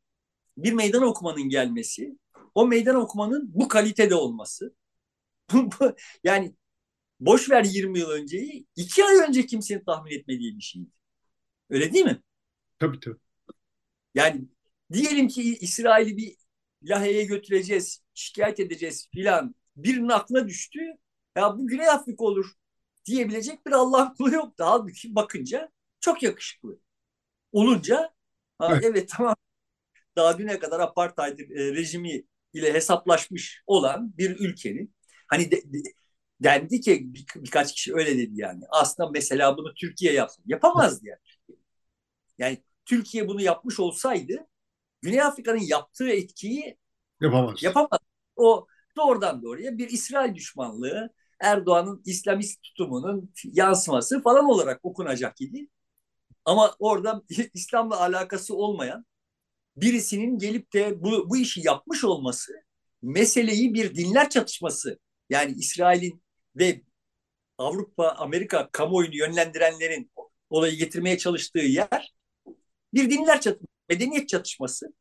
bir 0.58 0.74
meydan 0.74 1.04
okumanın 1.04 1.50
gelmesi, 1.50 2.18
o 2.56 2.68
meydan 2.68 2.96
okumanın 2.96 3.52
bu 3.54 3.68
kalitede 3.68 4.16
olması, 4.16 4.76
yani 6.24 6.56
boş 7.20 7.50
ver 7.50 7.64
20 7.64 8.00
yıl 8.00 8.10
önceyi, 8.10 8.68
iki 8.76 9.06
ay 9.06 9.16
önce 9.18 9.46
kimsenin 9.46 9.84
tahmin 9.84 10.12
etmediği 10.12 10.58
bir 10.58 10.62
şeydi. 10.64 10.90
Öyle 11.70 11.94
değil 11.94 12.06
mi? 12.06 12.22
Tabii 12.80 13.00
tabii. 13.00 13.20
Yani 14.16 14.46
diyelim 14.94 15.28
ki 15.28 15.58
İsrail'i 15.58 16.18
bir 16.18 16.36
Lahey'e 16.84 17.24
götüreceğiz, 17.24 18.04
şikayet 18.14 18.60
edeceğiz 18.60 19.08
filan. 19.14 19.56
Birinin 19.76 20.10
aklına 20.10 20.48
düştü. 20.48 20.80
Ya 21.36 21.58
bu 21.58 21.68
Güney 21.68 21.90
Afrika 21.90 22.24
olur 22.24 22.52
diyebilecek 23.06 23.66
bir 23.68 23.72
Allah 23.72 24.14
kulu 24.18 24.34
yoktu. 24.34 24.64
Halbuki 24.68 25.16
bakınca 25.16 25.72
çok 26.00 26.24
yakışıklı. 26.24 26.80
Olunca 27.52 28.14
evet. 28.62 28.84
evet 28.86 29.10
tamam 29.18 29.36
daha 30.16 30.38
düne 30.38 30.60
kadar 30.60 30.80
apartheid 30.80 31.40
e, 31.40 31.76
rejimi 31.76 32.24
ile 32.54 32.74
hesaplaşmış 32.74 33.64
olan 33.68 34.18
bir 34.18 34.40
ülkenin 34.40 34.96
Hani 35.32 35.52
de, 35.52 35.58
de, 35.74 35.78
dendi 36.44 36.82
ki 36.82 37.14
bir, 37.14 37.26
birkaç 37.36 37.74
kişi 37.74 37.96
öyle 37.96 38.18
dedi 38.18 38.32
yani. 38.34 38.64
Aslında 38.70 39.10
mesela 39.10 39.58
bunu 39.58 39.74
Türkiye 39.74 40.14
yapsın. 40.14 40.44
Yapamazdı 40.48 41.06
yani. 41.08 41.20
Yani 42.38 42.64
Türkiye 42.86 43.28
bunu 43.28 43.42
yapmış 43.42 43.80
olsaydı 43.80 44.48
Güney 45.02 45.22
Afrika'nın 45.22 45.60
yaptığı 45.60 46.10
etkiyi 46.10 46.78
yapamaz. 47.22 47.64
Yapamaz. 47.64 48.00
O 48.36 48.68
doğrudan 48.98 49.44
doğruya 49.44 49.78
bir 49.78 49.90
İsrail 49.90 50.36
düşmanlığı, 50.36 51.10
Erdoğan'ın 51.40 52.02
İslamist 52.06 52.64
tutumunun 52.64 53.34
yansıması 53.44 54.22
falan 54.22 54.46
olarak 54.46 54.80
okunacak 54.84 55.42
idi. 55.42 55.68
Ama 56.46 56.76
orada 56.80 57.22
İslam'la 57.54 58.00
alakası 58.00 58.56
olmayan 58.56 59.06
birisinin 59.76 60.38
gelip 60.38 60.74
de 60.74 61.04
bu, 61.04 61.30
bu 61.30 61.38
işi 61.38 61.62
yapmış 61.68 62.04
olması 62.04 62.54
meseleyi 63.02 63.74
bir 63.74 63.96
dinler 63.96 64.30
çatışması 64.30 65.00
yani 65.30 65.52
İsrail'in 65.52 66.24
ve 66.56 66.82
Avrupa, 67.58 68.10
Amerika 68.10 68.70
kamuoyunu 68.72 69.16
yönlendirenlerin 69.16 70.12
olayı 70.50 70.78
getirmeye 70.78 71.18
çalıştığı 71.18 71.60
yer 71.60 72.14
bir 72.94 73.10
dinler 73.10 73.42
çatışması, 73.42 73.68
medeniyet 73.90 74.30
çatışması. 74.30 74.94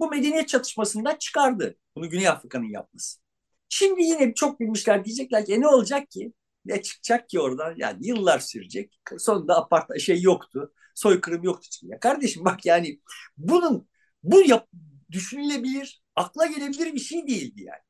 Bu 0.00 0.10
medeniyet 0.10 0.48
çatışmasından 0.48 1.16
çıkardı 1.16 1.76
bunu 1.96 2.10
Güney 2.10 2.28
Afrika'nın 2.28 2.70
yapması. 2.70 3.20
Şimdi 3.68 4.02
yine 4.02 4.34
çok 4.34 4.60
bilmişler 4.60 5.04
diyecekler 5.04 5.46
ki 5.46 5.54
e 5.54 5.60
ne 5.60 5.68
olacak 5.68 6.10
ki? 6.10 6.32
Ne 6.64 6.82
çıkacak 6.82 7.28
ki 7.28 7.40
oradan? 7.40 7.74
Yani 7.78 8.06
yıllar 8.06 8.38
sürecek. 8.38 9.00
Sonunda 9.18 9.56
apart 9.56 10.00
şey 10.00 10.22
yoktu. 10.22 10.72
Soykırım 10.94 11.42
yoktu. 11.42 11.68
Ya 11.82 12.00
kardeşim 12.00 12.44
bak 12.44 12.66
yani 12.66 13.00
bunun 13.36 13.88
bu 14.32 14.42
yap, 14.42 14.68
düşünülebilir, 15.10 16.02
akla 16.16 16.46
gelebilir 16.46 16.94
bir 16.94 17.00
şey 17.00 17.26
değildi 17.26 17.62
yani. 17.62 17.80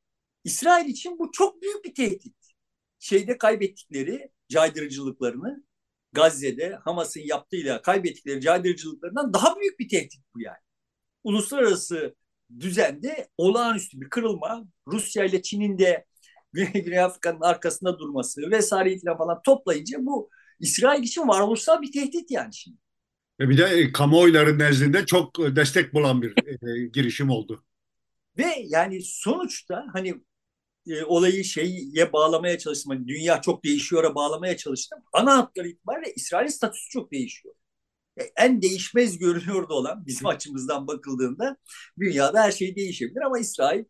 İsrail 0.43 0.85
için 0.89 1.19
bu 1.19 1.31
çok 1.31 1.61
büyük 1.61 1.85
bir 1.85 1.95
tehdit. 1.95 2.35
Şeyde 2.99 3.37
kaybettikleri 3.37 4.31
caydırıcılıklarını 4.49 5.63
Gazze'de 6.13 6.75
Hamas'ın 6.75 7.21
yaptığıyla 7.21 7.81
kaybettikleri 7.81 8.41
caydırıcılıklarından 8.41 9.33
daha 9.33 9.59
büyük 9.59 9.79
bir 9.79 9.89
tehdit 9.89 10.21
bu 10.35 10.41
yani. 10.41 10.57
Uluslararası 11.23 12.15
düzende 12.59 13.27
olağanüstü 13.37 14.01
bir 14.01 14.09
kırılma, 14.09 14.65
Rusya 14.87 15.25
ile 15.25 15.41
Çin'in 15.41 15.77
de 15.77 16.05
Güney, 16.53 16.99
Afrika'nın 16.99 17.41
arkasında 17.41 17.99
durması 17.99 18.41
vesaire 18.51 19.17
falan 19.17 19.41
toplayınca 19.45 19.97
bu 20.05 20.29
İsrail 20.59 21.03
için 21.03 21.27
varoluşsal 21.27 21.81
bir 21.81 21.91
tehdit 21.91 22.31
yani 22.31 22.53
şimdi. 22.53 22.77
Ve 23.39 23.49
bir 23.49 23.57
de 23.57 23.63
e, 23.63 23.91
kamuoyları 23.91 24.59
nezdinde 24.59 25.05
çok 25.05 25.37
destek 25.39 25.93
bulan 25.93 26.21
bir 26.21 26.33
e, 26.67 26.87
girişim 26.87 27.29
oldu. 27.29 27.63
Ve 28.37 28.55
yani 28.67 29.01
sonuçta 29.03 29.85
hani 29.93 30.21
e, 30.87 31.03
olayı 31.03 31.43
şeye 31.43 32.13
bağlamaya 32.13 32.57
çalıştım. 32.57 32.91
Hani 32.91 33.07
dünya 33.07 33.41
çok 33.41 33.63
değişiyor'a 33.63 34.15
bağlamaya 34.15 34.57
çalıştım. 34.57 34.99
Ana 35.13 35.37
hatları 35.37 35.67
itibariyle 35.67 36.13
İsrail 36.15 36.47
statüsü 36.47 36.89
çok 36.89 37.11
değişiyor. 37.11 37.55
Yani 38.17 38.31
en 38.37 38.61
değişmez 38.61 39.17
görünüyordu 39.17 39.73
olan 39.73 40.05
bizim 40.05 40.27
açımızdan 40.27 40.87
bakıldığında 40.87 41.57
dünyada 41.99 42.41
her 42.41 42.51
şey 42.51 42.75
değişebilir 42.75 43.21
ama 43.21 43.39
İsrail 43.39 43.83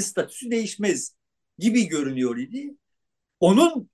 statüsü 0.00 0.50
değişmez 0.50 1.16
gibi 1.58 1.88
görünüyor 1.88 2.36
idi. 2.36 2.76
Onun 3.40 3.90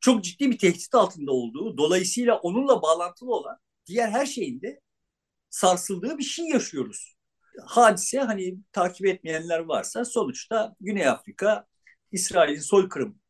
çok 0.00 0.24
ciddi 0.24 0.50
bir 0.50 0.58
tehdit 0.58 0.94
altında 0.94 1.32
olduğu, 1.32 1.78
dolayısıyla 1.78 2.36
onunla 2.38 2.82
bağlantılı 2.82 3.34
olan 3.34 3.58
diğer 3.90 4.08
her 4.10 4.26
şeyin 4.26 4.62
de 4.62 4.80
sarsıldığı 5.50 6.18
bir 6.18 6.24
şey 6.24 6.46
yaşıyoruz. 6.46 7.16
Hadise 7.66 8.20
hani 8.20 8.58
takip 8.72 9.06
etmeyenler 9.06 9.58
varsa 9.58 10.04
sonuçta 10.04 10.76
Güney 10.80 11.08
Afrika 11.08 11.66
İsrail'in 12.12 12.60
soykırım 12.60 13.20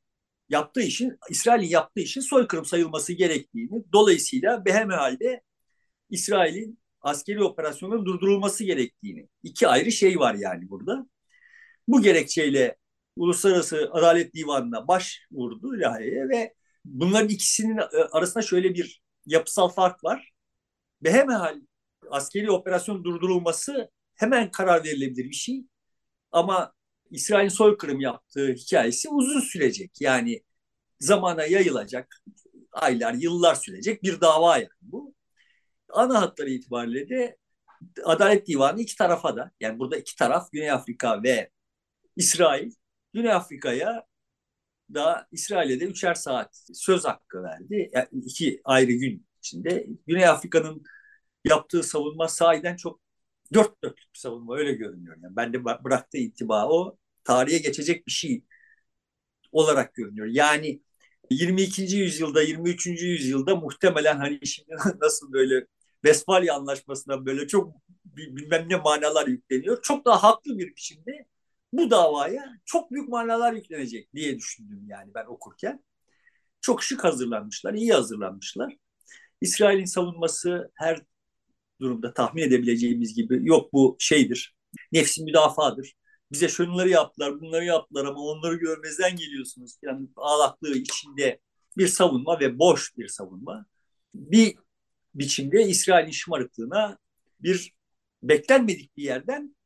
yaptığı 0.49 0.83
işin 0.83 1.19
İsrail'in 1.31 1.69
yaptığı 1.69 2.01
işin 2.01 2.21
soykırım 2.21 2.65
sayılması 2.65 3.13
gerektiğini 3.13 3.85
dolayısıyla 3.93 4.65
behemehalde 4.65 5.43
İsrail'in 6.11 6.81
askeri 7.01 7.45
operasyonun 7.45 8.07
durdurulması 8.07 8.65
gerektiğini 8.65 9.29
iki 9.43 9.69
ayrı 9.69 9.93
şey 9.93 10.19
var 10.19 10.35
yani 10.35 10.71
burada. 10.71 11.07
Bu 11.89 12.03
gerekçeyle 12.03 12.77
Uluslararası 13.17 13.91
Adalet 13.93 14.35
Divanı'na 14.35 14.89
başvurdu 14.89 15.81
laheye 15.81 16.29
ve 16.29 16.55
bunların 16.85 17.29
ikisinin 17.29 17.81
arasında 18.13 18.43
şöyle 18.43 18.75
bir 18.75 19.03
yapısal 19.27 19.69
fark 19.69 20.05
var. 20.05 20.30
Behemehal 21.03 21.61
askeri 22.11 22.51
operasyon 22.51 23.05
durdurulması 23.05 23.91
hemen 24.15 24.51
karar 24.51 24.85
verilebilir 24.85 25.25
bir 25.25 25.35
şey. 25.35 25.65
Ama 26.33 26.73
İsrail'in 27.11 27.49
soykırım 27.49 28.01
yaptığı 28.01 28.53
hikayesi 28.53 29.09
uzun 29.09 29.41
sürecek. 29.41 30.01
Yani 30.01 30.43
zamana 31.01 31.45
yayılacak, 31.45 32.23
aylar, 32.73 33.15
yıllar 33.15 33.55
sürecek 33.55 34.03
bir 34.03 34.21
dava 34.21 34.59
yani 34.59 34.69
bu. 34.83 35.15
Ana 35.89 36.21
hatları 36.23 36.51
itibariyle 36.51 37.09
de 37.09 37.37
Adalet 38.05 38.47
Divanı 38.47 38.81
iki 38.81 38.97
tarafa 38.97 39.37
da, 39.37 39.51
yani 39.61 39.79
burada 39.79 39.97
iki 39.97 40.17
taraf 40.17 40.53
Güney 40.53 40.71
Afrika 40.71 41.23
ve 41.23 41.51
İsrail, 42.17 42.73
Güney 43.13 43.33
Afrika'ya 43.33 44.07
da 44.95 45.29
İsrail'e 45.33 45.81
de 45.81 45.85
üçer 45.85 46.15
saat 46.15 46.65
söz 46.75 47.05
hakkı 47.05 47.43
verdi. 47.43 47.91
Yani 47.93 48.09
iki 48.25 48.61
ayrı 48.65 48.93
gün 48.93 49.27
içinde. 49.41 49.87
Güney 50.07 50.29
Afrika'nın 50.29 50.83
yaptığı 51.45 51.83
savunma 51.83 52.29
sahiden 52.29 52.77
çok 52.77 53.01
dört 53.55 53.85
dörtlük 53.85 54.15
bir 54.15 54.19
savunma 54.19 54.57
öyle 54.57 54.73
görünüyor. 54.73 55.17
Yani 55.23 55.37
ben 55.37 55.53
de 55.53 55.65
bıraktığı 55.65 56.19
intiba 56.19 56.69
o 56.69 56.99
tarihe 57.25 57.59
geçecek 57.59 58.07
bir 58.07 58.13
şey 58.13 58.45
olarak 59.53 59.95
görünüyor. 59.95 60.27
Yani 60.27 60.81
22. 61.31 61.97
yüzyılda 61.97 62.43
23. 62.43 63.07
yüzyılda 63.07 63.57
muhtemelen 63.57 64.17
hani 64.17 64.47
şimdi 64.47 64.71
nasıl 65.01 65.33
böyle 65.33 65.67
Vesfalya 66.05 66.55
Anlaşması'na 66.55 67.27
böyle 67.27 67.47
çok 67.47 67.75
bilmem 68.05 68.67
ne 68.69 68.77
manalar 68.77 69.27
yükleniyor. 69.27 69.83
Çok 69.83 70.05
daha 70.05 70.23
haklı 70.23 70.59
bir 70.59 70.69
biçimde 70.69 71.27
bu 71.73 71.91
davaya 71.91 72.45
çok 72.65 72.91
büyük 72.91 73.09
manalar 73.09 73.53
yüklenecek 73.53 74.15
diye 74.15 74.39
düşündüm 74.39 74.85
yani 74.89 75.15
ben 75.15 75.25
okurken. 75.27 75.85
Çok 76.61 76.83
şık 76.83 77.05
hazırlanmışlar, 77.05 77.75
iyi 77.75 77.93
hazırlanmışlar. 77.93 78.77
İsrail'in 79.41 79.85
savunması 79.85 80.71
her 80.75 81.03
durumda 81.81 82.15
tahmin 82.15 82.43
edebileceğimiz 82.43 83.15
gibi 83.15 83.49
yok 83.49 83.73
bu 83.73 83.97
şeydir, 83.99 84.57
nefsi 84.93 85.25
müdafadır. 85.25 85.95
Bize 86.33 86.49
şunları 86.49 86.89
yaptılar, 86.89 87.41
bunları 87.41 87.65
yaptılar 87.65 88.05
ama 88.05 88.21
onları 88.21 88.55
görmezden 88.55 89.17
geliyorsunuz. 89.17 89.77
Yani 89.83 90.09
ağlaklığı 90.17 90.77
içinde 90.77 91.41
bir 91.77 91.89
savunma 91.89 92.41
ve 92.41 92.59
boş 92.59 92.97
bir 92.97 93.09
savunma. 93.09 93.67
Bir 94.15 94.55
biçimde 95.15 95.63
İsrail'in 95.63 96.11
şımarıklığına 96.11 96.99
bir 97.41 97.73
beklenmedik 98.23 98.97
bir 98.97 99.03
yerden 99.03 99.57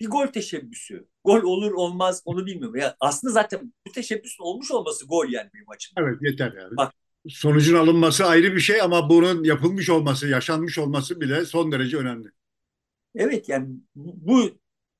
bir 0.00 0.06
gol 0.06 0.26
teşebbüsü. 0.26 1.08
Gol 1.24 1.42
olur 1.42 1.72
olmaz 1.72 2.22
onu 2.24 2.46
bilmiyorum. 2.46 2.76
Ya 2.76 2.96
aslında 3.00 3.32
zaten 3.32 3.74
bu 3.86 3.92
teşebbüsün 3.92 4.44
olmuş 4.44 4.70
olması 4.70 5.06
gol 5.06 5.28
yani 5.28 5.50
benim 5.54 5.70
açımdan. 5.70 6.04
Evet 6.04 6.18
yeter 6.22 6.52
yani. 6.52 6.76
Bak 6.76 6.94
sonucun 7.28 7.74
alınması 7.74 8.26
ayrı 8.26 8.54
bir 8.54 8.60
şey 8.60 8.82
ama 8.82 9.10
bunun 9.10 9.44
yapılmış 9.44 9.90
olması, 9.90 10.28
yaşanmış 10.28 10.78
olması 10.78 11.20
bile 11.20 11.44
son 11.44 11.72
derece 11.72 11.96
önemli. 11.96 12.28
Evet 13.14 13.48
yani 13.48 13.68
bu 13.94 14.50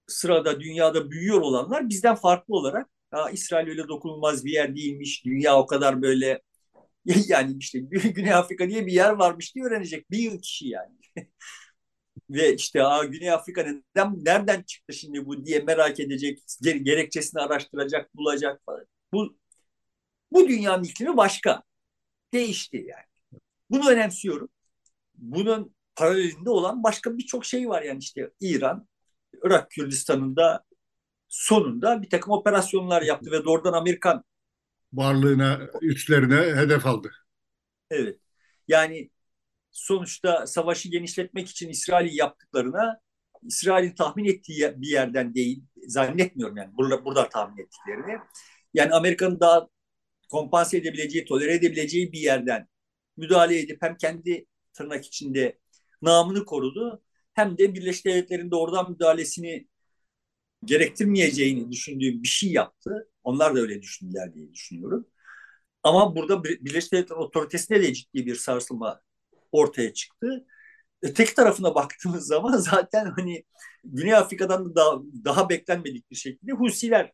sırada 0.06 0.60
dünyada 0.60 1.10
büyüyor 1.10 1.40
olanlar 1.40 1.88
bizden 1.88 2.14
farklı 2.14 2.54
olarak 2.54 2.90
İsrail 3.32 3.68
öyle 3.68 3.88
dokunulmaz 3.88 4.44
bir 4.44 4.52
yer 4.52 4.76
değilmiş, 4.76 5.24
dünya 5.24 5.58
o 5.58 5.66
kadar 5.66 6.02
böyle 6.02 6.42
yani 7.28 7.56
işte 7.60 7.78
Güney 7.90 8.34
Afrika 8.34 8.68
diye 8.68 8.86
bir 8.86 8.92
yer 8.92 9.10
varmış 9.10 9.54
diye 9.54 9.64
öğrenecek 9.64 10.10
bir 10.10 10.42
kişi 10.42 10.68
yani. 10.68 10.94
Ve 12.30 12.54
işte 12.54 12.82
Aa, 12.84 13.04
Güney 13.04 13.30
Afrika 13.32 13.62
neden, 13.62 14.24
nereden 14.24 14.62
çıktı 14.62 14.92
şimdi 14.94 15.26
bu 15.26 15.46
diye 15.46 15.60
merak 15.60 16.00
edecek, 16.00 16.38
gerekçesini 16.62 17.40
araştıracak, 17.42 18.16
bulacak 18.16 18.60
falan. 18.66 18.86
Bu, 19.12 19.36
bu 20.32 20.48
dünyanın 20.48 20.84
iklimi 20.84 21.16
başka 21.16 21.62
değişti 22.32 22.76
yani. 22.76 23.40
Bunu 23.70 23.90
önemsiyorum. 23.90 24.48
Bunun 25.14 25.74
paralelinde 25.96 26.50
olan 26.50 26.82
başka 26.82 27.18
birçok 27.18 27.44
şey 27.44 27.68
var 27.68 27.82
yani 27.82 27.98
işte 27.98 28.30
İran, 28.40 28.88
Irak 29.44 29.70
Kürdistan'ında 29.70 30.64
sonunda 31.28 32.02
bir 32.02 32.10
takım 32.10 32.32
operasyonlar 32.32 33.02
yaptı 33.02 33.30
ve 33.30 33.44
doğrudan 33.44 33.72
Amerikan 33.72 34.24
varlığına, 34.92 35.60
üstlerine 35.82 36.36
hedef 36.36 36.86
aldı. 36.86 37.12
Evet. 37.90 38.20
Yani 38.68 39.10
sonuçta 39.70 40.46
savaşı 40.46 40.88
genişletmek 40.88 41.48
için 41.48 41.68
İsrail'in 41.68 42.14
yaptıklarına 42.14 43.00
İsrail'in 43.42 43.94
tahmin 43.94 44.24
ettiği 44.24 44.74
bir 44.76 44.88
yerden 44.88 45.34
değil, 45.34 45.64
zannetmiyorum 45.86 46.56
yani 46.56 46.70
burada, 46.76 47.04
burada 47.04 47.28
tahmin 47.28 47.62
ettiklerini. 47.62 48.18
Yani 48.74 48.92
Amerika'nın 48.94 49.40
daha 49.40 49.68
kompanse 50.30 50.76
edebileceği, 50.78 51.24
tolere 51.24 51.54
edebileceği 51.54 52.12
bir 52.12 52.20
yerden 52.20 52.68
müdahale 53.16 53.60
edip 53.60 53.82
hem 53.82 53.96
kendi 53.96 54.46
tırnak 54.74 55.06
içinde 55.06 55.58
namını 56.02 56.44
korudu 56.44 57.02
hem 57.34 57.58
de 57.58 57.74
Birleşik 57.74 58.04
Devletler'in 58.06 58.50
doğrudan 58.50 58.90
müdahalesini 58.90 59.68
gerektirmeyeceğini 60.64 61.72
düşündüğüm 61.72 62.22
bir 62.22 62.28
şey 62.28 62.52
yaptı. 62.52 63.10
Onlar 63.24 63.56
da 63.56 63.60
öyle 63.60 63.82
düşündüler 63.82 64.34
diye 64.34 64.52
düşünüyorum. 64.52 65.06
Ama 65.82 66.16
burada 66.16 66.44
Birleşik 66.44 66.92
Devletler 66.92 67.16
otoritesinde 67.16 67.82
de 67.82 67.94
ciddi 67.94 68.26
bir 68.26 68.34
sarsılma 68.34 69.02
ortaya 69.52 69.94
çıktı. 69.94 70.46
Öteki 71.02 71.34
tarafına 71.34 71.74
baktığımız 71.74 72.26
zaman 72.28 72.58
zaten 72.58 73.06
hani 73.16 73.44
Güney 73.84 74.14
Afrika'dan 74.14 74.66
da 74.66 74.76
daha, 74.76 75.00
daha 75.24 75.48
beklenmedik 75.48 76.10
bir 76.10 76.16
şekilde 76.16 76.52
Husiler. 76.52 77.12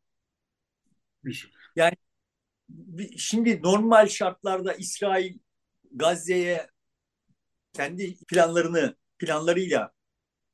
Yani 1.77 1.97
şimdi 3.16 3.62
normal 3.62 4.09
şartlarda 4.09 4.75
İsrail 4.75 5.39
Gazze'ye 5.93 6.66
kendi 7.73 8.16
planlarını 8.25 8.97
planlarıyla 9.18 9.93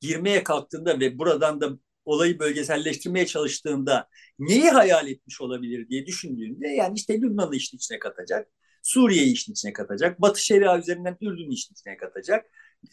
girmeye 0.01 0.43
kalktığında 0.43 0.99
ve 0.99 1.19
buradan 1.19 1.61
da 1.61 1.69
olayı 2.05 2.39
bölgeselleştirmeye 2.39 3.25
çalıştığında 3.25 4.07
neyi 4.39 4.69
hayal 4.69 5.07
etmiş 5.07 5.41
olabilir 5.41 5.89
diye 5.89 6.05
düşündüğünde 6.05 6.67
yani 6.67 6.97
işte 6.97 7.21
Lübnan'ı 7.21 7.55
işin 7.55 7.77
içine 7.77 7.99
katacak, 7.99 8.47
Suriye'yi 8.83 9.33
işin 9.33 9.53
içine 9.53 9.73
katacak, 9.73 10.21
Batı 10.21 10.43
Şeria 10.43 10.79
üzerinden 10.79 11.17
Ürdün'ü 11.21 11.53
işin 11.53 11.73
içine 11.73 11.97
katacak, 11.97 12.45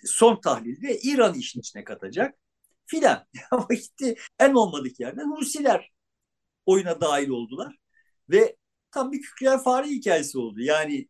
son 0.05 0.41
tahlilde 0.41 0.99
İran'ı 0.99 1.37
işin 1.37 1.61
içine 1.61 1.85
katacak 1.85 2.35
filan. 2.87 3.27
Ama 3.51 3.69
gitti 3.71 4.17
en 4.39 4.55
olmadık 4.55 5.01
yerden 5.01 5.37
Husiler 5.37 5.93
oyuna 6.67 7.01
dahil 7.01 7.29
oldular 7.29 7.77
ve 8.31 8.57
tam 8.97 9.13
bir 9.13 9.23
kükreyen 9.23 9.59
fare 9.59 9.87
hikayesi 9.87 10.39
oldu. 10.39 10.61
Yani 10.61 11.09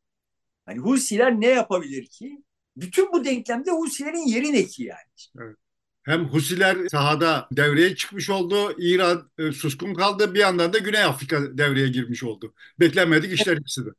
hani 0.67 0.79
Husiler 0.79 1.41
ne 1.41 1.47
yapabilir 1.47 2.07
ki? 2.07 2.43
Bütün 2.77 3.13
bu 3.13 3.25
denklemde 3.25 3.71
Husilerin 3.71 4.27
yeri 4.27 4.53
ne 4.53 4.65
ki 4.65 4.83
yani? 4.83 5.41
Evet. 5.41 5.57
Hem 6.03 6.25
Husiler 6.29 6.89
sahada 6.89 7.49
devreye 7.53 7.97
çıkmış 7.97 8.31
oldu. 8.31 8.75
İran 8.79 9.31
e, 9.39 9.53
suskun 9.53 9.95
kaldı. 9.95 10.35
Bir 10.35 10.39
yandan 10.39 10.73
da 10.73 10.79
Güney 10.79 11.05
Afrika 11.05 11.59
devreye 11.59 11.89
girmiş 11.89 12.23
oldu. 12.25 12.55
Beklenmedik 12.81 13.33
işler 13.33 13.57
ikisi 13.57 13.87
de. 13.87 13.91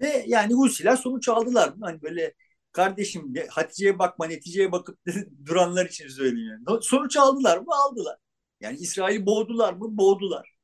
Ve 0.00 0.24
yani 0.26 0.54
Husiler 0.54 0.96
sonuç 0.96 1.28
aldılar. 1.28 1.74
Hani 1.80 2.02
böyle 2.02 2.34
kardeşim 2.72 3.34
Hatice'ye 3.50 3.98
bakma 3.98 4.26
neticeye 4.26 4.72
bakıp 4.72 4.98
duranlar 5.46 5.86
için 5.86 6.08
söyleyeyim. 6.08 6.64
Sonuç 6.80 7.16
aldılar 7.16 7.58
mı? 7.58 7.66
Aldılar. 7.68 8.16
Yani 8.60 8.78
İsrail'i 8.78 9.26
boğdular 9.26 9.72
mı? 9.72 9.96
Boğdular. 9.96 10.54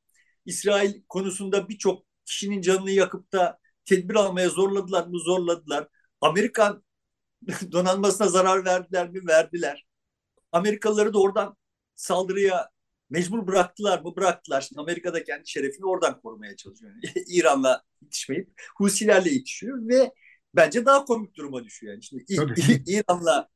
İsrail 0.47 1.03
konusunda 1.09 1.69
birçok 1.69 2.10
kişinin 2.31 2.61
canını 2.61 2.91
yakıp 2.91 3.33
da 3.33 3.59
tedbir 3.85 4.15
almaya 4.15 4.49
zorladılar 4.49 5.07
mı? 5.07 5.19
Zorladılar. 5.19 5.89
Amerikan 6.21 6.85
donanmasına 7.73 8.29
zarar 8.29 8.65
verdiler 8.65 9.11
mi? 9.11 9.27
Verdiler. 9.27 9.87
Amerikalıları 10.53 11.15
da 11.15 11.21
oradan 11.21 11.57
saldırıya 11.95 12.71
mecbur 13.11 13.47
bıraktılar 13.47 14.01
mı? 14.03 14.17
Bıraktılar. 14.17 14.61
Şimdi 14.61 14.81
Amerika'da 14.81 15.25
kendi 15.25 15.51
şerefini 15.51 15.87
oradan 15.87 16.21
korumaya 16.21 16.57
çalışıyor. 16.57 16.93
İran'la 17.29 17.83
itişmeyip 18.03 18.61
Husilerle 18.77 19.31
itişiyor 19.31 19.89
ve 19.89 20.13
bence 20.55 20.87
daha 20.87 21.05
komik 21.05 21.37
duruma 21.37 21.65
düşüyor. 21.65 21.93
Yani 21.93 22.03
şimdi 22.03 22.25
İran'la 22.87 23.49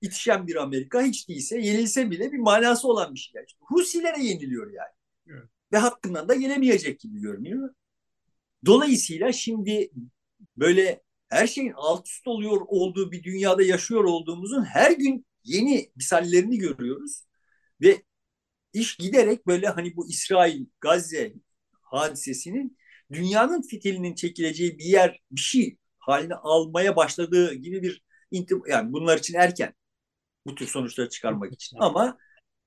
itişen 0.00 0.46
bir 0.46 0.56
Amerika 0.56 1.02
hiç 1.02 1.28
değilse 1.28 1.58
yenilse 1.58 2.10
bile 2.10 2.32
bir 2.32 2.38
manası 2.38 2.88
olan 2.88 3.14
bir 3.14 3.18
şey. 3.18 3.32
Yani. 3.34 3.46
Husilere 3.60 4.22
yeniliyor 4.24 4.72
yani. 4.72 4.94
Evet. 5.26 5.50
Ve 5.72 5.78
hakkından 5.78 6.28
da 6.28 6.34
gelemeyecek 6.34 7.00
gibi 7.00 7.20
görünüyor. 7.20 7.74
Dolayısıyla 8.66 9.32
şimdi 9.32 9.90
böyle 10.56 11.02
her 11.28 11.46
şeyin 11.46 11.72
alt 11.76 12.08
üst 12.08 12.26
oluyor 12.26 12.60
olduğu 12.66 13.12
bir 13.12 13.22
dünyada 13.22 13.62
yaşıyor 13.62 14.04
olduğumuzun 14.04 14.64
her 14.64 14.90
gün 14.90 15.26
yeni 15.44 15.90
misallerini 15.96 16.58
görüyoruz. 16.58 17.22
Ve 17.80 18.02
iş 18.72 18.96
giderek 18.96 19.46
böyle 19.46 19.68
hani 19.68 19.96
bu 19.96 20.08
İsrail, 20.08 20.66
Gazze 20.80 21.34
hadisesinin 21.82 22.78
dünyanın 23.12 23.62
fitilinin 23.62 24.14
çekileceği 24.14 24.78
bir 24.78 24.84
yer, 24.84 25.20
bir 25.30 25.40
şey 25.40 25.76
haline 25.98 26.34
almaya 26.34 26.96
başladığı 26.96 27.54
gibi 27.54 27.82
bir 27.82 28.02
yani 28.68 28.92
bunlar 28.92 29.18
için 29.18 29.34
erken 29.34 29.74
bu 30.46 30.54
tür 30.54 30.66
sonuçları 30.66 31.08
çıkarmak 31.08 31.52
için. 31.52 31.76
Ama 31.80 32.18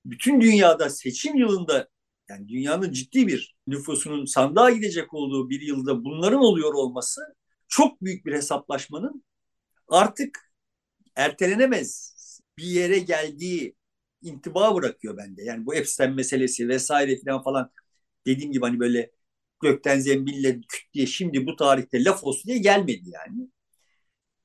bütün 0.04 0.40
dünyada 0.40 0.90
seçim 0.90 1.36
yılında 1.36 1.88
yani 2.30 2.48
dünyanın 2.48 2.92
ciddi 2.92 3.26
bir 3.26 3.56
nüfusunun 3.66 4.24
sandığa 4.24 4.70
gidecek 4.70 5.14
olduğu 5.14 5.50
bir 5.50 5.60
yılda 5.60 6.04
bunların 6.04 6.40
oluyor 6.40 6.74
olması 6.74 7.20
çok 7.68 8.02
büyük 8.02 8.26
bir 8.26 8.32
hesaplaşmanın 8.32 9.24
artık 9.88 10.52
ertelenemez 11.16 12.14
bir 12.58 12.64
yere 12.64 12.98
geldiği 12.98 13.76
intiba 14.22 14.74
bırakıyor 14.74 15.16
bende. 15.16 15.42
Yani 15.42 15.66
bu 15.66 15.74
Epstein 15.74 16.14
meselesi 16.14 16.68
vesaire 16.68 17.18
falan 17.24 17.42
falan 17.42 17.70
dediğim 18.26 18.52
gibi 18.52 18.64
hani 18.64 18.80
böyle 18.80 19.10
gökten 19.62 20.00
zembille 20.00 20.60
küt 20.60 20.94
diye 20.94 21.06
şimdi 21.06 21.46
bu 21.46 21.56
tarihte 21.56 22.04
laf 22.04 22.24
olsun 22.24 22.48
diye 22.48 22.58
gelmedi 22.58 23.10
yani. 23.12 23.48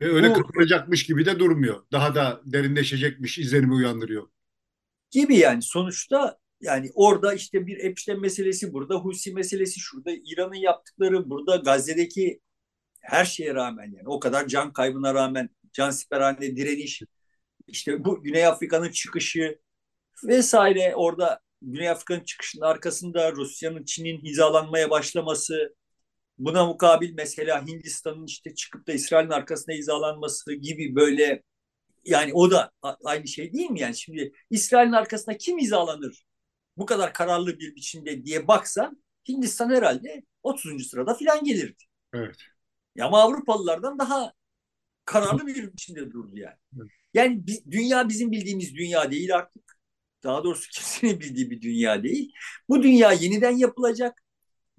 Ve 0.01 0.11
öyle 0.11 0.29
bu, 0.29 0.33
kıpıracakmış 0.33 1.05
gibi 1.05 1.25
de 1.25 1.39
durmuyor. 1.39 1.83
Daha 1.91 2.15
da 2.15 2.41
derinleşecekmiş 2.45 3.39
izlenimi 3.39 3.73
uyandırıyor. 3.73 4.27
Gibi 5.11 5.37
yani 5.37 5.61
sonuçta 5.61 6.37
yani 6.61 6.91
orada 6.93 7.33
işte 7.33 7.67
bir 7.67 7.77
Epstein 7.77 8.21
meselesi 8.21 8.73
burada, 8.73 8.95
Husi 8.95 9.33
meselesi 9.33 9.79
şurada, 9.79 10.11
İran'ın 10.11 10.55
yaptıkları 10.55 11.29
burada, 11.29 11.55
Gazze'deki 11.55 12.39
her 13.01 13.25
şeye 13.25 13.55
rağmen 13.55 13.83
yani 13.83 14.07
o 14.07 14.19
kadar 14.19 14.47
can 14.47 14.73
kaybına 14.73 15.13
rağmen 15.13 15.49
can 15.73 15.89
siperhane 15.89 16.55
direniş, 16.55 17.01
işte 17.67 18.05
bu 18.05 18.23
Güney 18.23 18.45
Afrika'nın 18.45 18.91
çıkışı 18.91 19.59
vesaire 20.23 20.95
orada 20.95 21.39
Güney 21.61 21.89
Afrika'nın 21.89 22.23
çıkışının 22.23 22.65
arkasında 22.65 23.31
Rusya'nın 23.31 23.83
Çin'in 23.83 24.21
hizalanmaya 24.21 24.89
başlaması, 24.89 25.75
buna 26.37 26.65
mukabil 26.65 27.13
mesela 27.13 27.67
Hindistan'ın 27.67 28.25
işte 28.25 28.55
çıkıp 28.55 28.87
da 28.87 28.93
İsrail'in 28.93 29.31
arkasına 29.31 29.75
hizalanması 29.75 30.53
gibi 30.53 30.95
böyle 30.95 31.43
yani 32.05 32.33
o 32.33 32.51
da 32.51 32.71
aynı 33.03 33.27
şey 33.27 33.53
değil 33.53 33.69
mi? 33.69 33.79
Yani 33.79 33.97
şimdi 33.97 34.31
İsrail'in 34.49 34.91
arkasına 34.91 35.37
kim 35.37 35.57
hizalanır 35.57 36.25
bu 36.77 36.85
kadar 36.85 37.13
kararlı 37.13 37.59
bir 37.59 37.75
biçimde 37.75 38.25
diye 38.25 38.47
baksan 38.47 39.03
Hindistan 39.27 39.69
herhalde 39.69 40.23
30. 40.43 40.83
sırada 40.83 41.13
filan 41.13 41.43
gelirdi. 41.43 41.83
Evet. 42.13 42.35
Ya 42.95 43.05
ama 43.05 43.21
Avrupalılardan 43.21 43.99
daha 43.99 44.33
kararlı 45.05 45.47
bir 45.47 45.73
biçimde 45.73 46.11
durdu 46.11 46.37
yani. 46.37 46.57
Evet. 46.77 46.91
Yani 47.13 47.43
dünya 47.71 48.09
bizim 48.09 48.31
bildiğimiz 48.31 48.75
dünya 48.75 49.11
değil 49.11 49.35
artık. 49.35 49.79
Daha 50.23 50.43
doğrusu 50.43 50.69
kimsenin 50.73 51.19
bildiği 51.19 51.51
bir 51.51 51.61
dünya 51.61 52.03
değil. 52.03 52.33
Bu 52.69 52.83
dünya 52.83 53.11
yeniden 53.11 53.57
yapılacak 53.57 54.23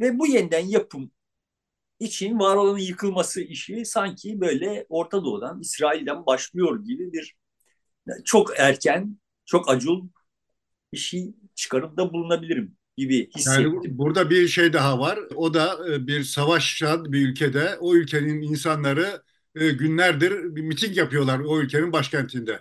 ve 0.00 0.18
bu 0.18 0.26
yeniden 0.26 0.66
yapım 0.66 1.12
için 2.00 2.38
var 2.38 2.56
olanın 2.56 2.78
yıkılması 2.78 3.40
işi 3.40 3.84
sanki 3.84 4.40
böyle 4.40 4.86
Orta 4.88 5.24
Doğu'dan, 5.24 5.60
İsrail'den 5.60 6.26
başlıyor 6.26 6.84
gibi 6.84 7.12
bir 7.12 7.36
çok 8.24 8.60
erken, 8.60 9.18
çok 9.44 9.70
acul 9.70 10.08
bir 10.92 10.98
şey 10.98 11.34
çıkarımda 11.56 12.12
bulunabilirim 12.12 12.76
gibi 12.96 13.30
hissettim. 13.36 13.74
Yani 13.74 13.98
burada 13.98 14.30
bir 14.30 14.48
şey 14.48 14.72
daha 14.72 15.00
var. 15.00 15.18
O 15.34 15.54
da 15.54 15.94
e, 15.94 16.06
bir 16.06 16.22
savaşan 16.24 17.12
bir 17.12 17.28
ülkede 17.28 17.76
o 17.80 17.94
ülkenin 17.94 18.42
insanları 18.42 19.22
e, 19.54 19.70
günlerdir 19.70 20.56
bir 20.56 20.62
miting 20.62 20.96
yapıyorlar 20.96 21.38
o 21.38 21.60
ülkenin 21.60 21.92
başkentinde. 21.92 22.60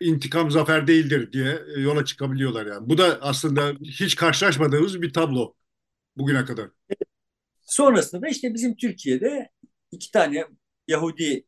İntikam 0.00 0.50
zafer 0.50 0.86
değildir 0.86 1.32
diye 1.32 1.58
e, 1.76 1.80
yola 1.80 2.04
çıkabiliyorlar 2.04 2.66
yani. 2.66 2.88
Bu 2.88 2.98
da 2.98 3.18
aslında 3.20 3.72
hiç 3.84 4.16
karşılaşmadığımız 4.16 5.02
bir 5.02 5.12
tablo 5.12 5.54
bugüne 6.16 6.44
kadar. 6.44 6.68
Sonrasında 7.62 8.22
da 8.22 8.28
işte 8.28 8.54
bizim 8.54 8.76
Türkiye'de 8.76 9.48
iki 9.92 10.10
tane 10.10 10.44
Yahudi 10.88 11.46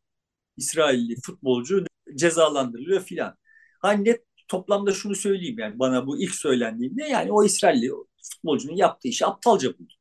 İsrailli 0.57 1.15
futbolcu 1.21 1.85
cezalandırılıyor 2.15 3.01
filan. 3.03 3.35
Hani 3.81 4.05
net 4.05 4.28
toplamda 4.49 4.93
şunu 4.93 5.15
söyleyeyim 5.15 5.59
yani 5.59 5.79
bana 5.79 6.07
bu 6.07 6.21
ilk 6.21 6.35
söylendiğinde 6.35 7.03
yani 7.03 7.31
o 7.31 7.43
İsrailli 7.43 7.91
futbolcunun 8.23 8.75
yaptığı 8.75 9.07
işi 9.07 9.25
aptalca 9.25 9.79
buldu. 9.79 9.93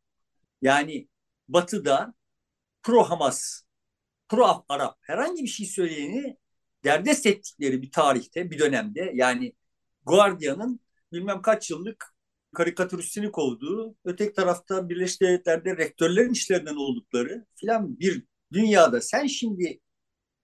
Yani 0.63 1.09
Batı'da 1.49 2.15
pro 2.83 3.03
Hamas, 3.05 3.63
pro 4.29 4.65
Arap 4.69 4.99
herhangi 5.03 5.43
bir 5.43 5.49
şey 5.49 5.67
söyleyeni 5.67 6.37
derdest 6.85 7.27
ettikleri 7.27 7.83
bir 7.83 7.91
tarihte, 7.93 8.51
bir 8.51 8.59
dönemde 8.59 9.13
yani 9.15 9.53
Guardian'ın 10.07 10.81
bilmem 11.13 11.43
kaç 11.43 11.71
yıllık 11.71 12.15
karikatüristini 12.55 13.33
kovduğu, 13.33 13.97
öteki 14.05 14.33
tarafta 14.33 14.89
Birleşik 14.89 15.21
Devletler'de 15.23 15.77
rektörlerin 15.77 16.33
işlerinden 16.33 16.77
oldukları 16.77 17.47
filan 17.55 17.99
bir 18.01 18.25
dünyada 18.53 19.01
sen 19.01 19.27
şimdi 19.27 19.81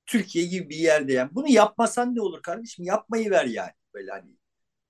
Türkiye 0.06 0.46
gibi 0.46 0.68
bir 0.68 0.76
yerde 0.76 1.12
yani 1.12 1.30
bunu 1.34 1.48
yapmasan 1.48 2.14
ne 2.14 2.20
olur 2.20 2.42
kardeşim 2.42 2.84
yapmayı 2.84 3.30
ver 3.30 3.44
yani 3.44 3.72
böyle 3.94 4.10
hani 4.10 4.36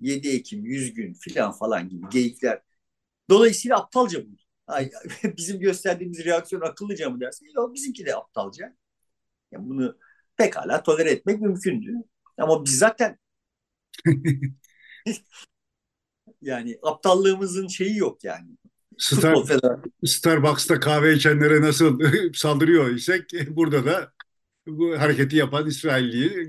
7 0.01 0.29
Ekim 0.29 0.65
100 0.65 0.95
gün 0.95 1.15
filan 1.15 1.53
falan 1.53 1.89
gibi 1.89 2.07
geyikler. 2.11 2.63
Dolayısıyla 3.31 3.77
aptalca 3.79 4.27
bu. 4.27 4.31
Ay, 4.67 4.91
bizim 5.37 5.61
gösterdiğimiz 5.61 6.25
reaksiyon 6.25 6.63
akıllıca 6.63 7.11
mı 7.11 7.21
dersin? 7.21 7.47
Yok 7.57 7.75
bizimki 7.75 8.07
de 8.07 8.17
aptalca. 8.17 8.77
Yani 9.53 9.69
bunu 9.69 9.99
pekala 10.37 10.83
tolere 10.83 11.11
etmek 11.11 11.41
mümkündü. 11.41 11.93
Ama 12.39 12.65
biz 12.65 12.79
zaten 12.79 13.19
yani 16.43 16.79
aptallığımızın 16.83 17.69
şeyi 17.69 17.97
yok 17.97 18.25
yani. 18.25 18.49
Star, 18.99 19.37
Starbucks'ta 20.05 20.81
kahve 20.81 21.15
içenlere 21.15 21.61
nasıl 21.61 22.01
saldırıyor 22.35 22.91
isek 22.91 23.33
burada 23.49 23.85
da 23.85 24.13
bu 24.67 25.01
hareketi 25.01 25.37
yapan 25.37 25.67
İsrailliyi 25.67 26.47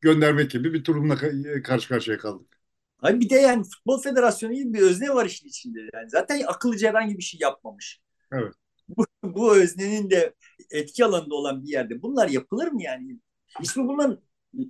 göndermek 0.00 0.50
gibi 0.50 0.72
bir 0.72 0.84
durumla 0.84 1.16
karşı 1.62 1.88
karşıya 1.88 2.18
kaldık. 2.18 2.60
Hayır 2.98 3.20
bir 3.20 3.30
de 3.30 3.34
yani 3.34 3.64
Futbol 3.64 4.02
Federasyonu 4.02 4.54
gibi 4.54 4.74
bir 4.74 4.80
özne 4.80 5.14
var 5.14 5.26
işin 5.26 5.48
içinde. 5.48 5.80
Yani 5.94 6.10
zaten 6.10 6.42
akıllıca 6.46 6.88
herhangi 6.88 7.18
bir 7.18 7.22
şey 7.22 7.40
yapmamış. 7.40 8.00
Evet. 8.32 8.54
Bu, 8.88 9.06
bu 9.22 9.56
öznenin 9.56 10.10
de 10.10 10.34
etki 10.70 11.04
alanında 11.04 11.34
olan 11.34 11.62
bir 11.62 11.68
yerde 11.68 12.02
bunlar 12.02 12.28
yapılır 12.28 12.68
mı 12.68 12.82
yani? 12.82 13.18
Hiç 13.60 13.76
mi 13.76 13.88
bunların 13.88 14.20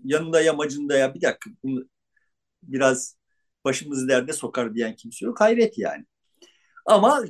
yanında 0.05 0.41
yamacında 0.41 0.97
ya 0.97 1.15
bir 1.15 1.23
dakika 1.23 1.51
bunu 1.65 1.89
biraz 2.63 3.17
başımızı 3.65 4.09
derde 4.09 4.33
sokar 4.33 4.75
diyen 4.75 4.97
kimse 4.97 5.27
yok. 5.27 5.41
Hayret 5.41 5.79
yani. 5.79 6.05
Ama 6.87 7.25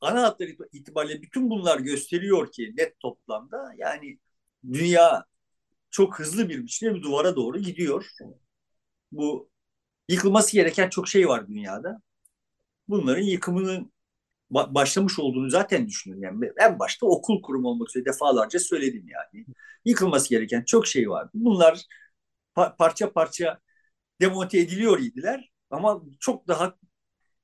ana 0.00 0.22
hatları 0.22 0.50
itibariyle 0.72 1.22
bütün 1.22 1.50
bunlar 1.50 1.80
gösteriyor 1.80 2.52
ki 2.52 2.74
net 2.76 3.00
toplamda 3.00 3.72
yani 3.76 4.18
dünya 4.72 5.24
çok 5.90 6.20
hızlı 6.20 6.50
bir 6.50 6.64
biçimde 6.64 6.94
bir 6.94 7.02
duvara 7.02 7.36
doğru 7.36 7.58
gidiyor. 7.60 8.06
Bu 9.12 9.50
yıkılması 10.08 10.52
gereken 10.52 10.88
çok 10.90 11.08
şey 11.08 11.28
var 11.28 11.48
dünyada. 11.48 12.02
Bunların 12.88 13.22
yıkımının 13.22 13.92
başlamış 14.50 15.18
olduğunu 15.18 15.50
zaten 15.50 15.88
düşünüyorum. 15.88 16.24
Yani 16.24 16.52
en 16.58 16.78
başta 16.78 17.06
okul 17.06 17.42
kurumu 17.42 17.68
olmak 17.68 17.90
üzere 17.90 18.04
defalarca 18.04 18.60
söyledim 18.60 19.06
yani. 19.08 19.46
Yıkılması 19.84 20.30
gereken 20.30 20.64
çok 20.64 20.86
şey 20.86 21.10
var. 21.10 21.28
Bunlar 21.34 21.82
pa- 22.56 22.76
parça 22.76 23.12
parça 23.12 23.60
demonte 24.20 24.58
ediliyor 24.60 25.00
idiler 25.00 25.52
ama 25.70 26.02
çok 26.20 26.48
daha 26.48 26.76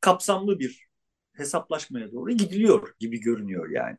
kapsamlı 0.00 0.58
bir 0.60 0.86
hesaplaşmaya 1.34 2.12
doğru 2.12 2.32
gidiliyor 2.32 2.94
gibi 3.00 3.20
görünüyor 3.20 3.70
yani. 3.70 3.98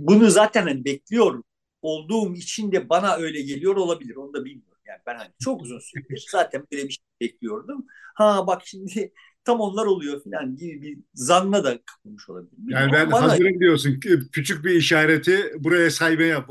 Bunu 0.00 0.30
zaten 0.30 0.62
hani 0.62 0.84
bekliyor 0.84 1.42
olduğum 1.82 2.34
için 2.34 2.72
de 2.72 2.88
bana 2.88 3.16
öyle 3.16 3.42
geliyor 3.42 3.76
olabilir. 3.76 4.16
Onu 4.16 4.32
da 4.32 4.44
bilmiyorum. 4.44 4.82
Yani 4.86 5.00
ben 5.06 5.14
hani 5.16 5.30
çok 5.44 5.62
uzun 5.62 5.78
süredir 5.78 6.26
zaten 6.30 6.66
böyle 6.72 6.88
bir 6.88 6.92
şey 6.92 7.04
bekliyordum. 7.20 7.86
Ha 8.14 8.46
bak 8.46 8.62
şimdi 8.64 9.12
tam 9.44 9.60
onlar 9.60 9.86
oluyor 9.86 10.24
falan 10.24 10.56
gibi 10.56 10.82
bir 10.82 10.98
zanla 11.14 11.64
da 11.64 11.78
kapılmış 11.86 12.28
olabilir. 12.28 12.52
Yani 12.68 12.92
ben 12.92 13.10
bana... 13.10 13.22
hazırım 13.22 13.60
diyorsun. 13.60 14.00
Küçük 14.32 14.64
bir 14.64 14.70
işareti 14.70 15.52
buraya 15.58 15.90
sayma 15.90 16.22
yap. 16.22 16.50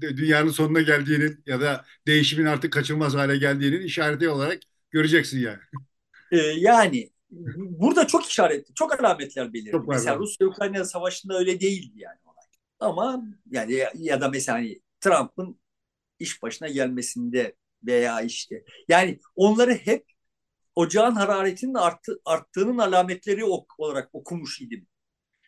Dünyanın 0.00 0.50
sonuna 0.50 0.80
geldiğinin 0.80 1.42
ya 1.46 1.60
da 1.60 1.84
değişimin 2.06 2.46
artık 2.46 2.72
kaçınılmaz 2.72 3.14
hale 3.14 3.36
geldiğinin 3.36 3.82
işareti 3.82 4.28
olarak 4.28 4.58
göreceksin 4.90 5.40
yani. 5.40 5.58
Ee, 6.32 6.36
yani 6.36 7.10
burada 7.56 8.06
çok 8.06 8.26
işaretli, 8.26 8.74
çok 8.74 9.00
alametler 9.00 9.52
belirdi. 9.52 9.70
Çok 9.70 9.88
mesela 9.88 10.16
Rusya-Ukrayna 10.16 10.84
savaşında 10.84 11.38
öyle 11.38 11.60
değildi 11.60 11.92
yani. 11.96 12.18
Ama 12.82 13.22
yani 13.50 13.84
ya, 13.94 14.20
da 14.20 14.28
mesela 14.28 14.58
hani 14.58 14.80
Trump'ın 15.00 15.60
iş 16.18 16.42
başına 16.42 16.68
gelmesinde 16.68 17.56
veya 17.86 18.20
işte 18.20 18.64
yani 18.88 19.20
onları 19.36 19.74
hep 19.74 20.04
ocağın 20.74 21.14
hararetinin 21.14 21.74
arttı, 21.74 22.20
arttığının 22.24 22.78
alametleri 22.78 23.44
ok, 23.44 23.80
olarak 23.80 24.08
okumuş 24.12 24.60
idim. 24.60 24.86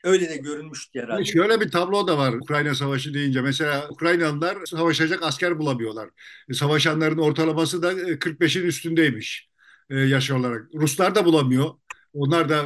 Öyle 0.05 0.29
de 0.29 0.37
görünmüştü 0.37 1.01
herhalde. 1.01 1.25
Şöyle 1.25 1.61
bir 1.61 1.71
tablo 1.71 2.07
da 2.07 2.19
var 2.19 2.33
Ukrayna 2.33 2.75
Savaşı 2.75 3.15
deyince. 3.15 3.41
Mesela 3.41 3.89
Ukraynalılar 3.91 4.67
savaşacak 4.67 5.23
asker 5.23 5.59
bulamıyorlar. 5.59 6.11
Savaşanların 6.53 7.19
ortalaması 7.19 7.83
da 7.83 7.93
45'in 7.93 8.67
üstündeymiş 8.67 9.49
e, 9.91 9.99
yaş 9.99 10.31
olarak. 10.31 10.75
Ruslar 10.75 11.15
da 11.15 11.25
bulamıyor. 11.25 11.71
Onlar 12.15 12.49
da 12.49 12.57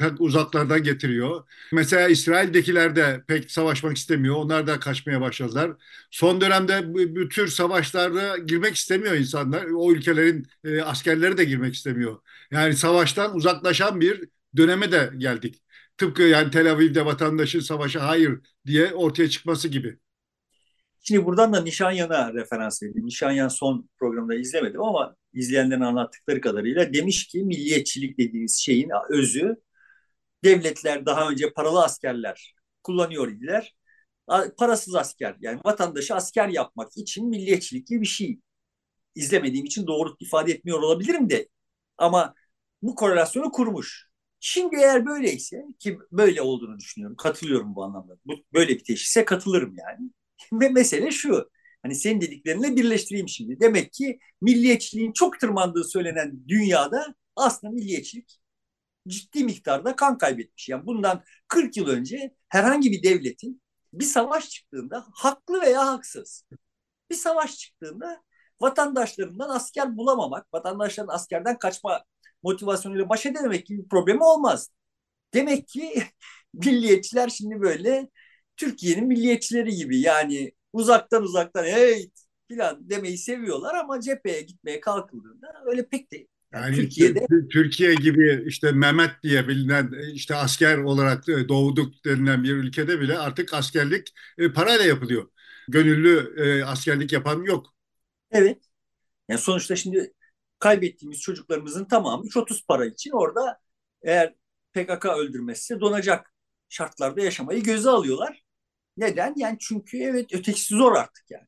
e, 0.00 0.12
uzaklardan 0.18 0.82
getiriyor. 0.82 1.44
Mesela 1.72 2.08
İsrail'dekiler 2.08 2.96
de 2.96 3.24
pek 3.28 3.50
savaşmak 3.50 3.96
istemiyor. 3.96 4.34
Onlar 4.36 4.66
da 4.66 4.80
kaçmaya 4.80 5.20
başladılar. 5.20 5.72
Son 6.10 6.40
dönemde 6.40 6.94
bu, 6.94 7.28
tür 7.28 7.48
savaşlarda 7.48 8.38
girmek 8.38 8.74
istemiyor 8.74 9.14
insanlar. 9.14 9.64
O 9.64 9.92
ülkelerin 9.92 10.46
e, 10.64 10.82
askerleri 10.82 11.38
de 11.38 11.44
girmek 11.44 11.74
istemiyor. 11.74 12.18
Yani 12.50 12.76
savaştan 12.76 13.36
uzaklaşan 13.36 14.00
bir 14.00 14.28
döneme 14.56 14.92
de 14.92 15.10
geldik. 15.18 15.62
Tıpkı 15.98 16.22
yani 16.22 16.50
Tel 16.50 16.72
Aviv'de 16.72 17.04
vatandaşın 17.06 17.60
savaşa 17.60 18.06
hayır 18.08 18.40
diye 18.66 18.92
ortaya 18.92 19.28
çıkması 19.30 19.68
gibi. 19.68 19.98
Şimdi 21.06 21.24
buradan 21.24 21.52
da 21.52 21.62
Nişanyan'a 21.62 22.34
referans 22.34 22.82
edeyim. 22.82 23.06
Nişanyan 23.06 23.48
son 23.48 23.88
programda 23.98 24.34
izlemedim 24.34 24.82
ama 24.82 25.16
izleyenlerin 25.32 25.80
anlattıkları 25.80 26.40
kadarıyla 26.40 26.92
demiş 26.92 27.26
ki 27.26 27.44
milliyetçilik 27.44 28.18
dediğimiz 28.18 28.56
şeyin 28.60 28.90
özü 29.10 29.56
devletler 30.44 31.06
daha 31.06 31.30
önce 31.30 31.52
paralı 31.52 31.84
askerler 31.84 32.54
kullanıyor 32.82 33.28
idiler. 33.28 33.76
Parasız 34.58 34.94
asker 34.94 35.36
yani 35.40 35.60
vatandaşı 35.64 36.14
asker 36.14 36.48
yapmak 36.48 36.96
için 36.96 37.28
milliyetçilik 37.28 37.86
gibi 37.86 38.00
bir 38.00 38.06
şey. 38.06 38.40
İzlemediğim 39.14 39.66
için 39.66 39.86
doğru 39.86 40.16
ifade 40.20 40.52
etmiyor 40.52 40.82
olabilirim 40.82 41.30
de 41.30 41.48
ama 41.98 42.34
bu 42.82 42.94
korelasyonu 42.94 43.50
kurmuş. 43.52 44.08
Şimdi 44.40 44.76
eğer 44.76 45.06
böyleyse 45.06 45.64
ki 45.78 45.98
böyle 46.12 46.42
olduğunu 46.42 46.78
düşünüyorum, 46.78 47.16
katılıyorum 47.16 47.74
bu 47.74 47.84
anlamda. 47.84 48.16
Bu, 48.26 48.34
böyle 48.52 48.68
bir 48.74 48.84
teşhise 48.84 49.24
katılırım 49.24 49.76
yani. 49.78 50.10
Ve 50.52 50.68
mesele 50.68 51.10
şu. 51.10 51.50
Hani 51.82 51.94
senin 51.94 52.20
dediklerinle 52.20 52.76
birleştireyim 52.76 53.28
şimdi. 53.28 53.60
Demek 53.60 53.92
ki 53.92 54.18
milliyetçiliğin 54.40 55.12
çok 55.12 55.40
tırmandığı 55.40 55.84
söylenen 55.84 56.48
dünyada 56.48 57.14
aslında 57.36 57.72
milliyetçilik 57.72 58.40
ciddi 59.08 59.44
miktarda 59.44 59.96
kan 59.96 60.18
kaybetmiş. 60.18 60.68
Yani 60.68 60.86
bundan 60.86 61.24
40 61.48 61.76
yıl 61.76 61.88
önce 61.88 62.34
herhangi 62.48 62.92
bir 62.92 63.02
devletin 63.02 63.62
bir 63.92 64.04
savaş 64.04 64.50
çıktığında 64.50 65.06
haklı 65.12 65.62
veya 65.62 65.86
haksız 65.86 66.44
bir 67.10 67.14
savaş 67.14 67.58
çıktığında 67.58 68.22
vatandaşlarından 68.60 69.48
asker 69.48 69.96
bulamamak, 69.96 70.54
vatandaşların 70.54 71.14
askerden 71.14 71.58
kaçma 71.58 72.04
motivasyonuyla 72.42 73.08
baş 73.08 73.26
edememek 73.26 73.66
gibi 73.66 73.82
bir 73.82 73.88
problemi 73.88 74.24
olmaz. 74.24 74.70
Demek 75.34 75.68
ki 75.68 76.02
milliyetçiler 76.54 77.28
şimdi 77.28 77.60
böyle 77.60 78.08
Türkiye'nin 78.56 79.06
milliyetçileri 79.06 79.74
gibi 79.74 80.00
yani 80.00 80.52
uzaktan 80.72 81.22
uzaktan 81.22 81.64
hey 81.64 82.10
filan 82.48 82.90
demeyi 82.90 83.18
seviyorlar 83.18 83.74
ama 83.74 84.00
cepheye 84.00 84.40
gitmeye 84.42 84.80
kalkıldığında 84.80 85.62
öyle 85.66 85.88
pek 85.88 86.12
de 86.12 86.26
yani 86.52 86.76
Türkiye'de 86.76 87.26
Türkiye 87.52 87.94
gibi 87.94 88.44
işte 88.46 88.72
Mehmet 88.72 89.10
diye 89.22 89.48
bilinen 89.48 89.92
işte 90.12 90.34
asker 90.34 90.78
olarak 90.78 91.26
doğduk 91.26 92.04
denilen 92.04 92.44
bir 92.44 92.52
ülkede 92.52 93.00
bile 93.00 93.18
artık 93.18 93.54
askerlik 93.54 94.14
e, 94.38 94.52
parayla 94.52 94.84
yapılıyor. 94.84 95.28
Gönüllü 95.68 96.34
e, 96.36 96.64
askerlik 96.64 97.12
yapan 97.12 97.42
yok. 97.42 97.74
Evet. 98.30 98.62
Yani 99.28 99.40
sonuçta 99.40 99.76
şimdi 99.76 100.12
kaybettiğimiz 100.58 101.20
çocuklarımızın 101.20 101.84
tamamı 101.84 102.26
3-30 102.26 102.66
para 102.66 102.86
için 102.86 103.10
orada 103.10 103.60
eğer 104.02 104.34
PKK 104.72 105.06
öldürmezse 105.06 105.80
donacak 105.80 106.34
şartlarda 106.68 107.20
yaşamayı 107.20 107.62
göze 107.62 107.90
alıyorlar. 107.90 108.43
Neden? 108.96 109.34
Yani 109.36 109.56
çünkü 109.60 109.98
evet 109.98 110.34
ötekisi 110.34 110.74
zor 110.74 110.92
artık 110.96 111.24
yani. 111.30 111.46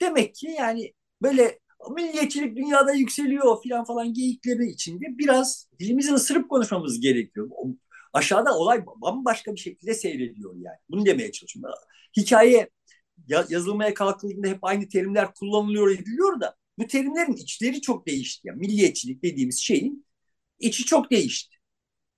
Demek 0.00 0.34
ki 0.34 0.48
yani 0.58 0.92
böyle 1.22 1.58
milliyetçilik 1.96 2.56
dünyada 2.56 2.92
yükseliyor 2.92 3.62
filan 3.62 3.84
falan 3.84 4.14
geyikleri 4.14 4.66
içinde 4.70 5.06
biraz 5.18 5.68
dilimizi 5.78 6.12
ısırıp 6.14 6.50
konuşmamız 6.50 7.00
gerekiyor. 7.00 7.50
Aşağıda 8.12 8.58
olay 8.58 8.86
bambaşka 8.86 9.54
bir 9.54 9.60
şekilde 9.60 9.94
seyrediyor 9.94 10.54
yani. 10.56 10.76
Bunu 10.90 11.06
demeye 11.06 11.32
çalışıyorum. 11.32 11.74
Hikaye 12.16 12.70
yazılmaya 13.48 13.94
kalkıldığında 13.94 14.48
hep 14.48 14.58
aynı 14.64 14.88
terimler 14.88 15.34
kullanılıyor 15.34 15.90
ediliyor 15.90 16.40
da 16.40 16.56
bu 16.78 16.86
terimlerin 16.86 17.32
içleri 17.32 17.80
çok 17.80 18.06
değişti. 18.06 18.48
Yani 18.48 18.58
milliyetçilik 18.58 19.22
dediğimiz 19.22 19.58
şeyin 19.58 20.06
içi 20.58 20.84
çok 20.84 21.10
değişti. 21.10 21.56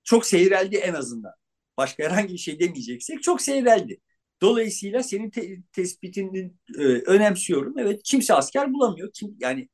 Çok 0.03 0.25
seyreldi 0.25 0.75
en 0.75 0.93
azından. 0.93 1.33
Başka 1.77 2.03
herhangi 2.03 2.33
bir 2.33 2.37
şey 2.37 2.59
demeyeceksek 2.59 3.23
çok 3.23 3.41
seyreldi. 3.41 4.01
Dolayısıyla 4.41 5.03
senin 5.03 5.29
te- 5.29 5.63
tespitini 5.71 6.53
e, 6.79 6.83
önemsiyorum. 6.83 7.79
Evet 7.79 8.01
kimse 8.03 8.33
asker 8.33 8.73
bulamıyor. 8.73 9.11
Kim 9.13 9.37
yani 9.39 9.69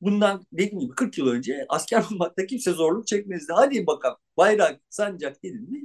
bundan 0.00 0.46
dediğim 0.52 0.80
gibi 0.80 0.94
40 0.94 1.18
yıl 1.18 1.28
önce 1.28 1.66
asker 1.68 2.04
bulmakta 2.10 2.46
kimse 2.46 2.72
zorluk 2.72 3.06
çekmezdi. 3.06 3.52
Hadi 3.56 3.86
bakalım 3.86 4.18
bayrak, 4.36 4.80
sancak 4.90 5.42
dedin 5.44 5.70
mi 5.72 5.82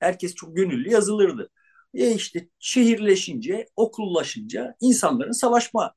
herkes 0.00 0.34
çok 0.34 0.56
gönüllü 0.56 0.90
yazılırdı. 0.90 1.50
E 1.94 2.14
işte 2.14 2.48
şehirleşince, 2.58 3.66
okullaşınca 3.76 4.76
insanların 4.80 5.32
savaşma, 5.32 5.94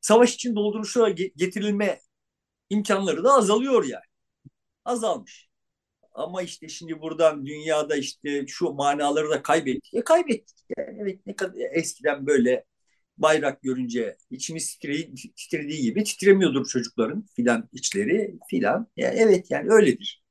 savaş 0.00 0.34
için 0.34 0.56
dolduruşa 0.56 1.08
getirilme 1.10 2.00
imkanları 2.70 3.24
da 3.24 3.32
azalıyor 3.34 3.84
yani. 3.84 4.04
Azalmış. 4.84 5.48
Ama 6.12 6.42
işte 6.42 6.68
şimdi 6.68 7.00
buradan 7.00 7.46
dünyada 7.46 7.96
işte 7.96 8.46
şu 8.46 8.70
manaları 8.70 9.30
da 9.30 9.42
kaybettik. 9.42 9.94
E 9.94 10.04
kaybettik 10.04 10.58
yani. 10.78 10.87
Evet 10.98 11.26
ne 11.26 11.36
kadar 11.36 11.54
eskiden 11.72 12.26
böyle 12.26 12.64
bayrak 13.18 13.62
görünce 13.62 14.16
içimiz 14.30 14.74
titredi, 14.76 15.14
titrediği 15.36 15.82
gibi 15.82 16.04
titremiyordur 16.04 16.66
çocukların 16.66 17.26
filan 17.36 17.68
içleri 17.72 18.38
filan. 18.50 18.86
Yani 18.96 19.14
evet 19.18 19.50
yani 19.50 19.70
öyledir. 19.72 20.24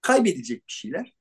Kaybedecek 0.00 0.68
bir 0.68 0.72
şeyler. 0.72 1.14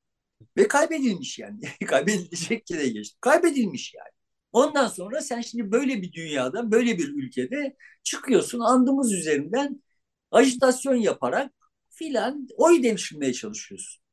Ve 0.57 0.67
kaybedilmiş 0.67 1.39
yani. 1.39 1.61
Kaybedilecek 1.87 2.71
yere 2.71 2.87
geçti. 2.87 3.17
Kaybedilmiş 3.21 3.93
yani. 3.93 4.09
Ondan 4.53 4.87
sonra 4.87 5.21
sen 5.21 5.41
şimdi 5.41 5.71
böyle 5.71 6.01
bir 6.01 6.13
dünyada, 6.13 6.71
böyle 6.71 6.97
bir 6.97 7.09
ülkede 7.09 7.75
çıkıyorsun 8.03 8.59
andımız 8.59 9.13
üzerinden 9.13 9.83
ajitasyon 10.31 10.95
yaparak 10.95 11.53
filan 11.89 12.47
oy 12.57 12.83
devşirmeye 12.83 13.33
çalışıyorsun. 13.33 14.03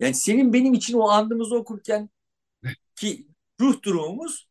Yani 0.00 0.14
senin 0.14 0.52
benim 0.52 0.74
için 0.74 0.94
o 0.94 1.08
andımızı 1.08 1.56
okurken 1.56 2.10
ki 2.96 3.28
ruh 3.62 3.82
durumumuz 3.82 4.48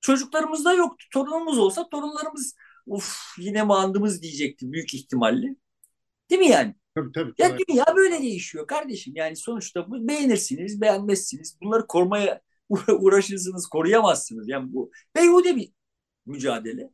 çocuklarımızda 0.00 0.74
yoktu. 0.74 1.06
Torunumuz 1.12 1.58
olsa 1.58 1.88
torunlarımız 1.88 2.54
uf 2.86 3.16
yine 3.38 3.64
mi 3.64 3.74
andımız 3.74 4.22
diyecekti 4.22 4.72
büyük 4.72 4.94
ihtimalle. 4.94 5.56
Değil 6.30 6.40
mi 6.40 6.48
yani? 6.48 6.74
Tabii, 6.94 7.12
tabii, 7.12 7.32
ya 7.38 7.48
tabii. 7.48 7.62
dünya 7.68 7.86
böyle 7.96 8.22
değişiyor 8.22 8.66
kardeşim. 8.66 9.12
Yani 9.16 9.36
sonuçta 9.36 9.90
bu 9.90 10.08
beğenirsiniz, 10.08 10.80
beğenmezsiniz. 10.80 11.58
Bunları 11.62 11.86
korumaya 11.86 12.40
uğraşırsınız, 12.88 13.66
koruyamazsınız. 13.66 14.48
Yani 14.48 14.72
bu 14.72 14.90
beyhude 15.16 15.56
bir 15.56 15.72
mücadele. 16.26 16.90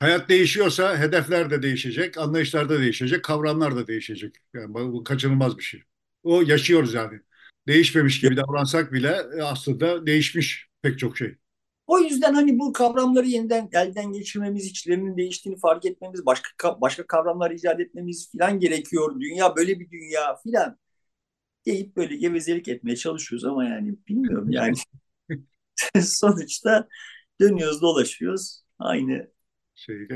Hayat 0.00 0.28
değişiyorsa 0.28 0.98
hedefler 0.98 1.50
de 1.50 1.62
değişecek, 1.62 2.18
anlayışlar 2.18 2.68
da 2.68 2.80
değişecek, 2.80 3.24
kavramlar 3.24 3.76
da 3.76 3.86
değişecek. 3.86 4.36
Yani 4.54 4.74
bu 4.74 5.04
kaçınılmaz 5.04 5.58
bir 5.58 5.62
şey. 5.62 5.82
O 6.22 6.42
yaşıyoruz 6.42 6.94
yani. 6.94 7.20
Değişmemiş 7.66 8.20
gibi 8.20 8.36
davransak 8.36 8.92
bile 8.92 9.16
e, 9.38 9.42
aslında 9.42 10.06
değişmiş 10.06 10.68
pek 10.82 10.98
çok 10.98 11.18
şey. 11.18 11.36
O 11.86 11.98
yüzden 11.98 12.34
hani 12.34 12.58
bu 12.58 12.72
kavramları 12.72 13.26
yeniden 13.26 13.68
elden 13.72 14.12
geçirmemiz, 14.12 14.66
içlerinin 14.66 15.16
değiştiğini 15.16 15.58
fark 15.58 15.84
etmemiz, 15.84 16.26
başka 16.26 16.80
başka 16.80 17.06
kavramlar 17.06 17.50
icat 17.50 17.80
etmemiz 17.80 18.30
falan 18.38 18.58
gerekiyor. 18.60 19.20
Dünya 19.20 19.56
böyle 19.56 19.80
bir 19.80 19.90
dünya 19.90 20.36
falan 20.36 20.78
deyip 21.66 21.96
böyle 21.96 22.16
gevezelik 22.16 22.68
etmeye 22.68 22.96
çalışıyoruz 22.96 23.44
ama 23.44 23.64
yani 23.64 23.96
bilmiyorum 24.08 24.50
yani. 24.52 24.74
Sonuçta 26.02 26.88
dönüyoruz 27.40 27.82
dolaşıyoruz. 27.82 28.62
Aynı 28.78 29.30
şey. 29.74 30.08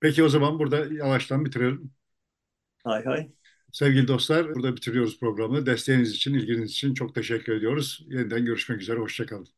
Peki 0.00 0.22
o 0.24 0.28
zaman 0.28 0.58
burada 0.58 0.94
yavaştan 0.94 1.44
bitirelim. 1.44 1.94
Hay 2.84 3.02
hay. 3.04 3.32
Sevgili 3.76 4.08
dostlar 4.08 4.54
burada 4.54 4.76
bitiriyoruz 4.76 5.20
programı. 5.20 5.66
Desteğiniz 5.66 6.10
için, 6.12 6.34
ilginiz 6.34 6.70
için 6.70 6.94
çok 6.94 7.14
teşekkür 7.14 7.52
ediyoruz. 7.52 8.06
Yeniden 8.08 8.44
görüşmek 8.44 8.80
üzere. 8.80 9.00
Hoşçakalın. 9.00 9.48